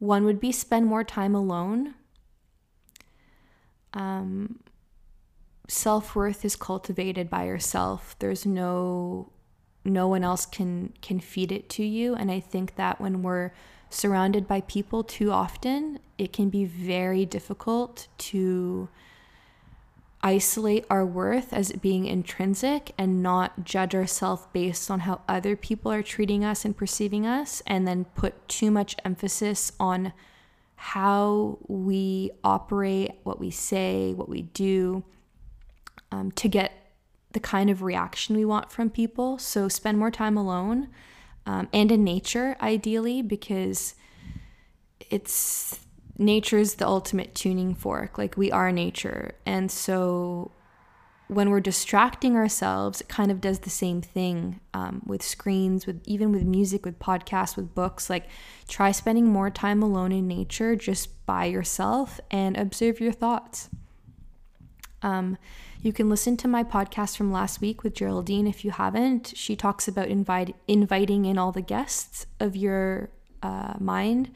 One 0.00 0.26
would 0.26 0.38
be 0.38 0.52
spend 0.52 0.84
more 0.84 1.04
time 1.04 1.34
alone. 1.34 1.94
Um, 3.94 4.60
Self 5.66 6.14
worth 6.14 6.44
is 6.44 6.56
cultivated 6.56 7.30
by 7.30 7.44
yourself. 7.46 8.16
There's 8.18 8.44
no 8.44 9.32
no 9.82 10.08
one 10.08 10.24
else 10.24 10.44
can 10.44 10.92
can 11.00 11.20
feed 11.20 11.50
it 11.50 11.70
to 11.70 11.82
you 11.82 12.14
and 12.14 12.30
i 12.30 12.38
think 12.38 12.76
that 12.76 13.00
when 13.00 13.22
we're 13.22 13.50
surrounded 13.90 14.46
by 14.46 14.60
people 14.62 15.04
too 15.04 15.30
often 15.30 15.98
it 16.16 16.32
can 16.32 16.48
be 16.48 16.64
very 16.64 17.26
difficult 17.26 18.08
to 18.18 18.88
isolate 20.22 20.84
our 20.90 21.04
worth 21.06 21.52
as 21.52 21.72
being 21.72 22.06
intrinsic 22.06 22.92
and 22.98 23.22
not 23.22 23.64
judge 23.64 23.94
ourselves 23.94 24.46
based 24.52 24.90
on 24.90 25.00
how 25.00 25.20
other 25.26 25.56
people 25.56 25.90
are 25.90 26.02
treating 26.02 26.44
us 26.44 26.64
and 26.64 26.76
perceiving 26.76 27.26
us, 27.26 27.62
and 27.66 27.88
then 27.88 28.04
put 28.04 28.48
too 28.48 28.70
much 28.70 28.96
emphasis 29.04 29.72
on 29.80 30.12
how 30.76 31.58
we 31.68 32.30
operate, 32.44 33.12
what 33.22 33.40
we 33.40 33.50
say, 33.50 34.12
what 34.12 34.28
we 34.28 34.42
do 34.42 35.02
um, 36.12 36.30
to 36.32 36.48
get 36.48 36.92
the 37.32 37.40
kind 37.40 37.70
of 37.70 37.82
reaction 37.82 38.36
we 38.36 38.44
want 38.44 38.70
from 38.70 38.90
people. 38.90 39.38
So 39.38 39.68
spend 39.68 39.98
more 39.98 40.10
time 40.10 40.36
alone 40.36 40.88
um, 41.46 41.68
and 41.72 41.90
in 41.90 42.04
nature, 42.04 42.56
ideally, 42.60 43.22
because 43.22 43.94
it's 45.10 45.78
nature's 46.18 46.74
the 46.74 46.86
ultimate 46.86 47.34
tuning 47.34 47.74
fork. 47.74 48.18
Like 48.18 48.36
we 48.36 48.52
are 48.52 48.70
nature. 48.70 49.34
And 49.46 49.70
so 49.70 50.52
when 51.30 51.48
we're 51.48 51.60
distracting 51.60 52.34
ourselves, 52.34 53.00
it 53.00 53.08
kind 53.08 53.30
of 53.30 53.40
does 53.40 53.60
the 53.60 53.70
same 53.70 54.02
thing 54.02 54.58
um, 54.74 55.00
with 55.06 55.22
screens, 55.22 55.86
with 55.86 56.02
even 56.04 56.32
with 56.32 56.42
music, 56.42 56.84
with 56.84 56.98
podcasts, 56.98 57.56
with 57.56 57.72
books. 57.72 58.10
Like, 58.10 58.26
try 58.66 58.90
spending 58.90 59.26
more 59.26 59.48
time 59.48 59.80
alone 59.80 60.10
in 60.10 60.26
nature, 60.26 60.74
just 60.74 61.24
by 61.26 61.44
yourself, 61.44 62.18
and 62.32 62.56
observe 62.56 62.98
your 62.98 63.12
thoughts. 63.12 63.68
Um, 65.02 65.38
you 65.82 65.92
can 65.92 66.10
listen 66.10 66.36
to 66.38 66.48
my 66.48 66.62
podcast 66.62 67.16
from 67.16 67.32
last 67.32 67.60
week 67.60 67.82
with 67.82 67.94
Geraldine 67.94 68.46
if 68.46 68.64
you 68.64 68.70
haven't. 68.70 69.32
She 69.34 69.56
talks 69.56 69.88
about 69.88 70.08
invite, 70.08 70.54
inviting 70.68 71.24
in 71.24 71.38
all 71.38 71.52
the 71.52 71.62
guests 71.62 72.26
of 72.38 72.54
your 72.54 73.10
uh, 73.42 73.74
mind 73.78 74.30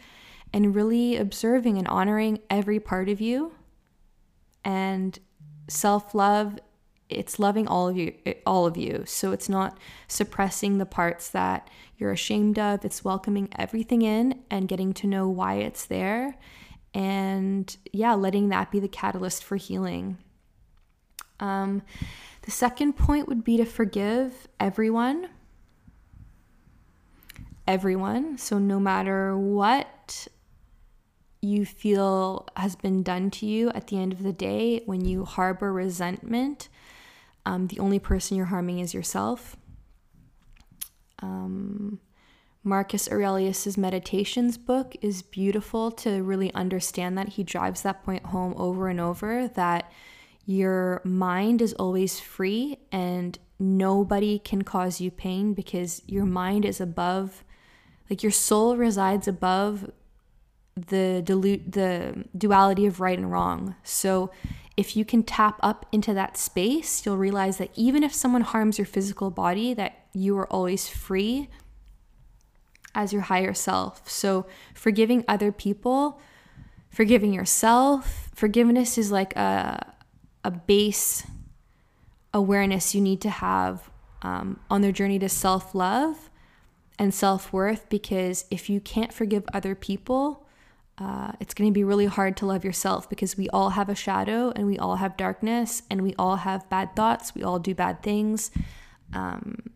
and 0.53 0.75
really 0.75 1.17
observing 1.17 1.77
and 1.77 1.87
honoring 1.89 2.41
every 2.49 2.81
part 2.81 3.09
of 3.09 3.21
you. 3.21 3.53
And 4.65 5.19
self 5.69 6.15
love, 6.15 6.59
it's 7.11 7.39
loving 7.39 7.69
all 7.69 7.89
of 7.89 7.97
you, 7.97 8.15
all 8.47 8.65
of 8.65 8.79
you. 8.79 9.05
So 9.07 9.33
it's 9.33 9.49
not 9.49 9.77
suppressing 10.09 10.79
the 10.79 10.87
parts 10.87 11.29
that 11.31 11.69
you're 11.99 12.13
ashamed 12.13 12.59
of. 12.59 12.85
It's 12.85 13.05
welcoming 13.05 13.49
everything 13.59 14.01
in 14.01 14.43
and 14.51 14.67
getting 14.67 14.95
to 14.95 15.07
know 15.07 15.29
why 15.29 15.57
it's 15.57 15.85
there. 15.85 16.39
And 16.95 17.77
yeah, 17.93 18.15
letting 18.15 18.49
that 18.49 18.71
be 18.71 18.81
the 18.81 18.89
catalyst 18.89 19.45
for 19.45 19.57
healing. 19.57 20.19
Um, 21.41 21.83
the 22.43 22.51
second 22.51 22.95
point 22.95 23.29
would 23.29 23.45
be 23.45 23.57
to 23.57 23.65
forgive 23.65 24.49
everyone. 24.61 25.29
Everyone. 27.67 28.37
So, 28.37 28.59
no 28.59 28.79
matter 28.79 29.37
what 29.37 30.29
you 31.41 31.65
feel 31.65 32.47
has 32.57 32.77
been 32.77 33.03
done 33.03 33.31
to 33.31 33.47
you 33.47 33.71
at 33.71 33.89
the 33.89 33.99
end 33.99 34.13
of 34.13 34.23
the 34.23 34.33
day, 34.33 34.83
when 34.87 35.05
you 35.05 35.25
harbor 35.25 35.73
resentment, 35.73 36.69
um, 37.47 37.67
the 37.69 37.79
only 37.79 37.99
person 37.99 38.37
you're 38.37 38.47
harming 38.47 38.79
is 38.79 38.95
yourself. 38.95 39.57
Um, 41.21 42.01
Marcus 42.63 43.11
Aurelius's 43.11 43.77
Meditations 43.77 44.57
book 44.57 44.97
is 45.03 45.23
beautiful 45.23 45.91
to 45.93 46.23
really 46.23 46.53
understand 46.55 47.17
that. 47.19 47.31
He 47.31 47.45
drives 47.45 47.83
that 47.83 48.03
point 48.05 48.27
home 48.27 48.55
over 48.57 48.89
and 48.89 49.01
over 49.01 49.49
that 49.49 49.93
your 50.47 51.01
mind 51.05 51.63
is 51.63 51.73
always 51.75 52.21
free 52.21 52.79
and 52.93 53.39
nobody 53.59 54.39
can 54.39 54.63
cause 54.63 55.01
you 55.01 55.11
pain 55.11 55.55
because 55.55 56.03
your 56.07 56.27
mind 56.27 56.65
is 56.65 56.81
above, 56.81 57.45
like 58.11 58.23
your 58.23 58.33
soul 58.33 58.77
resides 58.77 59.27
above 59.27 59.91
the 60.77 61.23
dilute 61.25 61.73
the 61.73 62.25
duality 62.37 62.85
of 62.85 63.01
right 63.01 63.17
and 63.17 63.31
wrong. 63.31 63.77
So 63.85 64.31
if 64.77 64.97
you 64.97 65.05
can 65.05 65.23
tap 65.23 65.59
up 65.63 65.87
into 65.93 66.13
that 66.15 66.37
space, 66.37 67.07
you'll 67.07 67.17
realize 67.17 67.59
that 67.59 67.71
even 67.77 68.03
if 68.03 68.13
someone 68.13 68.43
harms 68.43 68.77
your 68.77 68.87
physical 68.87 69.31
body, 69.31 69.73
that 69.75 70.07
you 70.13 70.37
are 70.37 70.53
always 70.53 70.89
free 70.89 71.49
as 72.95 73.13
your 73.13 73.23
higher 73.23 73.55
self. 73.55 74.09
So 74.09 74.47
forgiving 74.75 75.25
other 75.29 75.53
people, 75.53 76.21
forgiving 76.91 77.33
yourself, 77.33 78.31
forgiveness 78.35 78.99
is 78.99 79.13
like 79.13 79.35
a 79.37 79.94
a 80.45 80.51
base 80.51 81.27
awareness 82.33 82.95
you 82.95 83.01
need 83.01 83.21
to 83.23 83.31
have 83.31 83.91
um, 84.23 84.61
on 84.71 84.83
their 84.83 84.93
journey 84.93 85.19
to 85.19 85.29
self 85.29 85.75
love 85.75 86.31
and 86.99 87.13
self 87.13 87.53
worth 87.53 87.89
because 87.89 88.45
if 88.51 88.71
you 88.71 88.81
can't 88.81 89.13
forgive 89.13 89.45
other 89.53 89.75
people, 89.75 90.47
uh, 90.99 91.33
it's 91.41 91.55
going 91.55 91.69
to 91.69 91.75
be 91.75 91.83
really 91.83 92.07
hard 92.07 92.37
to 92.37 92.47
love 92.47 92.65
yourself 92.65 93.09
because 93.09 93.37
we 93.37 93.49
all 93.49 93.71
have 93.71 93.89
a 93.89 93.95
shadow 93.95 94.53
and 94.55 94.67
we 94.67 94.79
all 94.79 94.97
have 94.97 95.17
darkness 95.17 95.83
and 95.91 96.03
we 96.03 96.15
all 96.19 96.37
have 96.37 96.69
bad 96.69 96.95
thoughts. 96.95 97.35
We 97.35 97.43
all 97.43 97.59
do 97.59 97.75
bad 97.75 98.03
things. 98.03 98.51
Um, 99.13 99.71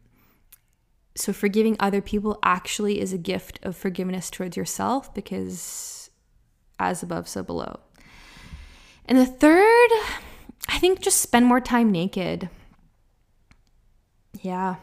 so, 1.17 1.33
forgiving 1.33 1.77
other 1.81 2.01
people 2.01 2.39
actually 2.45 3.01
is 3.01 3.13
a 3.13 3.19
gift 3.19 3.59
of 3.65 3.77
forgiveness 3.77 4.31
towards 4.31 4.57
yourself 4.57 5.13
because 5.13 6.11
as 6.79 7.03
above, 7.03 7.29
so 7.29 7.43
below. 7.43 7.81
And 9.07 9.19
the 9.19 9.27
third, 9.27 9.91
I 10.69 10.79
think 10.79 11.01
just 11.01 11.21
spend 11.21 11.47
more 11.47 11.61
time 11.61 11.91
naked. 11.91 12.49
Yeah, 14.43 14.77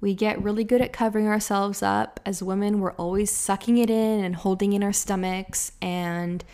we 0.00 0.14
get 0.14 0.42
really 0.42 0.64
good 0.64 0.80
at 0.80 0.92
covering 0.92 1.26
ourselves 1.26 1.82
up. 1.82 2.20
As 2.24 2.42
women, 2.42 2.80
we're 2.80 2.92
always 2.92 3.30
sucking 3.30 3.78
it 3.78 3.90
in 3.90 4.24
and 4.24 4.36
holding 4.36 4.72
in 4.72 4.82
our 4.82 4.92
stomachs 4.92 5.72
and 5.82 6.44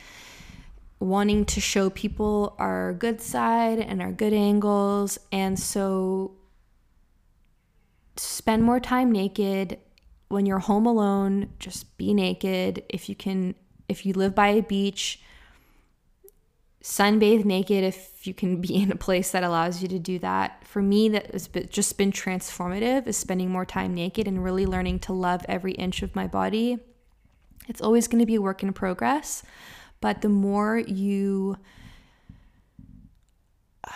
wanting 0.99 1.45
to 1.45 1.61
show 1.61 1.91
people 1.91 2.57
our 2.59 2.95
good 2.95 3.21
side 3.21 3.79
and 3.79 4.01
our 4.01 4.13
good 4.13 4.33
angles. 4.33 5.19
And 5.31 5.59
so 5.59 6.33
spend 8.17 8.63
more 8.63 8.81
time 8.81 9.13
naked. 9.13 9.79
When 10.29 10.47
you're 10.47 10.61
home 10.61 10.87
alone, 10.87 11.51
just 11.59 11.97
be 11.99 12.15
naked. 12.15 12.83
If 12.89 13.09
you 13.11 13.15
can, 13.15 13.55
if 13.89 14.07
you 14.07 14.15
live 14.15 14.35
by 14.35 14.49
a 14.49 14.63
beach, 14.63 15.21
sunbathe 16.85 17.47
naked 17.47 17.83
if 17.83 18.27
you 18.27 18.35
can 18.35 18.61
be 18.61 18.75
in 18.75 18.93
a 18.93 18.97
place 18.97 19.31
that 19.31 19.43
allows 19.43 19.81
you 19.81 19.89
to 19.89 19.99
do 19.99 20.19
that. 20.19 20.63
For 20.67 20.83
me, 20.83 21.09
that 21.09 21.33
has 21.33 21.49
just 21.71 21.97
been 21.97 22.13
transformative 22.13 23.07
is 23.07 23.17
spending 23.17 23.51
more 23.51 23.65
time 23.65 23.95
naked 23.95 24.29
and 24.29 24.45
really 24.45 24.67
learning 24.67 24.99
to 25.01 25.15
love 25.15 25.47
every 25.49 25.73
inch 25.73 26.03
of 26.03 26.15
my 26.15 26.27
body. 26.27 26.79
It's 27.69 27.81
always 27.81 28.07
going 28.07 28.19
to 28.21 28.27
be 28.27 28.35
a 28.35 28.43
work 28.43 28.63
in 28.63 28.75
progress, 28.75 29.43
but 30.03 30.21
the 30.21 30.29
more 30.29 30.77
you 30.77 31.57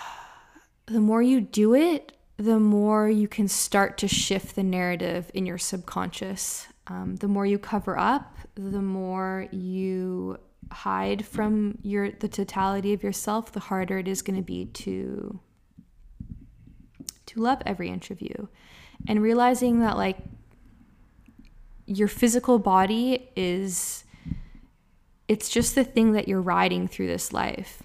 the 0.87 1.01
more 1.01 1.21
you 1.21 1.43
do 1.43 1.75
it, 1.75 2.13
the 2.39 2.59
more 2.59 3.11
you 3.11 3.29
can 3.29 3.49
start 3.49 3.99
to 3.99 4.09
shift 4.09 4.57
the 4.57 4.63
narrative 4.63 5.31
in 5.35 5.45
your 5.45 5.59
subconscious. 5.59 6.69
Um, 6.87 7.17
the 7.17 7.29
more 7.29 7.45
you 7.45 7.59
cover 7.59 7.99
up, 7.99 8.39
the 8.55 8.81
more 8.81 9.47
you 9.51 10.39
hide 10.71 11.25
from 11.25 11.79
your 11.83 12.11
the 12.11 12.29
totality 12.29 12.93
of 12.93 13.03
yourself, 13.03 13.53
the 13.53 13.61
harder 13.61 13.99
it 13.99 14.09
is 14.09 14.23
going 14.23 14.37
to 14.37 14.43
be 14.43 14.67
to 14.67 15.41
to 17.27 17.41
love 17.41 17.63
every 17.67 17.89
inch 17.89 18.11
of 18.11 18.21
you. 18.21 18.49
And 19.07 19.23
realizing 19.23 19.81
that 19.81 19.97
like 19.97 20.19
your 21.87 22.09
physical 22.09 22.59
body 22.59 23.31
is 23.37 24.05
it's 25.29 25.49
just 25.49 25.75
the 25.75 25.85
thing 25.85 26.13
that 26.13 26.27
you're 26.27 26.41
riding 26.41 26.89
through 26.89 27.07
this 27.07 27.33
life. 27.33 27.83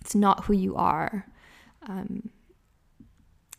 It's 0.00 0.14
not 0.14 0.44
who 0.44 0.52
you 0.52 0.76
are. 0.76 1.26
Um, 1.86 2.30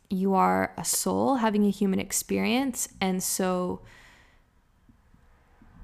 you 0.09 0.33
are 0.35 0.73
a 0.77 0.85
soul 0.85 1.37
having 1.37 1.65
a 1.65 1.69
human 1.69 1.99
experience, 1.99 2.89
and 2.99 3.23
so, 3.23 3.81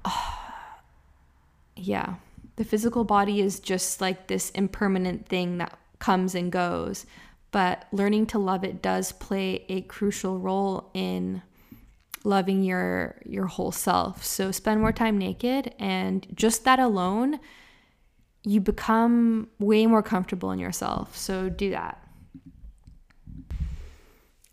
uh, 0.04 0.10
yeah, 1.76 2.16
the 2.58 2.64
physical 2.64 3.04
body 3.04 3.40
is 3.40 3.60
just 3.60 4.00
like 4.00 4.26
this 4.26 4.50
impermanent 4.50 5.28
thing 5.28 5.58
that 5.58 5.78
comes 6.00 6.34
and 6.34 6.50
goes. 6.50 7.06
But 7.52 7.86
learning 7.92 8.26
to 8.26 8.38
love 8.40 8.64
it 8.64 8.82
does 8.82 9.12
play 9.12 9.64
a 9.68 9.82
crucial 9.82 10.40
role 10.40 10.90
in 10.92 11.40
loving 12.24 12.64
your 12.64 13.14
your 13.24 13.46
whole 13.46 13.70
self. 13.70 14.24
So 14.24 14.50
spend 14.50 14.80
more 14.80 14.92
time 14.92 15.16
naked 15.16 15.72
and 15.78 16.26
just 16.34 16.64
that 16.64 16.80
alone 16.80 17.38
you 18.42 18.60
become 18.60 19.48
way 19.60 19.86
more 19.86 20.02
comfortable 20.02 20.50
in 20.50 20.58
yourself. 20.58 21.16
So 21.16 21.48
do 21.48 21.70
that. 21.70 22.04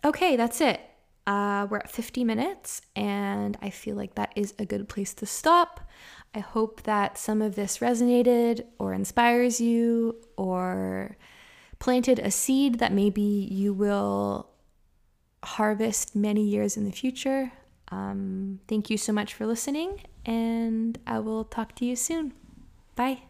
Okay, 0.03 0.35
that's 0.35 0.61
it. 0.61 0.79
Uh, 1.25 1.65
we're 1.71 1.77
at 1.77 1.89
50 1.89 2.23
minutes, 2.23 2.83
and 2.95 3.57
I 3.63 3.71
feel 3.71 3.95
like 3.95 4.13
that 4.13 4.31
is 4.35 4.53
a 4.59 4.65
good 4.65 4.87
place 4.87 5.15
to 5.15 5.25
stop. 5.25 5.79
I 6.35 6.39
hope 6.39 6.83
that 6.83 7.17
some 7.17 7.41
of 7.41 7.55
this 7.55 7.77
resonated 7.77 8.65
or 8.77 8.93
inspires 8.93 9.61
you 9.61 10.17
or 10.35 11.15
planted 11.79 12.19
a 12.19 12.29
seed 12.29 12.79
that 12.79 12.91
maybe 12.91 13.21
you 13.21 13.71
will 13.71 14.49
harvest 15.43 16.13
many 16.13 16.43
years 16.43 16.75
in 16.75 16.83
the 16.83 16.91
future. 16.91 17.53
Um, 17.87 18.59
thank 18.67 18.89
you 18.89 18.97
so 18.97 19.13
much 19.13 19.33
for 19.33 19.45
listening, 19.45 20.01
and 20.25 20.97
I 21.07 21.19
will 21.19 21.45
talk 21.45 21.73
to 21.75 21.85
you 21.85 21.95
soon. 21.95 22.33
Bye. 22.97 23.21